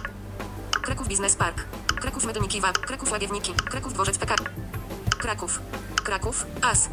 Kraków 0.81 1.07
Biznes 1.07 1.35
Park. 1.35 1.65
Kraków 2.01 2.25
Medoniki 2.25 2.61
Wab. 2.61 2.77
Kraków 2.77 3.11
Łagiewniki. 3.11 3.53
Kraków 3.53 3.93
Dworzec 3.93 4.17
PK. 4.17 4.35
Kraków. 5.17 5.61
Kraków. 6.03 6.45
As. 6.61 6.89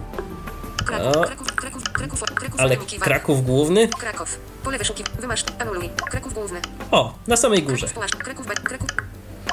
Kraków. 0.86 1.16
O. 1.16 1.24
Kraków. 1.24 1.52
Kraków. 1.52 1.82
Kraków. 1.92 2.20
Kraków 2.22 2.60
Ale. 2.60 2.76
Kraków 3.00 3.44
Główny? 3.44 3.88
Kraków. 3.88 4.38
Pole 4.64 4.78
wyszuki. 4.78 5.04
Wymasz. 5.20 5.44
Anuluj. 5.58 5.90
Kraków 6.10 6.34
Główny. 6.34 6.60
O, 6.90 7.14
na 7.26 7.36
samej 7.36 7.62
górze. 7.62 7.86
Kraków. 7.88 8.18
Kraków. 8.18 8.46
Ba- 8.46 8.54
Kraków. 8.54 8.88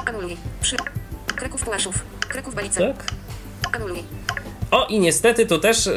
Anuluj. 0.06 0.36
Przy. 0.60 0.76
Kraków 1.36 1.62
Pułaszów. 1.64 1.94
Kraków 2.28 2.54
Balice. 2.54 2.94
Tak? 2.94 3.04
Anuluj. 3.76 4.02
O 4.70 4.86
i 4.86 5.00
niestety 5.00 5.46
tu 5.46 5.58
też 5.58 5.86
yy, 5.86 5.92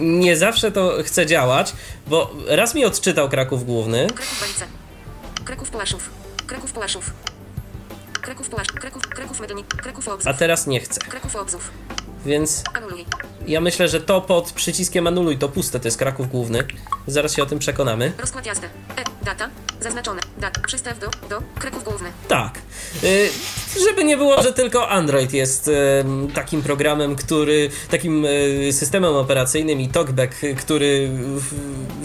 nie 0.00 0.36
zawsze 0.36 0.72
to 0.72 0.92
chce 1.04 1.26
działać, 1.26 1.72
bo 2.06 2.30
raz 2.48 2.74
mi 2.74 2.84
odczytał 2.84 3.28
Kraków 3.28 3.64
Główny, 3.66 4.06
Kraków 4.06 4.40
Balice. 4.40 4.66
Kraków 5.44 5.70
Pułaszów. 5.70 6.10
Kraków 6.46 6.72
Pułaszów. 6.72 7.10
Kraków 8.22 8.48
Pułasz. 8.48 8.66
Kraków. 8.68 9.02
Kraków 9.02 9.40
Medonik. 9.40 9.66
Kraków 9.66 10.08
a 10.08 10.12
Obzów. 10.12 10.38
teraz 10.38 10.66
nie 10.66 10.80
chce. 10.80 11.00
Kraków 11.00 11.36
Obzów. 11.36 11.70
Więc 12.28 12.64
ja 13.46 13.60
myślę, 13.60 13.88
że 13.88 14.00
to 14.00 14.20
pod 14.20 14.52
przyciskiem 14.52 15.06
anuluj 15.06 15.38
to 15.38 15.48
puste, 15.48 15.80
to 15.80 15.88
jest 15.88 15.98
Kraków 15.98 16.30
Główny. 16.30 16.64
Zaraz 17.06 17.36
się 17.36 17.42
o 17.42 17.46
tym 17.46 17.58
przekonamy. 17.58 18.12
Rozkład 18.18 18.46
jazdy. 18.46 18.66
E. 18.96 19.24
Data. 19.24 19.50
Zaznaczone. 19.80 20.20
Dat. 20.38 20.58
Przystaw 20.66 20.98
do. 20.98 21.10
Do. 21.28 21.42
Kraków 21.58 21.84
Główny. 21.84 22.08
Tak. 22.28 22.58
Y, 23.04 23.28
żeby 23.88 24.04
nie 24.04 24.16
było, 24.16 24.42
że 24.42 24.52
tylko 24.52 24.88
Android 24.88 25.32
jest 25.32 25.68
y, 25.68 25.72
takim 26.34 26.62
programem, 26.62 27.16
który, 27.16 27.70
takim 27.90 28.24
y, 28.24 28.72
systemem 28.72 29.14
operacyjnym 29.14 29.80
i 29.80 29.88
TalkBack, 29.88 30.34
który, 30.58 31.08
w, 31.36 31.54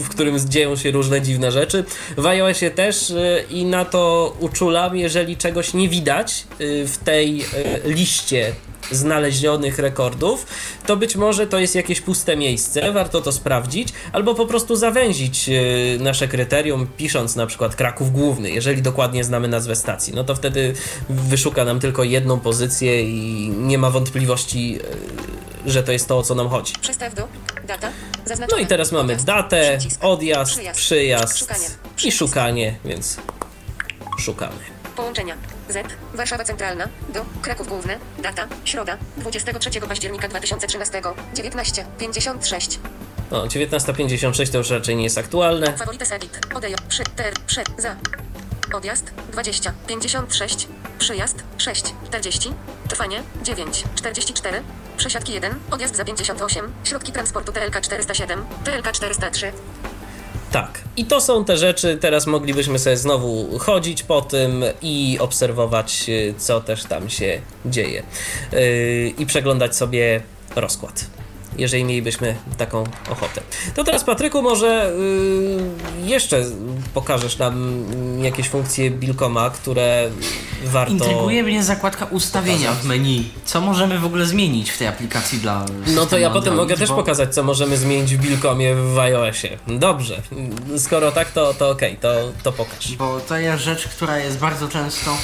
w 0.04 0.10
którym 0.10 0.40
dzieją 0.40 0.76
się 0.76 0.92
różne 0.92 1.22
dziwne 1.22 1.52
rzeczy. 1.52 1.84
W 2.18 2.26
iOSie 2.26 2.72
też 2.72 3.10
y, 3.10 3.46
i 3.50 3.66
na 3.66 3.86
to 3.86 4.36
uczulam, 4.40 4.98
jeżeli 4.98 5.38
czegoś 5.38 5.74
nie 5.74 5.90
widać 5.90 6.48
y, 6.62 6.88
w 6.88 6.98
tej 6.98 7.42
y, 7.42 7.46
liście 7.86 8.54
znalezionych 8.96 9.80
rekordów, 9.80 10.46
to 10.86 10.98
być 10.98 11.16
może 11.16 11.48
to 11.48 11.60
jest 11.60 11.76
jakieś 11.76 12.02
puste 12.02 12.36
miejsce, 12.38 12.92
warto 12.92 13.22
to 13.22 13.32
sprawdzić, 13.32 13.90
albo 14.12 14.36
po 14.36 14.46
prostu 14.46 14.76
zawęzić 14.76 15.50
y, 15.50 15.98
nasze 16.00 16.28
kryterium, 16.28 16.88
pisząc 16.98 17.36
na 17.36 17.46
przykład 17.48 17.76
Kraków 17.76 18.12
Główny, 18.12 18.52
jeżeli 18.52 18.82
dokładnie 18.82 19.24
znamy 19.24 19.48
nazwę 19.48 19.76
stacji, 19.76 20.14
no 20.14 20.24
to 20.24 20.36
wtedy 20.36 20.74
wyszuka 21.10 21.66
nam 21.66 21.80
tylko 21.80 22.04
jedną 22.04 22.40
pozycję 22.40 23.04
i 23.04 23.50
nie 23.50 23.78
ma 23.78 23.90
wątpliwości, 23.90 24.80
y, 25.68 25.72
że 25.72 25.84
to 25.84 25.92
jest 25.92 26.08
to, 26.08 26.18
o 26.18 26.24
co 26.24 26.36
nam 26.36 26.50
chodzi. 26.50 26.74
Przystaw 26.82 27.16
do. 27.16 27.28
Data. 27.68 27.88
No 27.90 28.30
Zaznaczone. 28.30 28.62
i 28.62 28.68
teraz 28.68 28.92
mamy 28.92 29.16
datę, 29.16 29.78
odjazd, 30.02 30.52
Przyjazd. 30.52 30.80
przyjazd 30.80 31.80
i 32.04 32.12
szukanie, 32.12 32.76
więc 32.86 33.18
szukamy. 34.20 34.56
Połączenia. 34.96 35.53
Z. 35.74 35.88
Warszawa 36.14 36.44
Centralna. 36.44 36.88
Do. 37.10 37.26
Kraków 37.42 37.68
Główny. 37.68 38.00
Data. 38.20 38.48
Środa. 38.66 38.98
23 39.18 39.82
października 39.82 40.28
2013. 40.28 41.02
19.56. 41.36 42.78
No, 43.32 43.46
19.56 43.46 44.52
to 44.52 44.58
już 44.58 44.70
raczej 44.70 44.96
nie 44.96 45.04
jest 45.04 45.18
aktualne. 45.18 45.78
Faworytes 45.78 46.12
edit. 46.12 46.40
Odejo. 46.56 46.78
Przy. 46.88 47.04
Ter. 47.04 47.34
Prze. 47.48 47.64
Za. 47.78 47.96
Odjazd 48.74 49.12
20. 49.32 49.74
56. 49.88 50.68
Przyjazd 51.00 51.44
6. 51.58 51.84
40. 52.08 52.54
Trwanie 52.88 53.24
9. 53.44 53.84
44. 53.96 54.64
Przesiadki 54.98 55.34
1. 55.34 55.54
Odjazd 55.72 55.96
za 55.96 56.06
58. 56.06 56.74
Środki 56.84 57.12
transportu 57.12 57.52
TLK 57.52 57.82
407. 57.82 58.46
TLK 58.64 58.92
403. 58.92 59.52
Tak. 60.54 60.82
I 60.98 61.06
to 61.06 61.22
są 61.22 61.46
te 61.46 61.58
rzeczy. 61.58 61.98
Teraz 62.02 62.28
moglibyśmy 62.28 62.80
sobie 62.80 62.98
znowu 62.98 63.60
chodzić 63.60 64.04
po 64.04 64.22
tym 64.22 64.64
i 64.82 65.18
obserwować, 65.20 66.06
y, 66.10 66.34
co 66.38 66.62
też 66.62 66.84
tam 66.84 67.10
się 67.10 67.42
dzieje. 67.66 68.04
Yy, 68.52 69.14
I 69.18 69.26
przeglądać 69.26 69.76
sobie 69.76 70.22
rozkład. 70.56 71.06
Jeżeli 71.58 71.84
mielibyśmy 71.84 72.36
taką 72.58 72.84
ochotę. 73.12 73.42
To 73.76 73.84
teraz, 73.84 74.04
Patryku, 74.04 74.42
może 74.42 74.94
yy, 76.02 76.10
jeszcze 76.10 76.46
pokażesz 76.94 77.38
nam 77.38 77.86
jakieś 78.24 78.50
funkcje 78.50 78.92
Bilkoma, 78.92 79.50
które 79.50 80.10
warto. 80.66 80.94
Intryguje 80.94 81.44
mnie 81.44 81.64
zakładka 81.64 82.06
ustawienia 82.06 82.58
pokazać. 82.60 82.84
w 82.84 82.86
menu. 82.86 83.30
Co 83.46 83.62
możemy 83.62 84.00
w 84.00 84.06
ogóle 84.06 84.26
zmienić 84.26 84.72
w 84.72 84.78
tej 84.78 84.88
aplikacji 84.88 85.40
dla 85.40 85.66
No 85.88 86.06
to 86.06 86.18
ja 86.18 86.30
potem 86.30 86.38
Android, 86.54 86.70
mogę 86.70 86.78
też 86.80 86.90
bo- 86.90 86.96
pokazać, 86.96 87.34
co 87.34 87.44
możemy 87.44 87.78
zmienić 87.78 88.16
w 88.16 88.22
Bilkomie 88.22 88.76
w 88.76 89.00
iOSie. 89.00 89.58
Dobrze. 89.68 90.22
Skoro 90.78 91.12
tak, 91.12 91.32
to, 91.32 91.54
to 91.54 91.70
okej, 91.70 91.98
to, 91.98 92.14
to 92.44 92.52
pokaż. 92.52 92.96
Bo 92.96 93.20
to 93.20 93.38
jest 93.38 93.64
rzecz, 93.64 93.88
która 93.88 94.18
jest 94.18 94.38
bardzo 94.38 94.68
często. 94.68 95.18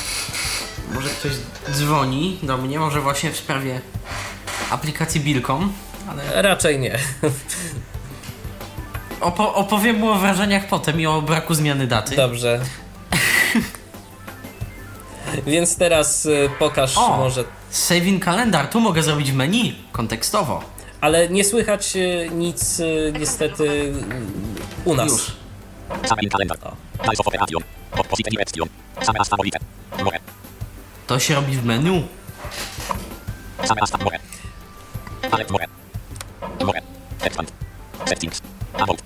Może 0.94 1.10
ktoś 1.10 1.32
dzwoni 1.72 2.38
do 2.44 2.58
mnie, 2.58 2.80
może 2.80 3.02
właśnie 3.02 3.32
w 3.32 3.38
sprawie 3.38 3.82
aplikacji 4.72 5.22
Bilkom, 5.22 5.74
ale 6.10 6.41
Raczej 6.41 6.80
nie. 6.80 6.99
opo- 9.22 9.53
opowiem 9.53 9.95
mu 9.99 10.10
o 10.10 10.16
wrażeniach 10.16 10.68
potem 10.68 11.01
i 11.01 11.05
o 11.05 11.22
braku 11.22 11.53
zmiany 11.53 11.88
daty. 11.88 12.16
Dobrze. 12.16 12.60
Więc 15.45 15.76
teraz 15.78 16.26
y, 16.26 16.49
pokaż 16.60 16.97
O! 16.97 17.18
może. 17.18 17.43
Saving 17.70 18.26
kalendar, 18.26 18.68
tu 18.68 18.80
mogę 18.80 19.03
zrobić 19.03 19.32
w 19.32 19.36
menu 19.36 19.76
kontekstowo. 19.91 20.64
Ale 21.01 21.30
nie 21.30 21.43
słychać 21.43 21.95
y, 21.95 22.30
nic 22.34 22.80
y, 22.80 23.14
niestety 23.20 23.64
y, 23.64 23.93
u 24.86 24.95
nas. 24.95 25.07
Już. 25.12 25.32
Kalendar. 26.32 26.57
To 31.07 31.20
się 31.20 31.36
robi 31.36 31.53
w 31.53 31.66
menu. 31.66 32.07
More. 36.66 36.82
Expand. 37.22 37.51
Settings. 38.05 38.41
About. 38.74 39.01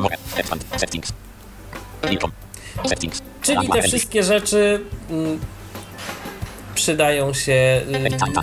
More. 0.00 0.16
Expand. 0.36 0.64
Settings. 0.76 1.12
Income. 2.10 2.32
Settings. 2.88 3.22
Czyli 3.42 3.56
te 3.56 3.62
Language 3.62 3.82
wszystkie 3.88 4.22
rzeczy 4.22 4.84
mm, 5.10 5.40
przydają 6.74 7.32
się. 7.34 7.82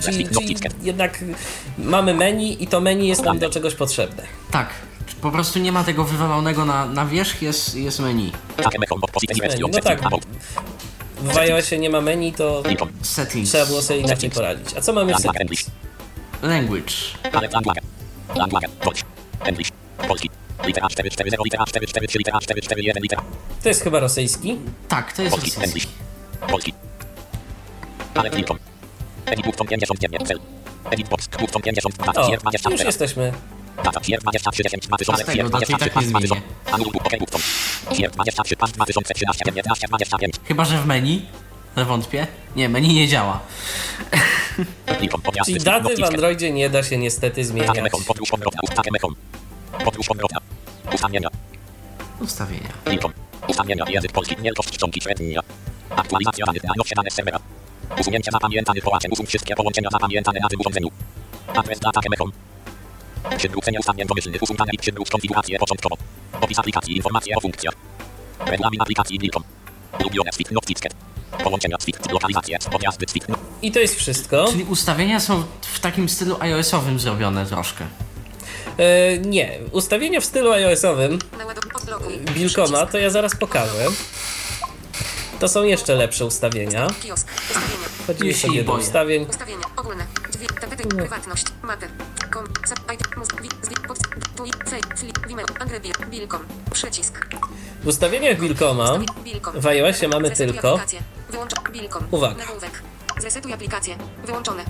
Czyli, 0.02 0.28
czyli 0.28 0.56
jednak 0.82 1.24
mamy 1.78 2.14
menu 2.14 2.62
i 2.62 2.66
to 2.66 2.80
menu 2.80 3.08
jest 3.08 3.22
nam 3.24 3.38
do 3.38 3.50
czegoś 3.50 3.74
potrzebne. 3.74 4.22
Tak. 4.50 4.68
Po 5.20 5.30
prostu 5.30 5.58
nie 5.58 5.72
ma 5.72 5.84
tego 5.84 6.04
wywalonego 6.04 6.64
na, 6.64 6.86
na 6.86 7.06
wierzch, 7.06 7.42
jest, 7.42 7.74
jest 7.74 7.98
menu. 8.00 8.32
Menu. 8.58 9.60
No 9.72 9.80
tak. 9.80 10.00
W 11.20 11.36
iOSie 11.36 11.78
nie 11.78 11.90
ma 11.90 12.00
menu, 12.00 12.32
to. 12.32 12.62
Settings. 13.02 13.48
trzeba 13.50 13.66
było 13.66 13.82
sobie 13.82 14.00
inaczej 14.00 14.30
poradzić. 14.30 14.76
A 14.76 14.80
co 14.80 14.92
mamy 14.92 15.14
w 15.14 15.24
Language 15.24 15.40
English. 15.40 15.64
settings? 15.64 15.88
Language. 16.42 16.94
Alert 17.32 17.54
English. 19.44 19.72
Polski. 20.08 20.30
Litera 20.66 20.88
440. 20.88 21.44
Litera 21.44 21.64
443. 21.64 22.18
Litera 22.18 22.40
441. 22.40 23.02
Litera. 23.02 23.22
To 23.62 23.68
jest 23.68 23.82
chyba 23.82 24.00
rosyjski. 24.00 24.58
Tak, 24.88 25.12
to 25.12 25.22
jest 25.22 25.36
Polski. 25.36 25.50
rosyjski. 25.50 25.68
English. 25.68 25.88
Polski. 26.50 26.74
Alert 28.14 28.38
income. 28.38 28.60
Edit 29.26 29.46
Button 29.46 29.66
59 29.66 30.28
cel. 30.28 30.38
Edit 30.90 31.08
Box 31.08 31.28
Button 31.28 31.62
50 31.62 31.96
data 31.96 32.20
O, 32.20 32.28
Sierp 32.30 32.42
20 32.42 32.70
już 32.70 32.80
jesteśmy. 32.84 33.32
Data 33.84 34.00
Sierp 34.02 34.22
23 34.22 34.62
10 34.62 34.86
2000 34.86 35.12
A 35.12 35.16
z 35.16 35.26
tego 35.26 35.32
Sierp 35.32 35.50
daty 35.50 35.64
i 35.64 35.66
23 35.66 35.84
tak 35.84 36.02
nie 36.04 36.12
pas 36.12 36.22
zmienię. 36.22 36.42
2000 36.42 36.74
Anul 36.74 36.88
OK 36.88 37.18
Button. 37.18 37.40
Sierp 37.96 38.14
23 38.14 38.56
pas 38.56 38.72
2013 38.72 39.44
19 39.44 39.88
25 39.88 40.34
Chyba, 40.48 40.64
że 40.64 40.78
w 40.78 40.86
menu. 40.86 41.26
Ale 41.76 41.86
wątpię. 41.86 42.26
Nie, 42.56 42.68
menu 42.68 42.94
nie 42.94 43.08
działa. 43.08 43.40
Czyli 45.44 45.58
daty 45.60 45.96
w. 45.96 46.04
Androidzie 46.04 46.52
nie 46.52 46.70
da 46.70 46.82
się 46.82 46.98
niestety 46.98 47.44
zmieniać. 47.44 47.76
Ustawienia. 50.92 51.28
Ustawienia. 52.20 52.68
Ustawienia. 53.48 53.84
Język 53.88 54.12
polski. 54.12 54.36
Wielkość 54.42 54.70
czcionki 54.70 55.00
średnia. 55.00 55.40
Aktualizacja 55.90 56.46
danych. 56.46 56.64
Najnowsze 56.64 56.94
dane 56.94 57.10
z 57.10 57.14
serwera. 57.14 57.38
Usunięcie 58.00 58.30
zapamiętanych 58.30 58.84
połączeń. 58.84 59.10
Usuń 59.12 59.26
wszystkie 59.26 59.54
połączenia 59.54 59.88
zapamiętane 59.92 60.40
na 60.42 60.48
tym 60.48 60.60
urządzeniu. 60.60 60.88
Adres 61.56 61.80
data 61.80 62.00
mechon. 62.10 62.32
Przywrócenie 63.36 63.78
ustawień 63.78 64.06
domyślnych. 64.06 64.42
Usuń 64.42 64.56
dane 64.56 64.70
i 64.72 64.78
przywróć 64.78 65.10
konfigurację 65.10 65.58
początkową. 65.58 65.96
Opis 66.40 66.58
aplikacji. 66.58 66.96
Informacje 66.96 67.36
o 67.36 67.40
funkcjach. 67.40 67.74
Regulamin 68.46 68.80
aplikacji 68.82 69.18
Linkom. 69.18 69.42
Ulubione 70.00 70.32
Swift 70.32 70.50
Noteticket. 70.50 70.94
Połączenia. 71.44 71.76
Lokalizacje. 72.12 72.58
I 73.62 73.72
to 73.72 73.78
jest 73.78 73.94
wszystko. 73.94 74.46
Czyli 74.50 74.64
ustawienia 74.64 75.20
są 75.20 75.44
w 75.60 75.80
takim 75.80 76.08
stylu 76.08 76.36
iOS-owym 76.40 77.00
zrobione 77.00 77.46
troszkę. 77.46 77.86
E, 78.78 79.18
nie, 79.18 79.58
ustawienia 79.72 80.20
w 80.20 80.24
stylu 80.24 80.52
iOS-owym. 80.52 81.18
Bilkoma 82.34 82.86
to 82.86 82.98
ja 82.98 83.10
zaraz 83.10 83.36
pokażę. 83.36 83.86
To 85.40 85.48
są 85.48 85.64
jeszcze 85.64 85.94
lepsze 85.94 86.26
ustawienia. 86.26 86.86
Chodzimy 88.06 88.34
sobie 88.34 88.64
do 88.64 88.72
ustawień. 88.72 89.26
Ustawienia. 89.30 89.64
Ogólne. 89.76 90.06
Prywatność. 90.88 91.44
Przycisk. 96.72 97.26
W 97.82 97.86
ustawieniach 97.86 98.40
Bilkom. 98.40 98.78
w 99.54 99.66
iOSie 99.66 100.08
mamy 100.08 100.30
tylko. 100.30 100.78
Wyłącz. 101.30 101.52
Bilkom. 101.72 102.04
Uwaga. 102.10 102.34
Nagłówek. 102.36 102.82
Zresetuj 103.20 103.52
aplikację. 103.52 103.96
Wyłączone. 104.26 104.64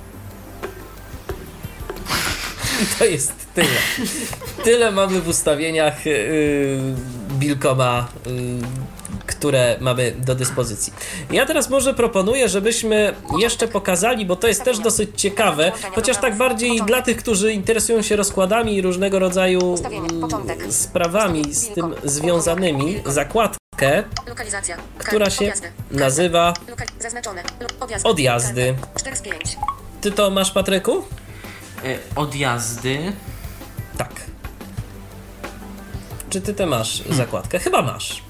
To 2.99 3.05
jest 3.05 3.33
tyle. 3.55 3.67
Tyle 4.65 4.91
mamy 4.91 5.21
w 5.21 5.29
ustawieniach 5.29 6.07
yy, 6.07 6.15
Bilkoma, 7.39 8.09
yy, 8.27 8.33
które 9.27 9.77
mamy 9.81 10.13
do 10.27 10.35
dyspozycji. 10.35 10.93
Ja 11.31 11.47
teraz 11.47 11.71
może 11.71 11.95
proponuję, 11.95 12.49
żebyśmy 12.49 13.15
jeszcze 13.39 13.69
pokazali, 13.69 14.27
bo 14.27 14.37
to 14.37 14.49
jest 14.49 14.65
też 14.65 14.79
dosyć 14.79 15.11
ciekawe, 15.17 15.73
chociaż 15.95 16.17
tak 16.17 16.37
bardziej 16.37 16.83
dla 16.83 17.03
tych, 17.03 17.17
którzy 17.17 17.53
interesują 17.53 18.03
się 18.03 18.17
rozkładami 18.17 18.75
i 18.77 18.83
różnego 18.83 19.19
rodzaju 19.19 19.75
yy, 20.67 20.73
sprawami 20.73 21.55
z 21.55 21.69
tym 21.69 21.95
związanymi, 22.05 23.01
zakładkę, 23.07 23.58
Lokalizacja. 24.27 24.77
Kar- 24.77 25.09
która 25.09 25.31
się 25.31 25.53
nazywa 25.91 26.55
Odjazdy. 27.81 28.09
Odjazdy. 28.09 28.75
Karta. 28.81 29.01
4 29.01 29.17
z 29.17 29.21
5. 29.23 29.57
Ty 30.01 30.13
to 30.13 30.31
masz, 30.31 30.51
Patryku? 30.51 31.05
E, 31.85 31.99
odjazdy. 32.17 33.13
Tak. 33.99 34.11
Czy 36.31 36.41
ty 36.41 36.55
te 36.55 36.67
masz 36.67 37.03
zakładkę? 37.11 37.59
Chyba 37.59 37.83
masz. 37.83 38.23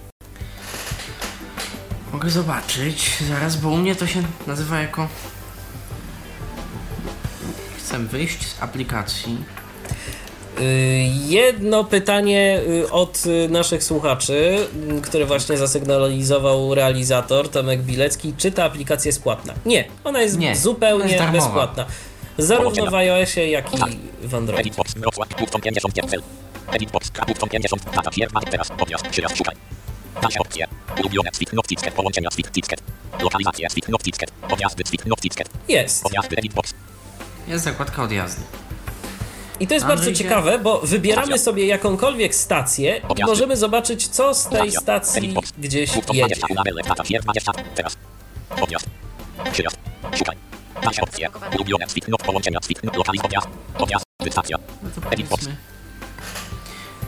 Mogę 2.12 2.30
zobaczyć 2.30 3.18
zaraz, 3.28 3.56
bo 3.56 3.68
u 3.68 3.76
mnie 3.76 3.96
to 3.96 4.06
się 4.06 4.22
nazywa 4.46 4.80
jako. 4.80 5.08
Chcę 7.78 7.98
wyjść 7.98 8.46
z 8.48 8.62
aplikacji. 8.62 9.44
Y, 10.60 11.10
Jedno 11.28 11.84
pytanie 11.84 12.60
y, 12.68 12.90
od 12.90 13.26
y, 13.26 13.48
naszych 13.48 13.84
słuchaczy, 13.84 14.68
które 15.02 15.24
właśnie 15.26 15.56
zasygnalizował 15.56 16.74
realizator 16.74 17.48
Tomek 17.48 17.82
Bilecki. 17.82 18.34
Czy 18.36 18.52
ta 18.52 18.64
aplikacja 18.64 19.08
jest 19.08 19.22
płatna? 19.22 19.54
Nie, 19.66 19.84
ona 20.04 20.22
jest 20.22 20.38
Nie, 20.38 20.56
zupełnie 20.56 21.12
jest 21.12 21.24
bezpłatna. 21.24 21.86
Zarówno 22.38 22.90
w 22.90 22.94
iOSie, 22.94 23.48
jak 23.48 23.74
i 23.74 23.78
w 24.22 24.34
Androidzie. 24.34 24.60
Edit 24.60 24.76
Box. 24.76 24.94
Wrocław. 24.94 25.28
Button 25.28 25.60
50 25.60 25.94
cel. 26.10 26.22
Edit 26.72 26.90
Box. 26.90 27.10
Button 27.26 27.48
50. 27.48 27.84
Data 27.84 28.12
Sierp. 28.12 28.32
Teraz. 28.50 28.68
Podjazd. 28.78 29.08
Przyjazd. 29.08 29.36
Szukaj. 29.36 29.56
Dalsze 30.22 30.40
opcje. 30.40 30.66
Ulubione. 31.00 31.30
Połączenia 31.96 32.28
Ticket. 32.30 32.82
Lokalizacje 33.22 33.68
Noteticket. 33.88 35.48
Jest. 35.68 36.02
Podjazdy 36.02 36.36
Edit 36.36 36.54
Box. 36.54 36.74
Jest 37.48 37.64
zakładka 37.64 38.02
odjazdy. 38.02 38.42
I 39.60 39.66
to 39.66 39.74
jest 39.74 39.86
Ale 39.86 39.96
bardzo 39.96 40.12
ciekawe, 40.12 40.58
bo 40.58 40.80
wybieramy 40.80 41.38
sobie 41.38 41.66
jakąkolwiek 41.66 42.34
stację 42.34 43.00
i 43.16 43.24
możemy 43.24 43.56
zobaczyć, 43.56 44.08
co 44.08 44.34
z 44.34 44.48
tej 44.48 44.72
stacji 44.72 45.34
gdzieś 45.58 45.96
jedzie. 45.96 46.02
20. 46.02 46.46
Unabele. 46.50 46.82
Data 46.82 47.04
Sierp. 47.04 47.24
20. 47.24 47.52
Teraz. 47.74 47.96
Podjazd. 48.60 48.86
Przyjazd. 49.52 49.76
Szukaj. 50.18 50.36
Dalsze 50.82 51.02
opcje. 51.02 51.28
Ulubione 51.54 51.88
Swift 51.88 52.08
Not. 52.08 52.22
Połączenia 52.22 52.58
Swift 52.62 52.84
Not. 52.84 52.96
Lokalizacja. 52.96 53.40
Podjazd. 53.78 54.04
Podjazd. 54.18 54.32
Stacja. 54.32 54.56
No 54.82 54.90
to 55.02 55.10
Edit 55.10 55.28
Box. 55.28 55.44
powiedzmy. 55.44 55.56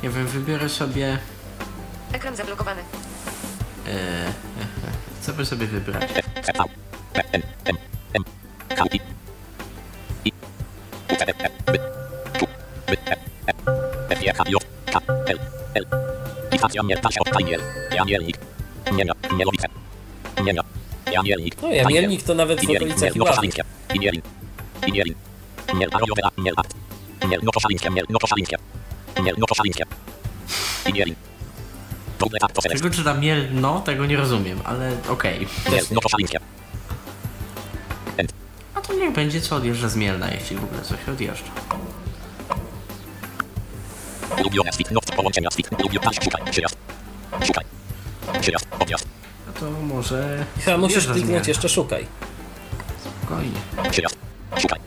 Nie 0.03 0.11
wiem, 0.11 0.27
wybiorę 0.27 0.69
sobie. 0.69 1.19
Ekran 2.13 2.37
zablokowany. 2.37 2.83
E, 3.89 4.33
co 5.23 5.33
by 5.33 5.47
sobie 5.47 5.67
wybrać? 5.67 6.03
F, 6.15 6.27
C, 6.47 6.53
V, 6.53 6.65
P, 7.13 7.23
N, 7.33 7.43
M, 7.65 7.77
M, 8.15 8.25
K, 8.69 8.85
I, 8.93 9.01
I, 10.25 10.33
U, 11.13 11.17
C, 11.17 11.27
E, 11.27 11.73
B, 11.73 12.00
No, 21.63 21.69
jamielnik 21.73 22.23
to 22.23 22.35
nawet 22.35 22.61
w 22.61 22.71
okolicach 22.77 23.17
Iławy. 23.17 23.31
Czego 32.79 32.91
czyta 32.91 33.15
Mielno, 33.15 33.81
tego 33.81 34.07
nie 34.07 34.17
rozumiem, 34.17 34.59
ale 34.65 34.97
okej. 35.09 35.47
End. 38.17 38.33
A 38.75 38.81
to 38.81 38.95
niech 38.95 39.13
będzie 39.13 39.41
co 39.41 39.57
odjeżdża 39.57 39.89
z 39.89 39.97
Mielna, 39.97 40.31
jeśli 40.31 40.57
w 40.57 40.65
ogóle 40.65 40.83
coś 40.83 40.99
odjeżdża. 41.09 41.51
Ulubione 44.41 44.73
Swift 44.73 44.91
Note 44.91 45.17
połączenia 45.17 45.51
Swift 45.51 45.73
Ulubione 45.73 46.11
szukaj. 46.25 46.43
Przyjazd. 46.51 46.77
Szukaj. 47.47 47.65
Przyjazd. 48.41 48.67
Odjazd 48.81 49.07
No 49.47 49.53
to 49.53 49.71
może. 49.71 50.45
Chyba 50.65 50.79
musisz 50.79 51.07
kliknąć 51.07 51.49
jeszcze 51.49 51.69
szukaj. 51.69 52.07
Spokojnie. 53.19 53.61
Przyjazd. 53.91 54.17
Szukaj. 54.59 54.81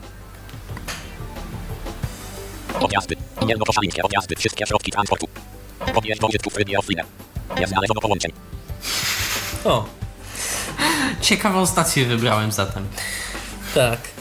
Odjazdy 2.80 3.16
Mielno-koszalińskie 3.46 4.02
odjazdy 4.02 4.36
Wszystkie 4.36 4.66
środki 4.66 4.90
transportu. 4.92 5.28
Podjeżdż 5.94 6.20
do 6.20 6.26
użytku 6.26 6.50
w 6.50 6.54
trybie 6.54 6.78
offline 6.78 7.00
Nie 7.60 7.66
znaleziono 7.66 8.00
połączeń. 8.00 8.32
O, 9.64 9.84
Ciekawą 11.20 11.66
stację 11.66 12.06
wybrałem 12.06 12.52
zatem. 12.52 12.86
tak. 13.74 14.13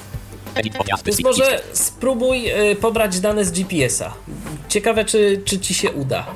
Więc 1.05 1.23
może 1.23 1.61
spróbuj 1.73 2.51
y, 2.71 2.75
pobrać 2.75 3.19
dane 3.19 3.45
z 3.45 3.51
GPS-a. 3.51 4.13
Ciekawe, 4.69 5.05
czy, 5.05 5.41
czy 5.45 5.59
ci 5.59 5.73
się 5.73 5.91
uda, 5.91 6.27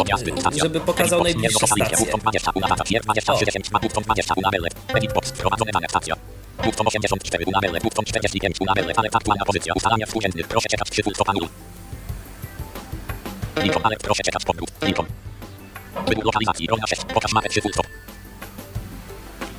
y, 0.56 0.60
żeby 0.60 0.80
pokazał 0.80 1.24
najbliższe 1.24 1.68
stacje. 1.68 1.98
Button 1.98 2.20
20 2.20 2.52
Unadata 2.56 2.84
Fier 2.84 3.02
23 3.02 3.44
O. 3.44 3.46
10 3.46 3.72
ma 3.72 3.80
Button 3.80 4.04
20 4.04 4.34
Unabele 4.38 4.68
Edit 4.88 5.14
box 5.14 5.30
Wprowadzone 5.30 5.72
dane 5.72 5.88
stacja 5.90 6.16
Button 6.64 6.88
84 6.88 7.46
Unabele 7.46 7.80
Button 7.80 8.06
45 8.06 8.62
Unabele 8.62 8.94
Ale 8.98 9.10
aktualna 9.14 9.46
pozycja 9.46 9.74
Ustalania 9.74 10.06
współrzędnych 10.06 10.48
Proszę 10.48 10.70
czekać 10.70 10.90
3 10.90 11.04
full 11.04 11.16
stopa 11.16 11.34
0 11.34 11.48
Linkom, 13.64 13.82
ale 13.86 13.96
proszę 13.98 14.24
czekać 14.24 14.46
powrót. 14.46 14.72
Linkom. 14.82 15.06
Wybór 16.08 16.26
lokalizacji, 16.26 16.68
rolna 16.68 16.88
6, 16.88 17.02
pokaż 17.14 17.34
mapę 17.34 17.50
3 17.50 17.62
full 17.62 17.74
stop. 17.74 17.88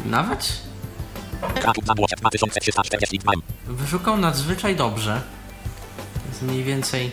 Nawet 0.05 0.63
wyszukał 3.67 4.17
nadzwyczaj 4.17 4.77
dobrze. 4.77 5.23
Jest 6.29 6.43
mniej 6.43 6.65
więcej 6.65 7.13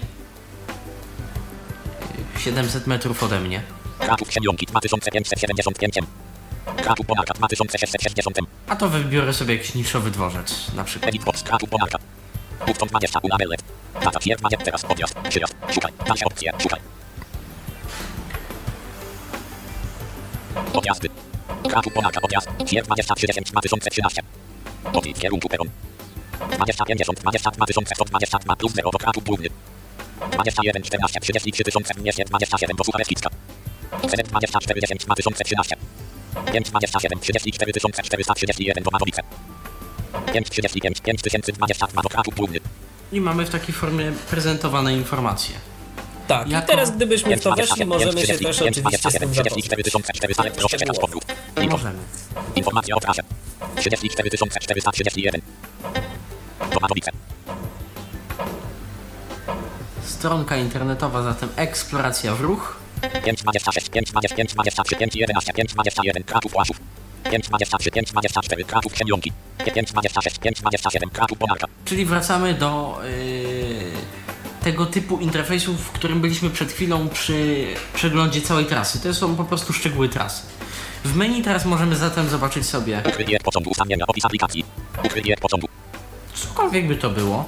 y, 2.37 2.39
700 2.39 2.87
metrów 2.87 3.23
ode 3.23 3.39
mnie. 3.39 3.61
Kratub 3.99 4.31
Siemionki 4.31 4.65
2575 4.65 5.97
M. 5.97 6.05
Kratub 6.77 7.07
Bonarka 7.07 7.33
2660 7.33 8.39
M. 8.39 8.45
A 8.67 8.75
to 8.75 8.89
wybiorę 8.89 9.33
sobie 9.33 9.55
jakiś 9.55 9.75
niszowy 9.75 10.11
dworzec, 10.11 10.73
na 10.75 10.83
przykład. 10.83 11.09
Edit 11.09 11.23
box, 11.23 11.43
Kratub 11.43 11.69
Bonarka. 11.69 11.97
Button 12.67 12.89
20, 12.89 13.19
Unabele. 13.19 13.55
Data 14.03 14.19
Fier 14.19 14.37
20, 14.37 14.65
teraz 14.65 14.85
przyjazd, 15.29 15.55
szukaj, 15.69 15.91
dalsze 16.07 16.25
opcje, 16.25 16.51
szukaj. 16.59 16.79
Odjazdy. 20.73 21.24
Kratub 21.69 21.93
Bonarka, 21.93 22.21
odjazd, 22.21 22.49
Fier 22.67 22.83
20, 22.83 23.15
30 23.15 23.41
2013. 23.51 24.21
Odjedź 24.93 25.17
w 25.17 25.21
kierunku 25.21 25.49
peron. 25.49 25.69
20 26.57 26.85
50 26.85 27.19
22 27.19 27.65
122 27.95 28.55
plus 28.55 28.73
0 28.73 28.91
do 28.91 28.97
kratu 28.97 29.21
główny. 29.21 29.49
21 30.31 30.83
14 30.83 31.19
33 31.19 31.63
227 31.63 32.75
do 32.77 32.83
słucha 32.83 32.99
Lewicka. 32.99 33.29
7 34.11 34.25
24 34.25 34.81
10 34.81 35.05
2013. 35.05 35.75
5 36.53 36.69
27 36.69 37.19
34 37.19 37.71
431 37.73 38.83
do 38.83 38.91
Mazowice. 38.91 39.21
5 40.33 40.49
35 40.49 41.01
5022 41.01 42.01
do 42.01 42.09
kratu 42.09 42.31
główny. 42.31 42.59
I 43.11 43.21
mamy 43.21 43.45
w 43.45 43.49
takiej 43.49 43.75
formie 43.75 44.11
prezentowane 44.29 44.93
informacje. 44.93 45.55
Tak, 46.27 46.49
Jako- 46.49 46.65
i 46.65 46.67
teraz 46.67 46.91
gdybyśmy 46.91 47.37
w 47.37 47.41
to 47.41 47.55
5 47.55 47.69
weszli, 47.69 47.85
możemy 47.85 48.25
się 48.25 48.37
też 48.37 48.61
oczywiście 48.61 49.11
z 49.11 49.13
tym 49.13 49.31
34 49.31 49.83
zapoznać. 49.83 50.17
400 50.17 50.43
proszę 50.43 50.77
czekać 50.77 50.99
powrót. 50.99 51.23
Info. 51.61 51.77
Możemy. 51.77 51.99
Informacja 52.55 52.95
o 52.95 52.99
trasie. 52.99 53.21
34 53.75 54.29
431. 54.61 55.41
Do 56.73 56.79
Mazowice. 56.79 57.11
Stronka 60.03 60.57
internetowa, 60.57 61.23
zatem 61.23 61.49
eksploracja 61.55 62.35
w 62.35 62.41
ruch. 62.41 62.77
5 63.25 63.41
26 63.43 63.89
5 63.89 64.11
25 64.11 64.53
23 64.53 64.95
5 64.95 65.15
11 65.15 65.53
5 65.53 65.73
21 65.73 66.23
Kratów 66.23 66.51
Płaszów. 66.51 66.77
5 67.31 67.47
23 67.47 67.91
5 67.91 68.11
24 68.11 68.63
Kratów 68.63 68.93
Księionki. 68.93 69.31
5 69.75 69.91
26 69.91 70.39
5 70.39 70.59
27 70.61 71.09
Kratów 71.09 71.37
Bonarka. 71.37 71.67
Czyli 71.85 72.05
wracamy 72.05 72.53
do 72.53 72.99
yy, 73.03 74.24
tego 74.65 74.85
typu 74.85 75.19
interfejsów, 75.19 75.81
w 75.81 75.91
którym 75.91 76.21
byliśmy 76.21 76.49
przed 76.49 76.71
chwilą 76.71 77.09
przy 77.09 77.67
przeglądzie 77.93 78.41
całej 78.41 78.65
trasy. 78.65 78.99
To 78.99 79.13
są 79.13 79.35
po 79.35 79.43
prostu 79.43 79.73
szczegóły 79.73 80.09
trasy. 80.09 80.41
W 81.03 81.15
menu 81.15 81.41
teraz 81.41 81.65
możemy 81.65 81.95
zatem 81.95 82.29
zobaczyć 82.29 82.65
sobie 82.65 83.01
Ukryje 83.07 83.39
pociągu 83.39 83.69
ustawienia 83.69 84.05
opis 84.07 84.25
aplikacji. 84.25 84.65
Ukryje 85.03 85.37
pociągu. 85.37 85.67
cokolwiek 86.33 86.87
by 86.87 86.95
to 86.95 87.09
było. 87.09 87.45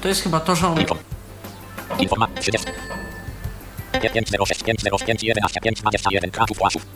To 0.00 0.08
jest 0.08 0.22
chyba 0.22 0.40
to, 0.40 0.56
że 0.56 0.68
on 0.68 0.80
Info. 0.80 0.96
Informa 1.98 2.28
30. 2.40 2.66
506 4.02 4.62
505 4.62 5.22
11 5.22 5.60
5 5.60 5.80
21 5.80 6.30
Kratów 6.30 6.58
Płaszów. 6.58 6.86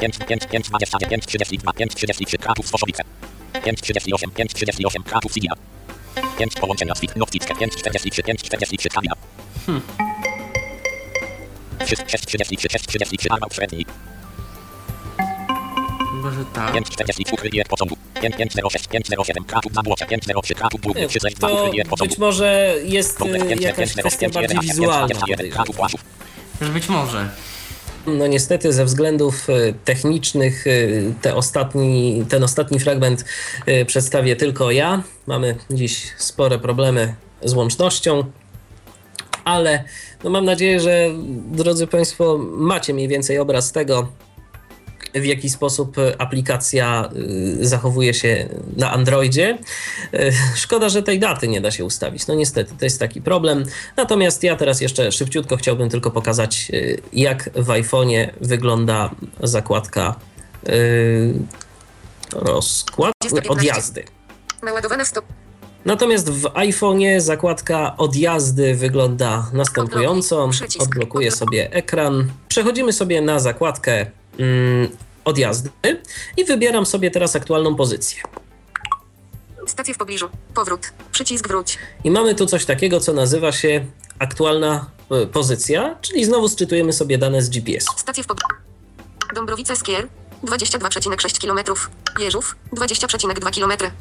5 0.00 0.18
5 0.28 0.46
5 0.46 0.68
25 0.68 1.26
32 1.26 1.72
5 1.72 1.94
33 1.94 2.38
Kratów 2.38 2.68
Stoszowice. 2.68 3.02
5 3.64 3.80
38 3.80 4.30
5 4.30 4.54
38 4.54 5.02
Kratów 5.02 5.32
Sigia. 5.32 5.52
5 6.38 6.54
połączenia 6.54 6.94
Swit 6.94 7.16
Nowickie 7.16 7.54
5 7.54 7.72
43 7.76 8.22
5 8.22 8.42
43 8.42 8.88
Kamila. 8.88 9.14
6 11.86 12.02
6 12.06 12.26
33 12.26 12.68
6 12.72 12.86
33 12.86 13.28
Armał 13.30 13.50
Średni. 13.52 13.86
chyba, 16.16 16.30
że 16.30 16.44
tak. 16.44 16.72
5 16.72 16.90
40 16.90 17.24
ukryje 17.32 17.64
pociągu. 17.64 17.96
5 18.22 18.36
506 18.36 18.86
507 18.88 19.44
Kratów 19.44 19.72
Zabłocia 19.72 20.06
503 20.06 20.54
Kratów 20.54 20.80
Główny 20.80 21.08
362 21.08 21.48
To 21.48 21.64
ukryje 21.64 21.84
pociągu. 21.84 22.10
być 22.10 22.18
może 22.18 22.74
jest 22.84 23.18
Komplet 23.18 23.42
y, 23.42 23.46
5 23.48 23.62
jakaś 23.62 23.76
5 23.78 23.90
0 23.94 24.02
kwestia 24.08 24.20
5 24.26 24.34
bardziej 24.34 24.56
11 24.56 24.72
wizualna. 24.74 25.06
21 25.06 25.50
Kratów 25.50 25.76
Płaszów. 25.76 26.00
Że 26.60 26.68
być 26.68 26.88
może. 26.88 27.28
No 28.06 28.26
niestety 28.26 28.72
ze 28.72 28.84
względów 28.84 29.50
y, 29.50 29.74
technicznych 29.84 30.66
y, 30.66 31.14
te 31.22 31.34
ostatni, 31.34 32.24
ten 32.28 32.44
ostatni 32.44 32.80
fragment 32.80 33.24
y, 33.68 33.84
przedstawię 33.84 34.36
tylko 34.36 34.70
ja. 34.70 35.02
Mamy 35.26 35.56
dziś 35.70 36.12
spore 36.16 36.58
problemy 36.58 37.14
z 37.44 37.54
łącznością, 37.54 38.24
ale 39.44 39.84
no 40.24 40.30
mam 40.30 40.44
nadzieję, 40.44 40.80
że 40.80 41.10
drodzy 41.52 41.86
Państwo 41.86 42.38
macie 42.52 42.94
mniej 42.94 43.08
więcej 43.08 43.38
obraz 43.38 43.72
tego, 43.72 44.08
w 45.14 45.24
jaki 45.24 45.50
sposób 45.50 45.98
y, 45.98 46.18
aplikacja 46.18 47.08
y, 47.60 47.66
zachowuje 47.66 48.14
się 48.14 48.48
na 48.76 48.92
Androidzie. 48.92 49.58
Y, 50.14 50.32
Szkoda, 50.56 50.88
że 50.88 51.02
tej 51.02 51.18
daty 51.18 51.48
nie 51.48 51.60
da 51.60 51.70
się 51.70 51.84
ustawić. 51.84 52.26
No 52.26 52.34
niestety, 52.34 52.74
to 52.78 52.84
jest 52.84 53.00
taki 53.00 53.22
problem. 53.22 53.64
Natomiast 53.96 54.42
ja 54.42 54.56
teraz 54.56 54.80
jeszcze 54.80 55.12
szybciutko 55.12 55.56
chciałbym 55.56 55.90
tylko 55.90 56.10
pokazać, 56.10 56.72
jak 57.12 57.50
w 57.54 57.66
iPhone'ie 57.66 58.28
wygląda 58.40 59.10
zakładka 59.42 60.14
rozkład 62.32 63.12
odjazdy. 63.48 64.04
Naładowane 64.62 65.04
stop. 65.04 65.24
Natomiast 65.84 66.30
w 66.30 66.42
iPhone'ie 66.42 67.20
zakładka 67.20 67.96
odjazdy 67.96 68.74
wygląda 68.74 69.50
następująco. 69.52 70.44
Odblokuję 70.44 70.82
Odblokuj. 70.82 71.30
sobie 71.30 71.72
ekran. 71.72 72.30
Przechodzimy 72.48 72.92
sobie 72.92 73.20
na 73.20 73.40
zakładkę 73.40 74.06
mm, 74.38 74.88
odjazdy 75.24 75.70
i 76.36 76.44
wybieram 76.44 76.86
sobie 76.86 77.10
teraz 77.10 77.36
aktualną 77.36 77.74
pozycję. 77.74 78.22
Stacje 79.66 79.94
w 79.94 79.98
pobliżu. 79.98 80.28
Powrót. 80.54 80.92
Przycisk 81.12 81.48
wróć. 81.48 81.78
I 82.04 82.10
mamy 82.10 82.34
tu 82.34 82.46
coś 82.46 82.64
takiego, 82.64 83.00
co 83.00 83.12
nazywa 83.12 83.52
się 83.52 83.86
aktualna 84.18 84.86
e, 85.10 85.26
pozycja, 85.26 85.96
czyli 86.00 86.24
znowu 86.24 86.48
sczytujemy 86.48 86.92
sobie 86.92 87.18
dane 87.18 87.42
z 87.42 87.48
GPS. 87.48 87.86
Stacje 87.96 88.24
w 88.24 88.26
pobliżu. 88.26 88.48
Dąbrowice 89.34 89.76
Skier. 89.76 90.08
22,6 90.44 91.40
km. 91.40 91.76
Jeżów. 92.18 92.56
20,2 92.72 93.60
km. 93.60 93.92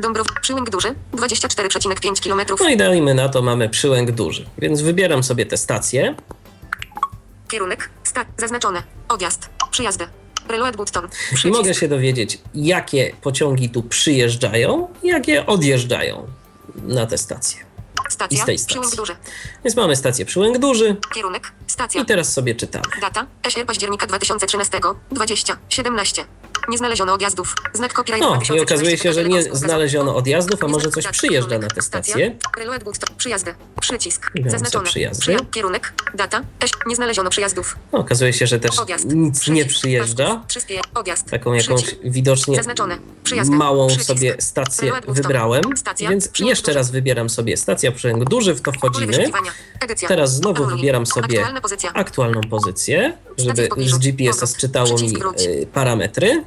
Dąbrow... 0.00 0.26
Przyłęk 0.40 0.70
Duży. 0.70 0.94
24,5 1.12 2.22
km. 2.22 2.40
No 2.60 2.68
i 2.68 2.76
dajmy 2.76 3.14
na 3.14 3.28
to 3.28 3.42
mamy 3.42 3.68
przyłęk 3.68 4.10
duży. 4.10 4.46
Więc 4.58 4.82
wybieram 4.82 5.22
sobie 5.22 5.46
te 5.46 5.56
stacje. 5.56 6.14
Kierunek. 7.48 7.90
Sta... 8.04 8.24
Zaznaczone. 8.38 8.82
Odjazd. 9.08 9.59
Przyjazdy. 9.70 10.06
Reload 10.48 10.76
button. 10.76 11.08
I 11.44 11.48
mogę 11.48 11.74
się 11.74 11.88
dowiedzieć, 11.88 12.38
jakie 12.54 13.12
pociągi 13.22 13.70
tu 13.70 13.82
przyjeżdżają, 13.82 14.88
jakie 15.02 15.46
odjeżdżają 15.46 16.26
na 16.82 17.06
te 17.06 17.18
stacje. 17.18 17.70
Stacja. 18.08 18.38
i 18.38 18.42
z 18.42 18.44
tej 18.44 18.58
stacji. 18.58 18.96
Duży. 18.96 19.16
Więc 19.64 19.76
mamy 19.76 19.96
stację 19.96 20.24
przyłęk 20.24 20.58
duży 20.58 20.96
Kierunek. 21.14 21.52
Stacja. 21.66 22.02
i 22.02 22.04
teraz 22.04 22.32
sobie 22.32 22.54
czytamy. 22.54 22.84
Data. 23.00 23.26
SR 23.42 23.66
października 23.66 24.06
2013. 24.06 24.80
20. 25.10 25.56
17. 25.68 26.24
Nie 26.70 26.78
znaleziono 26.78 27.12
odjazdów. 27.14 27.54
Znak 27.72 27.92
copyright 27.92 28.26
O, 28.26 28.34
i 28.34 28.38
2013 28.38 28.62
okazuje 28.62 28.98
się, 28.98 29.12
że 29.12 29.24
nie 29.24 29.42
znaleziono 29.42 30.16
odjazdów, 30.16 30.64
a 30.64 30.68
może 30.68 30.90
coś 30.90 31.06
przyjeżdża 31.06 31.58
na. 31.58 31.68
Reload 32.58 32.84
boost, 32.84 33.04
przyjazdy, 33.16 33.54
przycisk, 33.80 34.32
zaznaczone, 34.46 34.84
przyjazdy. 34.84 35.22
Przyja- 35.22 35.50
kierunek, 35.50 35.92
data, 36.14 36.42
eś, 36.60 36.70
nie 36.86 36.96
znaleziono 36.96 37.30
przyjazdów, 37.30 37.76
No, 37.92 37.98
okazuje 37.98 38.32
się, 38.32 38.46
że 38.46 38.60
też 38.60 38.70
nic 39.04 39.48
nie 39.48 39.64
przyjeżdża. 39.64 40.44
Taką 41.30 41.52
jakąś 41.52 41.94
widocznie 42.04 42.60
małą 43.48 43.90
sobie 43.90 44.36
stację 44.38 44.92
wybrałem. 45.08 45.62
Więc 46.10 46.30
jeszcze 46.38 46.72
raz 46.72 46.90
wybieram 46.90 47.30
sobie 47.30 47.56
stacja 47.56 47.92
przyłęk 47.92 48.24
duży, 48.24 48.54
w 48.54 48.60
to 48.60 48.72
wchodzimy. 48.72 49.30
Teraz 50.08 50.34
znowu 50.34 50.66
wybieram 50.66 51.06
sobie 51.06 51.46
aktualną 51.94 52.40
pozycję, 52.40 53.16
żeby 53.38 53.68
z 53.86 53.98
GPS-a 53.98 54.46
sczytało 54.46 54.98
mi 54.98 55.14
y, 55.40 55.66
parametry. 55.72 56.44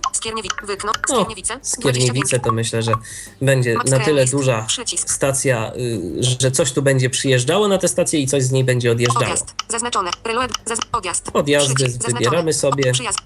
Wykno, 0.64 0.92
No, 1.10 1.16
Skierniewice, 1.16 1.60
Skierniewice 1.62 2.40
to 2.40 2.52
myślę, 2.52 2.84
że 2.84 2.94
będzie 3.42 3.78
na 3.90 4.00
tyle 4.00 4.26
duża 4.26 4.68
stacja, 4.96 5.72
y, 5.76 6.24
że 6.40 6.52
coś 6.52 6.72
tu 6.72 6.82
będzie 6.82 7.10
przyjeżdżało 7.10 7.68
na 7.68 7.78
tę 7.78 7.88
stację 7.88 8.20
i 8.20 8.28
coś 8.28 8.44
z 8.44 8.52
niej 8.52 8.64
będzie 8.64 8.92
odjeżdżało. 8.92 9.26
Odjazd. 9.26 9.56
Zaznaczone. 9.70 10.12
Zaz 10.66 10.80
odjazd. 10.92 11.30
Odjazdy 11.34 11.90
wybieramy 12.00 12.54
sobie. 12.54 12.92
Przyjazd. 12.92 13.20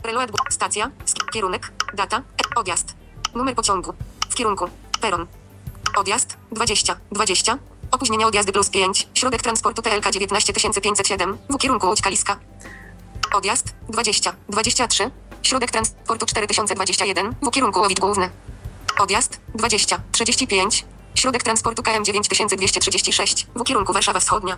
Stacja. 0.50 0.92
Kierunek. 1.34 1.72
Data. 1.94 2.18
E, 2.18 2.60
odjazd. 2.60 2.94
Numer 3.36 3.56
pociągu. 3.56 3.94
W 4.30 4.36
kierunku. 4.36 4.66
Peron. 5.02 5.28
Odjazd. 5.98 6.38
20. 6.52 7.00
20. 7.12 7.58
Opóźnienia 7.92 8.28
odjazdy 8.28 8.52
plus 8.52 8.70
5. 8.70 9.08
Środek 9.14 9.42
transportu 9.42 9.82
TLK 9.82 10.12
19507. 10.12 11.38
W 11.50 11.58
kierunku 11.58 11.88
Łódź 11.88 12.02
Kaliska. 12.02 12.40
Odjazd. 13.34 13.74
20. 13.90 14.34
23. 14.50 15.12
Środek 15.48 15.72
transportu 15.72 16.26
4021. 16.26 17.36
W 17.42 17.52
kierunku 17.52 17.80
Łowit 17.80 18.00
Główny. 18.00 18.30
Odjazd. 19.00 19.40
20. 19.56 20.02
35. 20.12 20.86
Środek 21.16 21.44
transportu 21.44 21.84
KM 21.84 22.06
9236. 22.06 23.48
W 23.56 23.64
kierunku 23.64 23.94
Warszawa 23.94 24.20
Wschodnia. 24.20 24.58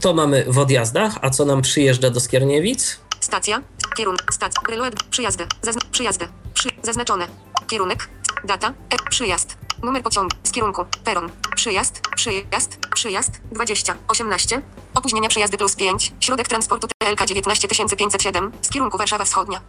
To 0.00 0.14
mamy 0.14 0.44
w 0.48 0.58
odjazdach, 0.58 1.18
a 1.22 1.30
co 1.30 1.44
nam 1.44 1.62
przyjeżdża 1.62 2.10
do 2.10 2.20
Skierniewic? 2.20 3.00
Stacja, 3.20 3.62
kierunek, 3.96 4.34
stacja, 4.34 4.62
reload, 4.68 5.02
przyjazdy, 5.10 5.46
zazna, 5.62 5.80
przyjazdy, 5.92 6.28
przy, 6.54 6.68
zaznaczone, 6.82 7.28
kierunek, 7.68 8.08
data, 8.44 8.68
e, 8.68 9.10
przyjazd, 9.10 9.56
numer 9.82 10.02
pociągu, 10.02 10.36
z 10.44 10.52
kierunku, 10.52 10.84
peron, 11.04 11.30
przyjazd, 11.56 12.00
przyjazd, 12.16 12.78
przyjazd, 12.94 13.30
20, 13.52 13.96
18, 14.08 14.62
opóźnienia 14.94 15.28
przejazdy 15.28 15.58
plus 15.58 15.76
5, 15.76 16.12
środek 16.20 16.48
transportu 16.48 16.88
TLK 16.98 17.26
19507, 17.26 18.52
z 18.62 18.68
kierunku 18.68 18.98
Warszawa 18.98 19.24
Wschodnia. 19.24 19.60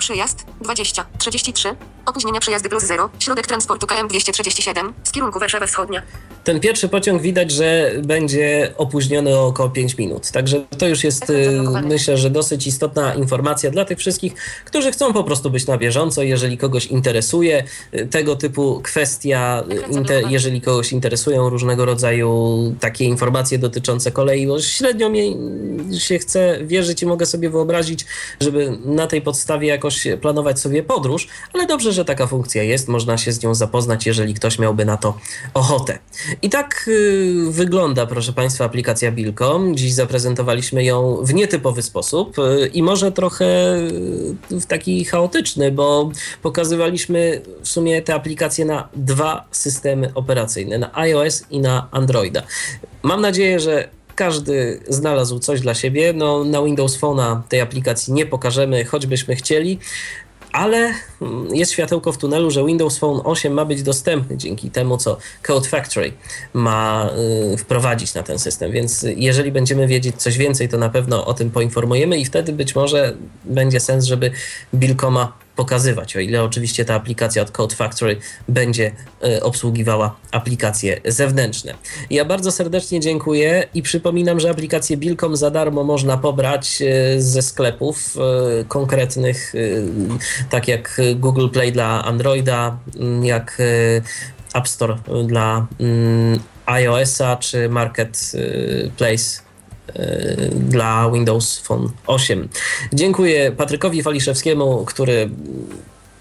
Przyjazd 0.00 0.46
20, 0.60 1.06
33. 1.18 1.76
Opóźnienia 2.06 2.40
przejazdy 2.40 2.68
plus 2.68 2.84
0. 2.84 3.10
Środek 3.18 3.46
transportu 3.46 3.86
KM 3.86 4.08
237 4.08 4.92
z 5.04 5.12
kierunku 5.12 5.40
Warszawa 5.40 5.66
Wschodnia. 5.66 6.02
Ten 6.44 6.60
pierwszy 6.60 6.88
pociąg 6.88 7.22
widać, 7.22 7.50
że 7.50 7.92
będzie 8.02 8.72
opóźniony 8.76 9.36
o 9.36 9.46
około 9.46 9.70
5 9.70 9.96
minut. 9.98 10.30
Także 10.30 10.64
to 10.78 10.88
już 10.88 11.04
jest, 11.04 11.30
y, 11.30 11.62
myślę, 11.82 12.16
że 12.16 12.30
dosyć 12.30 12.66
istotna 12.66 13.14
informacja 13.14 13.70
dla 13.70 13.84
tych 13.84 13.98
wszystkich, 13.98 14.34
którzy 14.64 14.92
chcą 14.92 15.12
po 15.12 15.24
prostu 15.24 15.50
być 15.50 15.66
na 15.66 15.78
bieżąco. 15.78 16.22
Jeżeli 16.22 16.58
kogoś 16.58 16.86
interesuje 16.86 17.64
y, 17.94 18.06
tego 18.06 18.36
typu 18.36 18.80
kwestia, 18.82 19.64
y, 19.90 19.92
inte, 19.92 20.22
jeżeli 20.28 20.60
kogoś 20.60 20.92
interesują 20.92 21.48
różnego 21.48 21.84
rodzaju 21.84 22.58
takie 22.80 23.04
informacje 23.04 23.58
dotyczące 23.58 24.10
kolei, 24.10 24.46
bo 24.46 24.60
średnio 24.60 25.10
mi 25.10 25.36
się 25.98 26.18
chce 26.18 26.58
wierzyć 26.64 27.02
i 27.02 27.06
mogę 27.06 27.26
sobie 27.26 27.50
wyobrazić, 27.50 28.06
żeby 28.40 28.78
na 28.84 29.06
tej 29.06 29.22
podstawie 29.22 29.68
jakoś 29.68 29.89
planować 30.20 30.60
sobie 30.60 30.82
podróż, 30.82 31.28
ale 31.52 31.66
dobrze, 31.66 31.92
że 31.92 32.04
taka 32.04 32.26
funkcja 32.26 32.62
jest, 32.62 32.88
można 32.88 33.18
się 33.18 33.32
z 33.32 33.42
nią 33.42 33.54
zapoznać, 33.54 34.06
jeżeli 34.06 34.34
ktoś 34.34 34.58
miałby 34.58 34.84
na 34.84 34.96
to 34.96 35.14
ochotę. 35.54 35.98
I 36.42 36.50
tak 36.50 36.84
y, 36.88 37.34
wygląda, 37.50 38.06
proszę 38.06 38.32
Państwa, 38.32 38.64
aplikacja 38.64 39.12
Bilkom. 39.12 39.76
Dziś 39.76 39.92
zaprezentowaliśmy 39.92 40.84
ją 40.84 41.18
w 41.22 41.34
nietypowy 41.34 41.82
sposób 41.82 42.38
y, 42.38 42.70
i 42.74 42.82
może 42.82 43.12
trochę 43.12 43.76
y, 43.76 44.60
w 44.60 44.66
taki 44.66 45.04
chaotyczny, 45.04 45.72
bo 45.72 46.10
pokazywaliśmy 46.42 47.42
w 47.62 47.68
sumie 47.68 48.02
te 48.02 48.14
aplikacje 48.14 48.64
na 48.64 48.88
dwa 48.96 49.44
systemy 49.50 50.14
operacyjne, 50.14 50.78
na 50.78 50.94
iOS 50.94 51.44
i 51.50 51.60
na 51.60 51.88
Androida. 51.90 52.42
Mam 53.02 53.20
nadzieję, 53.20 53.60
że 53.60 53.99
każdy 54.20 54.80
znalazł 54.88 55.38
coś 55.38 55.60
dla 55.60 55.74
siebie. 55.74 56.12
No, 56.12 56.44
na 56.44 56.62
Windows 56.62 57.00
Phone'a 57.00 57.40
tej 57.48 57.60
aplikacji 57.60 58.12
nie 58.12 58.26
pokażemy, 58.26 58.84
choćbyśmy 58.84 59.36
chcieli. 59.36 59.78
Ale 60.52 60.94
mm, 61.22 61.54
jest 61.54 61.72
światełko 61.72 62.12
w 62.12 62.18
tunelu, 62.18 62.50
że 62.50 62.66
Windows 62.66 62.98
Phone 62.98 63.20
8 63.24 63.52
ma 63.52 63.64
być 63.64 63.82
dostępny 63.82 64.36
dzięki 64.36 64.70
temu, 64.70 64.98
co 64.98 65.16
Code 65.42 65.68
Factory 65.68 66.12
ma 66.54 67.10
y, 67.54 67.56
wprowadzić 67.56 68.14
na 68.14 68.22
ten 68.22 68.38
system. 68.38 68.72
Więc 68.72 69.06
jeżeli 69.16 69.52
będziemy 69.52 69.86
wiedzieć 69.86 70.16
coś 70.16 70.38
więcej, 70.38 70.68
to 70.68 70.78
na 70.78 70.88
pewno 70.88 71.26
o 71.26 71.34
tym 71.34 71.50
poinformujemy 71.50 72.18
i 72.18 72.24
wtedy 72.24 72.52
być 72.52 72.74
może 72.74 73.16
będzie 73.44 73.80
sens, 73.80 74.04
żeby 74.04 74.30
Bilkoma 74.74 75.32
pokazywać, 75.56 76.16
o 76.16 76.20
ile 76.20 76.42
oczywiście 76.42 76.84
ta 76.84 76.94
aplikacja 76.94 77.42
od 77.42 77.50
Code 77.50 77.76
Factory 77.76 78.16
będzie 78.48 78.92
y, 79.24 79.42
obsługiwała 79.42 80.16
aplikacje 80.30 81.00
zewnętrzne. 81.04 81.74
Ja 82.10 82.24
bardzo 82.24 82.52
serdecznie 82.52 83.00
dziękuję 83.00 83.68
i 83.74 83.82
przypominam, 83.82 84.40
że 84.40 84.50
aplikację 84.50 84.96
Bilkom 84.96 85.36
za 85.36 85.50
darmo 85.50 85.84
można 85.84 86.16
pobrać 86.16 86.82
y, 86.82 87.22
ze 87.22 87.42
sklepów 87.42 88.16
y, 88.60 88.64
konkretnych, 88.64 89.52
tak 90.50 90.68
jak 90.68 91.00
Google 91.16 91.48
Play 91.48 91.72
dla 91.72 92.04
Androida, 92.04 92.78
mm, 92.96 93.24
jak 93.24 93.62
App 94.54 94.68
Store 94.68 94.96
dla 95.26 95.66
mm, 95.80 96.40
iOS-a 96.66 97.36
czy 97.36 97.68
Marketplace 97.68 99.49
dla 100.52 101.10
Windows 101.10 101.58
Phone 101.58 101.88
8. 102.06 102.48
Dziękuję 102.92 103.52
Patrykowi 103.52 104.02
Waliszewskiemu, 104.02 104.84
który 104.84 105.30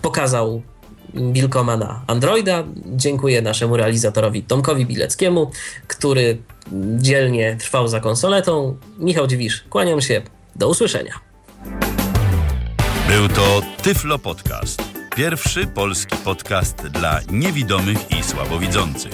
pokazał 0.01 0.61
Bilkoma 1.15 1.77
na 1.77 2.01
Androida. 2.07 2.63
Dziękuję 2.85 3.41
naszemu 3.41 3.77
realizatorowi 3.77 4.43
Tomkowi 4.43 4.85
Bileckiemu, 4.85 5.51
który 5.87 6.37
dzielnie 6.97 7.57
trwał 7.59 7.87
za 7.87 7.99
konsoletą. 7.99 8.77
Michał 8.99 9.27
Dziwisz, 9.27 9.63
kłaniam 9.69 10.01
się. 10.01 10.21
Do 10.55 10.69
usłyszenia. 10.69 11.13
Był 13.09 13.27
to 13.27 13.61
Tyflo 13.83 14.19
Podcast. 14.19 14.83
Pierwszy 15.15 15.67
polski 15.67 16.15
podcast 16.23 16.87
dla 16.87 17.19
niewidomych 17.31 18.11
i 18.19 18.23
słabowidzących. 18.23 19.13